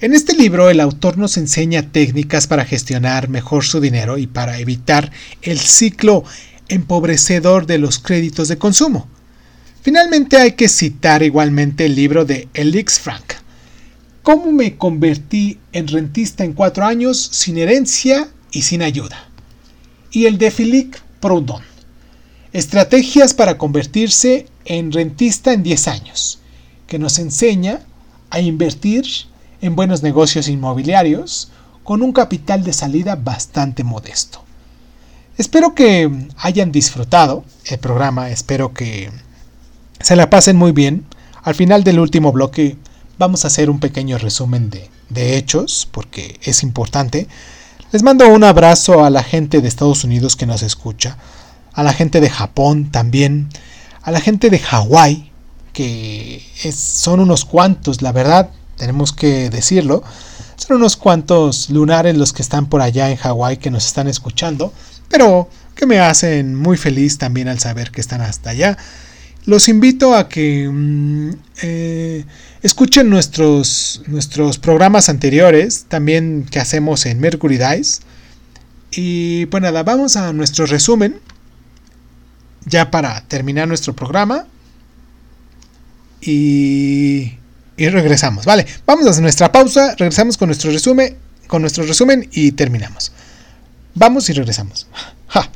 En 0.00 0.12
este 0.12 0.34
libro 0.34 0.68
el 0.68 0.80
autor 0.80 1.16
nos 1.16 1.36
enseña 1.36 1.92
técnicas 1.92 2.48
para 2.48 2.64
gestionar 2.64 3.28
mejor 3.28 3.64
su 3.64 3.80
dinero 3.80 4.18
y 4.18 4.26
para 4.26 4.58
evitar 4.58 5.12
el 5.42 5.60
ciclo 5.60 6.24
empobrecedor 6.66 7.66
de 7.66 7.78
los 7.78 8.00
créditos 8.00 8.48
de 8.48 8.58
consumo. 8.58 9.06
Finalmente 9.80 10.38
hay 10.38 10.52
que 10.52 10.68
citar 10.68 11.22
igualmente 11.22 11.86
el 11.86 11.94
libro 11.94 12.24
de 12.24 12.48
Elix 12.52 12.98
Frank. 12.98 13.34
¿Cómo 14.24 14.50
me 14.50 14.76
convertí 14.76 15.60
en 15.70 15.86
rentista 15.86 16.42
en 16.42 16.54
cuatro 16.54 16.84
años 16.84 17.28
sin 17.32 17.58
herencia 17.58 18.28
y 18.50 18.62
sin 18.62 18.82
ayuda? 18.82 19.28
Y 20.10 20.26
el 20.26 20.36
de 20.36 20.50
Philippe 20.50 20.98
Proudhon. 21.20 21.62
Estrategias 22.52 23.34
para 23.34 23.56
convertirse 23.56 24.48
en 24.64 24.90
rentista 24.90 25.52
en 25.52 25.62
10 25.62 25.86
años 25.86 26.40
que 26.88 26.98
nos 26.98 27.20
enseña 27.20 27.82
a 28.30 28.40
invertir 28.40 29.04
en 29.60 29.76
buenos 29.76 30.02
negocios 30.02 30.48
inmobiliarios 30.48 31.50
con 31.84 32.02
un 32.02 32.12
capital 32.12 32.64
de 32.64 32.72
salida 32.72 33.14
bastante 33.14 33.84
modesto. 33.84 34.42
Espero 35.36 35.74
que 35.74 36.10
hayan 36.36 36.72
disfrutado 36.72 37.44
el 37.66 37.78
programa, 37.78 38.30
espero 38.30 38.74
que 38.74 39.10
se 40.00 40.16
la 40.16 40.30
pasen 40.30 40.56
muy 40.56 40.72
bien. 40.72 41.06
Al 41.42 41.54
final 41.54 41.84
del 41.84 42.00
último 42.00 42.32
bloque 42.32 42.76
vamos 43.18 43.44
a 43.44 43.48
hacer 43.48 43.70
un 43.70 43.80
pequeño 43.80 44.18
resumen 44.18 44.70
de, 44.70 45.36
hechos, 45.36 45.88
porque 45.90 46.38
es 46.42 46.62
importante. 46.62 47.28
Les 47.92 48.02
mando 48.02 48.28
un 48.28 48.44
abrazo 48.44 49.04
a 49.04 49.10
la 49.10 49.22
gente 49.22 49.60
de 49.60 49.68
Estados 49.68 50.04
Unidos 50.04 50.36
que 50.36 50.46
nos 50.46 50.62
escucha, 50.62 51.16
a 51.72 51.82
la 51.82 51.92
gente 51.92 52.20
de 52.20 52.30
Japón 52.30 52.90
también, 52.90 53.48
a 54.02 54.10
la 54.10 54.20
gente 54.20 54.50
de 54.50 54.58
Hawái, 54.58 55.27
que 55.72 56.42
son 56.72 57.20
unos 57.20 57.44
cuantos, 57.44 58.02
la 58.02 58.12
verdad, 58.12 58.50
tenemos 58.76 59.12
que 59.12 59.50
decirlo. 59.50 60.02
Son 60.56 60.76
unos 60.76 60.96
cuantos 60.96 61.70
lunares 61.70 62.16
los 62.16 62.32
que 62.32 62.42
están 62.42 62.66
por 62.66 62.80
allá 62.80 63.10
en 63.10 63.16
Hawái 63.16 63.58
que 63.58 63.70
nos 63.70 63.86
están 63.86 64.08
escuchando, 64.08 64.72
pero 65.08 65.48
que 65.74 65.86
me 65.86 66.00
hacen 66.00 66.54
muy 66.54 66.76
feliz 66.76 67.18
también 67.18 67.48
al 67.48 67.58
saber 67.60 67.90
que 67.90 68.00
están 68.00 68.20
hasta 68.20 68.50
allá. 68.50 68.76
Los 69.46 69.68
invito 69.68 70.14
a 70.14 70.28
que 70.28 70.68
mm, 70.68 71.30
eh, 71.62 72.24
escuchen 72.62 73.08
nuestros, 73.08 74.02
nuestros 74.06 74.58
programas 74.58 75.08
anteriores, 75.08 75.86
también 75.88 76.44
que 76.50 76.58
hacemos 76.58 77.06
en 77.06 77.20
Mercury 77.20 77.56
Dice. 77.56 78.02
Y 78.90 79.46
pues 79.46 79.62
nada, 79.62 79.82
vamos 79.84 80.16
a 80.16 80.32
nuestro 80.32 80.66
resumen, 80.66 81.20
ya 82.64 82.90
para 82.90 83.20
terminar 83.28 83.68
nuestro 83.68 83.94
programa 83.94 84.46
y, 86.20 87.32
regresamos. 87.76 88.44
Vale, 88.44 88.66
vamos 88.86 89.18
a 89.18 89.20
nuestra 89.20 89.52
pausa, 89.52 89.94
regresamos 89.96 90.36
con 90.36 90.48
nuestro 90.48 90.70
resumen, 90.70 91.16
con 91.46 91.62
nuestro 91.62 91.84
resumen 91.84 92.28
y 92.32 92.52
terminamos. 92.52 93.12
Vamos 93.94 94.28
y 94.30 94.32
regresamos. 94.32 94.86
Ja. 95.28 95.50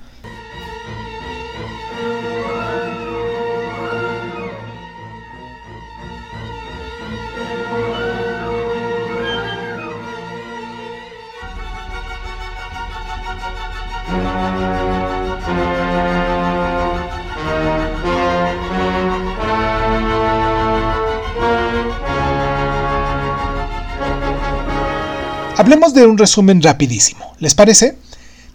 Hablemos 25.63 25.95
de 25.95 26.05
un 26.07 26.19
resumen 26.19 26.61
rapidísimo. 26.61 27.37
¿Les 27.39 27.55
parece? 27.55 27.97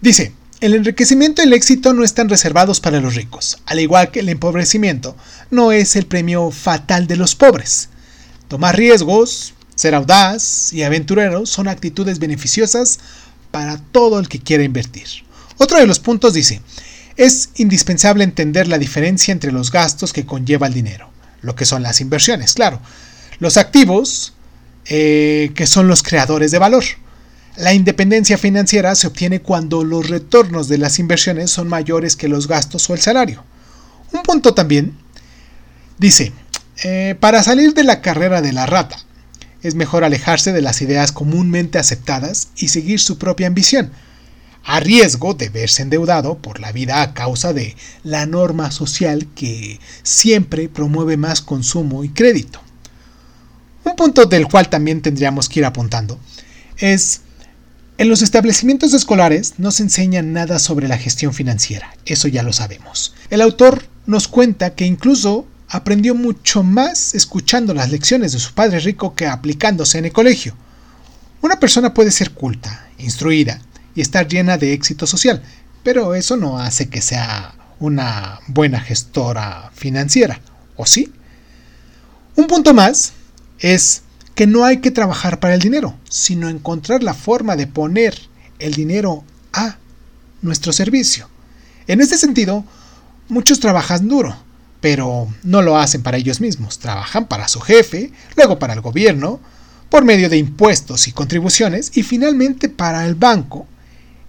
Dice, 0.02 0.34
el 0.60 0.74
enriquecimiento 0.74 1.40
y 1.40 1.46
el 1.46 1.54
éxito 1.54 1.94
no 1.94 2.04
están 2.04 2.28
reservados 2.28 2.80
para 2.80 3.00
los 3.00 3.14
ricos, 3.14 3.62
al 3.64 3.80
igual 3.80 4.10
que 4.10 4.20
el 4.20 4.28
empobrecimiento 4.28 5.16
no 5.50 5.72
es 5.72 5.96
el 5.96 6.04
premio 6.04 6.50
fatal 6.50 7.06
de 7.06 7.16
los 7.16 7.34
pobres. 7.34 7.88
Tomar 8.48 8.76
riesgos, 8.76 9.54
ser 9.74 9.94
audaz 9.94 10.70
y 10.74 10.82
aventurero 10.82 11.46
son 11.46 11.68
actitudes 11.68 12.18
beneficiosas 12.18 12.98
para 13.52 13.78
todo 13.78 14.18
el 14.18 14.28
que 14.28 14.40
quiera 14.40 14.62
invertir. 14.62 15.06
Otro 15.56 15.78
de 15.78 15.86
los 15.86 16.00
puntos 16.00 16.34
dice, 16.34 16.60
es 17.16 17.48
indispensable 17.56 18.22
entender 18.22 18.68
la 18.68 18.76
diferencia 18.76 19.32
entre 19.32 19.50
los 19.50 19.72
gastos 19.72 20.12
que 20.12 20.26
conlleva 20.26 20.66
el 20.66 20.74
dinero, 20.74 21.08
lo 21.40 21.54
que 21.54 21.64
son 21.64 21.82
las 21.82 22.02
inversiones, 22.02 22.52
claro. 22.52 22.82
Los 23.38 23.56
activos, 23.56 24.34
eh, 24.88 25.52
que 25.54 25.66
son 25.66 25.88
los 25.88 26.02
creadores 26.02 26.50
de 26.50 26.58
valor. 26.58 26.84
La 27.56 27.74
independencia 27.74 28.38
financiera 28.38 28.94
se 28.94 29.06
obtiene 29.06 29.40
cuando 29.40 29.84
los 29.84 30.08
retornos 30.08 30.68
de 30.68 30.78
las 30.78 30.98
inversiones 30.98 31.50
son 31.50 31.68
mayores 31.68 32.16
que 32.16 32.28
los 32.28 32.46
gastos 32.46 32.88
o 32.88 32.94
el 32.94 33.00
salario. 33.00 33.44
Un 34.12 34.22
punto 34.22 34.54
también 34.54 34.96
dice, 35.98 36.32
eh, 36.84 37.16
para 37.18 37.42
salir 37.42 37.74
de 37.74 37.84
la 37.84 38.00
carrera 38.00 38.40
de 38.40 38.52
la 38.52 38.66
rata, 38.66 38.98
es 39.62 39.74
mejor 39.74 40.04
alejarse 40.04 40.52
de 40.52 40.62
las 40.62 40.80
ideas 40.80 41.12
comúnmente 41.12 41.78
aceptadas 41.78 42.48
y 42.56 42.68
seguir 42.68 43.00
su 43.00 43.18
propia 43.18 43.48
ambición, 43.48 43.90
a 44.64 44.80
riesgo 44.80 45.34
de 45.34 45.48
verse 45.48 45.82
endeudado 45.82 46.38
por 46.38 46.60
la 46.60 46.72
vida 46.72 47.02
a 47.02 47.14
causa 47.14 47.52
de 47.52 47.76
la 48.04 48.26
norma 48.26 48.70
social 48.70 49.26
que 49.34 49.80
siempre 50.02 50.68
promueve 50.68 51.16
más 51.16 51.40
consumo 51.40 52.04
y 52.04 52.10
crédito. 52.10 52.60
Un 53.88 53.96
punto 53.96 54.26
del 54.26 54.46
cual 54.46 54.68
también 54.68 55.00
tendríamos 55.00 55.48
que 55.48 55.60
ir 55.60 55.64
apuntando 55.64 56.20
es, 56.76 57.22
en 57.96 58.10
los 58.10 58.20
establecimientos 58.20 58.92
escolares 58.92 59.54
no 59.56 59.70
se 59.70 59.82
enseña 59.82 60.20
nada 60.20 60.58
sobre 60.58 60.88
la 60.88 60.98
gestión 60.98 61.32
financiera, 61.32 61.96
eso 62.04 62.28
ya 62.28 62.42
lo 62.42 62.52
sabemos. 62.52 63.14
El 63.30 63.40
autor 63.40 63.82
nos 64.04 64.28
cuenta 64.28 64.74
que 64.74 64.84
incluso 64.84 65.46
aprendió 65.70 66.14
mucho 66.14 66.62
más 66.62 67.14
escuchando 67.14 67.72
las 67.72 67.90
lecciones 67.90 68.32
de 68.32 68.40
su 68.40 68.52
padre 68.52 68.78
rico 68.80 69.14
que 69.14 69.26
aplicándose 69.26 69.96
en 69.96 70.04
el 70.04 70.12
colegio. 70.12 70.54
Una 71.40 71.58
persona 71.58 71.94
puede 71.94 72.10
ser 72.10 72.32
culta, 72.32 72.90
instruida 72.98 73.58
y 73.94 74.02
estar 74.02 74.28
llena 74.28 74.58
de 74.58 74.74
éxito 74.74 75.06
social, 75.06 75.42
pero 75.82 76.14
eso 76.14 76.36
no 76.36 76.58
hace 76.58 76.90
que 76.90 77.00
sea 77.00 77.54
una 77.80 78.40
buena 78.48 78.80
gestora 78.80 79.70
financiera, 79.74 80.42
¿o 80.76 80.84
sí? 80.84 81.10
Un 82.36 82.46
punto 82.46 82.74
más 82.74 83.14
es 83.60 84.02
que 84.34 84.46
no 84.46 84.64
hay 84.64 84.78
que 84.78 84.90
trabajar 84.90 85.40
para 85.40 85.54
el 85.54 85.60
dinero, 85.60 85.96
sino 86.08 86.48
encontrar 86.48 87.02
la 87.02 87.14
forma 87.14 87.56
de 87.56 87.66
poner 87.66 88.16
el 88.58 88.74
dinero 88.74 89.24
a 89.52 89.78
nuestro 90.42 90.72
servicio. 90.72 91.28
En 91.86 92.00
este 92.00 92.16
sentido, 92.18 92.64
muchos 93.28 93.60
trabajan 93.60 94.08
duro, 94.08 94.36
pero 94.80 95.28
no 95.42 95.62
lo 95.62 95.76
hacen 95.76 96.02
para 96.02 96.18
ellos 96.18 96.40
mismos, 96.40 96.78
trabajan 96.78 97.26
para 97.26 97.48
su 97.48 97.60
jefe, 97.60 98.12
luego 98.36 98.58
para 98.58 98.74
el 98.74 98.80
gobierno, 98.80 99.40
por 99.90 100.04
medio 100.04 100.28
de 100.28 100.36
impuestos 100.36 101.08
y 101.08 101.12
contribuciones, 101.12 101.90
y 101.94 102.02
finalmente 102.02 102.68
para 102.68 103.06
el 103.06 103.14
banco, 103.14 103.66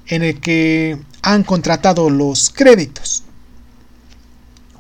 en 0.08 0.24
el 0.24 0.40
que 0.40 0.98
han 1.22 1.44
contratado 1.44 2.10
los 2.10 2.50
créditos. 2.50 3.24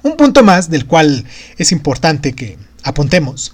Un 0.01 0.17
punto 0.17 0.43
más 0.43 0.69
del 0.69 0.87
cual 0.87 1.25
es 1.57 1.71
importante 1.71 2.33
que 2.33 2.57
apuntemos 2.83 3.53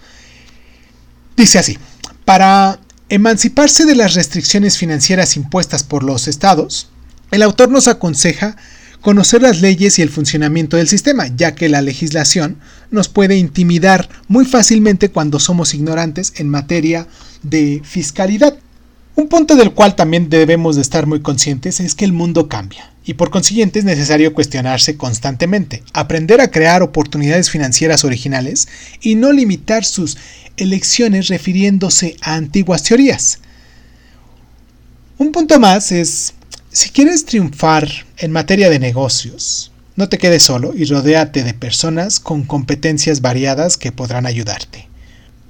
Dice 1.38 1.60
así, 1.60 1.78
para 2.24 2.80
emanciparse 3.10 3.86
de 3.86 3.96
las 3.96 4.14
restricciones 4.14 4.78
financieras 4.78 5.36
impuestas 5.36 5.84
por 5.84 6.04
los 6.04 6.28
estados, 6.28 6.90
el 7.32 7.42
autor 7.42 7.70
nos 7.70 7.88
aconseja 7.88 8.56
conocer 9.02 9.42
las 9.42 9.62
leyes 9.62 10.00
y 10.00 10.02
el 10.02 10.10
funcionamiento 10.10 10.78
del 10.78 10.88
sistema, 10.88 11.28
ya 11.28 11.54
que 11.54 11.70
la 11.70 11.82
legislación 11.82 12.58
nos 12.90 13.08
puede 13.08 13.38
intimidar 13.38 14.10
muy 14.28 14.46
fácilmente 14.46 15.10
cuando 15.10 15.40
somos 15.40 15.76
ignorantes 15.76 16.34
en 16.38 16.50
materia 16.50 17.08
de 17.44 17.82
fiscalidad. 17.84 18.58
Un 19.16 19.30
punto 19.30 19.56
del 19.56 19.72
cual 19.72 19.96
también 19.96 20.30
debemos 20.30 20.76
de 20.76 20.82
estar 20.82 21.08
muy 21.08 21.22
conscientes 21.22 21.80
es 21.80 21.96
que 21.96 22.04
el 22.04 22.12
mundo 22.12 22.50
cambia 22.50 22.92
y 23.06 23.14
por 23.14 23.30
consiguiente 23.30 23.80
es 23.80 23.86
necesario 23.86 24.34
cuestionarse 24.34 24.98
constantemente, 24.98 25.84
aprender 25.94 26.42
a 26.42 26.52
crear 26.52 26.82
oportunidades 26.82 27.50
financieras 27.50 28.04
originales 28.04 28.68
y 29.00 29.16
no 29.16 29.32
limitar 29.32 29.86
sus 29.86 30.18
elecciones 30.58 31.28
refiriéndose 31.28 32.18
a 32.22 32.36
antiguas 32.36 32.84
teorías. 32.84 33.40
Un 35.18 35.32
punto 35.32 35.60
más 35.60 35.92
es, 35.92 36.34
si 36.72 36.90
quieres 36.90 37.26
triunfar 37.26 37.88
en 38.18 38.32
materia 38.32 38.70
de 38.70 38.80
negocios, 38.80 39.72
no 39.96 40.10
te 40.10 40.18
quedes 40.18 40.44
solo 40.44 40.74
y 40.76 40.84
rodéate 40.86 41.44
de 41.44 41.54
personas 41.54 42.20
con 42.20 42.44
competencias 42.44 43.22
variadas 43.22 43.78
que 43.78 43.94
podrán 43.94 44.26
ayudarte. 44.26 44.90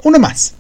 Uno 0.04 0.20
más. 0.20 0.54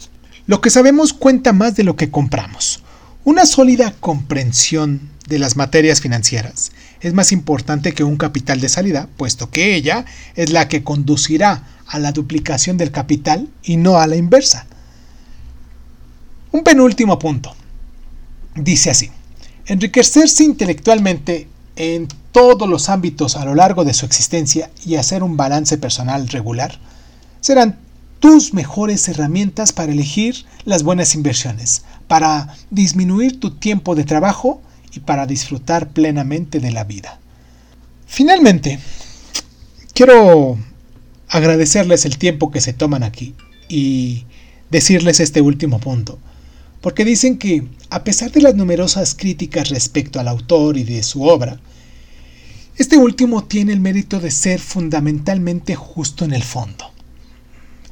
Lo 0.47 0.61
que 0.61 0.71
sabemos 0.71 1.13
cuenta 1.13 1.53
más 1.53 1.75
de 1.75 1.83
lo 1.83 1.95
que 1.95 2.09
compramos. 2.09 2.83
Una 3.25 3.47
sólida 3.47 3.91
comprensión 3.99 5.09
de 5.27 5.39
las 5.39 5.55
materias 5.55 5.99
financieras 5.99 6.71
es 7.01 7.15
más 7.15 7.31
importante 7.31 7.91
que 7.91 8.03
un 8.03 8.17
capital 8.17 8.61
de 8.61 8.69
salida, 8.69 9.09
puesto 9.17 9.49
que 9.49 9.73
ella 9.73 10.05
es 10.35 10.51
la 10.51 10.67
que 10.67 10.83
conducirá 10.83 11.63
a 11.87 11.97
la 11.97 12.11
duplicación 12.11 12.77
del 12.77 12.91
capital 12.91 13.49
y 13.63 13.77
no 13.77 13.97
a 13.97 14.05
la 14.05 14.15
inversa. 14.15 14.67
Un 16.51 16.63
penúltimo 16.63 17.17
punto. 17.17 17.55
Dice 18.53 18.91
así, 18.91 19.09
enriquecerse 19.65 20.43
intelectualmente 20.43 21.47
en 21.77 22.07
todos 22.31 22.69
los 22.69 22.89
ámbitos 22.89 23.37
a 23.37 23.45
lo 23.45 23.55
largo 23.55 23.83
de 23.85 23.95
su 23.95 24.05
existencia 24.05 24.69
y 24.85 24.97
hacer 24.97 25.23
un 25.23 25.35
balance 25.35 25.79
personal 25.79 26.27
regular 26.27 26.77
serán 27.41 27.79
tus 28.19 28.53
mejores 28.53 29.07
herramientas 29.07 29.73
para 29.73 29.91
elegir 29.91 30.45
las 30.63 30.83
buenas 30.83 31.15
inversiones, 31.15 31.83
para 32.07 32.55
disminuir 32.69 33.39
tu 33.39 33.51
tiempo 33.51 33.95
de 33.95 34.03
trabajo 34.03 34.61
y 34.93 34.99
para 34.99 35.25
disfrutar 35.25 35.89
plenamente 35.89 36.59
de 36.59 36.71
la 36.71 36.83
vida. 36.83 37.19
Finalmente, 38.05 38.79
quiero 39.93 40.57
agradecerles 41.27 42.05
el 42.05 42.17
tiempo 42.17 42.51
que 42.51 42.61
se 42.61 42.73
toman 42.73 43.03
aquí 43.03 43.35
y 43.67 44.25
decirles 44.69 45.19
este 45.19 45.41
último 45.41 45.79
punto, 45.79 46.19
porque 46.81 47.05
dicen 47.05 47.37
que 47.37 47.67
a 47.89 48.03
pesar 48.03 48.31
de 48.31 48.41
las 48.41 48.55
numerosas 48.55 49.15
críticas 49.15 49.69
respecto 49.69 50.19
al 50.19 50.27
autor 50.27 50.77
y 50.77 50.83
de 50.83 51.03
su 51.03 51.23
obra, 51.23 51.59
este 52.77 52.97
último 52.97 53.45
tiene 53.45 53.73
el 53.73 53.79
mérito 53.79 54.19
de 54.19 54.31
ser 54.31 54.59
fundamentalmente 54.59 55.75
justo 55.75 56.25
en 56.25 56.33
el 56.33 56.43
fondo. 56.43 56.91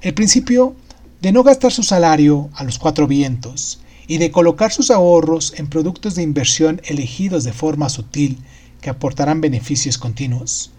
El 0.01 0.13
principio 0.13 0.75
de 1.21 1.31
no 1.31 1.43
gastar 1.43 1.71
su 1.71 1.83
salario 1.83 2.49
a 2.53 2.65
los 2.65 2.77
cuatro 2.79 3.07
vientos 3.07 3.79
y 4.07 4.17
de 4.17 4.31
colocar 4.31 4.71
sus 4.71 4.91
ahorros 4.91 5.53
en 5.57 5.67
productos 5.67 6.15
de 6.15 6.23
inversión 6.23 6.81
elegidos 6.85 7.43
de 7.43 7.53
forma 7.53 7.89
sutil 7.89 8.37
que 8.81 8.89
aportarán 8.89 9.41
beneficios 9.41 9.97
continuos 9.97 10.71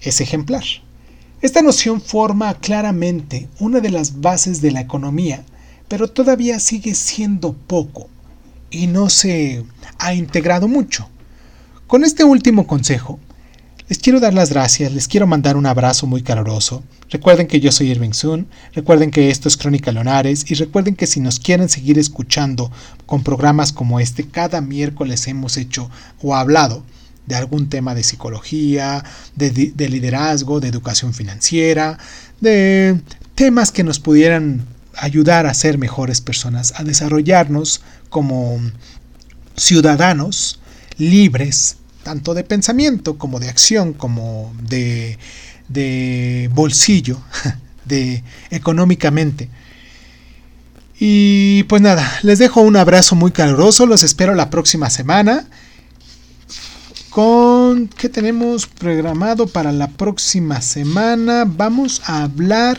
es 0.00 0.20
ejemplar. 0.20 0.64
Esta 1.40 1.62
noción 1.62 2.00
forma 2.00 2.54
claramente 2.54 3.48
una 3.60 3.80
de 3.80 3.90
las 3.90 4.20
bases 4.20 4.60
de 4.60 4.72
la 4.72 4.80
economía, 4.80 5.44
pero 5.88 6.08
todavía 6.08 6.58
sigue 6.58 6.94
siendo 6.94 7.52
poco 7.52 8.08
y 8.70 8.86
no 8.86 9.08
se 9.08 9.64
ha 9.98 10.14
integrado 10.14 10.68
mucho. 10.68 11.08
Con 11.86 12.04
este 12.04 12.24
último 12.24 12.66
consejo, 12.66 13.18
les 13.88 13.98
quiero 13.98 14.20
dar 14.20 14.34
las 14.34 14.50
gracias, 14.50 14.92
les 14.92 15.08
quiero 15.08 15.26
mandar 15.26 15.56
un 15.56 15.64
abrazo 15.64 16.06
muy 16.06 16.22
caluroso. 16.22 16.82
Recuerden 17.08 17.46
que 17.46 17.58
yo 17.58 17.72
soy 17.72 17.90
Irving 17.90 18.12
Sun, 18.12 18.46
recuerden 18.74 19.10
que 19.10 19.30
esto 19.30 19.48
es 19.48 19.56
Crónica 19.56 19.92
Leonares 19.92 20.50
y 20.50 20.54
recuerden 20.54 20.94
que 20.94 21.06
si 21.06 21.20
nos 21.20 21.40
quieren 21.40 21.70
seguir 21.70 21.98
escuchando 21.98 22.70
con 23.06 23.22
programas 23.22 23.72
como 23.72 23.98
este, 23.98 24.28
cada 24.28 24.60
miércoles 24.60 25.26
hemos 25.26 25.56
hecho 25.56 25.90
o 26.20 26.36
hablado 26.36 26.84
de 27.24 27.36
algún 27.36 27.68
tema 27.68 27.94
de 27.94 28.02
psicología, 28.02 29.04
de, 29.36 29.72
liderazgo, 29.88 30.60
de 30.60 30.68
educación 30.68 31.14
financiera, 31.14 31.98
de 32.40 33.00
temas 33.34 33.72
que 33.72 33.84
nos 33.84 34.00
pudieran 34.00 34.66
ayudar 34.96 35.46
a 35.46 35.54
ser 35.54 35.78
mejores 35.78 36.20
personas, 36.20 36.74
a 36.76 36.84
desarrollarnos 36.84 37.82
como 38.10 38.60
ciudadanos 39.56 40.58
libres, 40.96 41.76
tanto 42.08 42.32
de 42.32 42.42
pensamiento 42.42 43.18
como 43.18 43.38
de 43.38 43.50
acción, 43.50 43.92
como 43.92 44.50
de, 44.62 45.18
de 45.68 46.48
bolsillo, 46.54 47.20
de 47.84 48.24
económicamente. 48.48 49.50
Y 50.98 51.64
pues 51.64 51.82
nada, 51.82 52.10
les 52.22 52.38
dejo 52.38 52.62
un 52.62 52.76
abrazo 52.76 53.14
muy 53.14 53.30
caluroso, 53.30 53.84
los 53.84 54.02
espero 54.02 54.34
la 54.34 54.48
próxima 54.48 54.88
semana. 54.88 55.44
Con 57.10 57.88
qué 57.88 58.08
tenemos 58.08 58.66
programado 58.66 59.46
para 59.46 59.70
la 59.70 59.88
próxima 59.88 60.62
semana, 60.62 61.44
vamos 61.46 62.00
a 62.06 62.22
hablar 62.22 62.78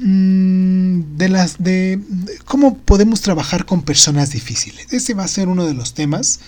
mm, 0.00 1.16
de 1.16 1.28
las 1.30 1.56
de, 1.56 1.98
cómo 2.44 2.76
podemos 2.76 3.22
trabajar 3.22 3.64
con 3.64 3.80
personas 3.80 4.32
difíciles. 4.32 4.92
Ese 4.92 5.14
va 5.14 5.24
a 5.24 5.28
ser 5.28 5.48
uno 5.48 5.64
de 5.64 5.72
los 5.72 5.94
temas 5.94 6.40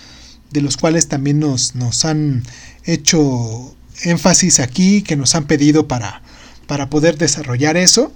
de 0.51 0.61
los 0.61 0.77
cuales 0.77 1.09
también 1.09 1.39
nos, 1.39 1.75
nos 1.75 2.05
han 2.05 2.43
hecho 2.85 3.75
énfasis 4.03 4.61
aquí, 4.61 5.03
que 5.03 5.17
nos 5.17 5.35
han 5.35 5.47
pedido 5.47 5.89
para, 5.89 6.23
para 6.67 6.91
poder 6.91 7.19
desarrollar 7.19 7.77
eso, 7.77 8.13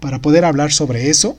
para 0.00 0.20
poder 0.20 0.44
hablar 0.44 0.72
sobre 0.72 1.10
eso. 1.10 1.38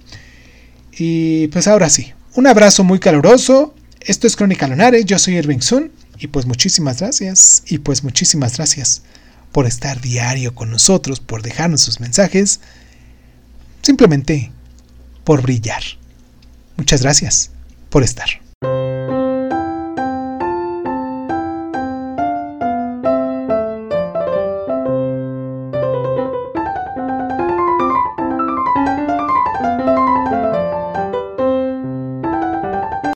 Y 0.98 1.48
pues 1.48 1.68
ahora 1.68 1.90
sí, 1.90 2.14
un 2.36 2.48
abrazo 2.48 2.84
muy 2.84 3.00
caluroso. 3.00 3.76
Esto 4.02 4.28
es 4.28 4.36
Crónica 4.36 4.68
Lunares, 4.68 5.06
yo 5.06 5.20
soy 5.20 5.38
Irving 5.38 5.60
Sun 5.60 5.92
y 6.20 6.28
pues 6.28 6.46
muchísimas 6.46 7.00
gracias 7.00 7.64
y 7.68 7.80
pues 7.80 8.04
muchísimas 8.04 8.58
gracias 8.58 9.04
por 9.52 9.66
estar 9.66 10.02
diario 10.02 10.54
con 10.56 10.70
nosotros, 10.70 11.20
por 11.20 11.42
dejarnos 11.42 11.82
sus 11.82 12.00
mensajes, 12.00 12.60
simplemente 13.82 14.52
por 15.24 15.42
brillar. 15.42 15.82
Muchas 16.78 17.02
gracias 17.02 17.52
por 17.90 18.04
estar. 18.04 18.47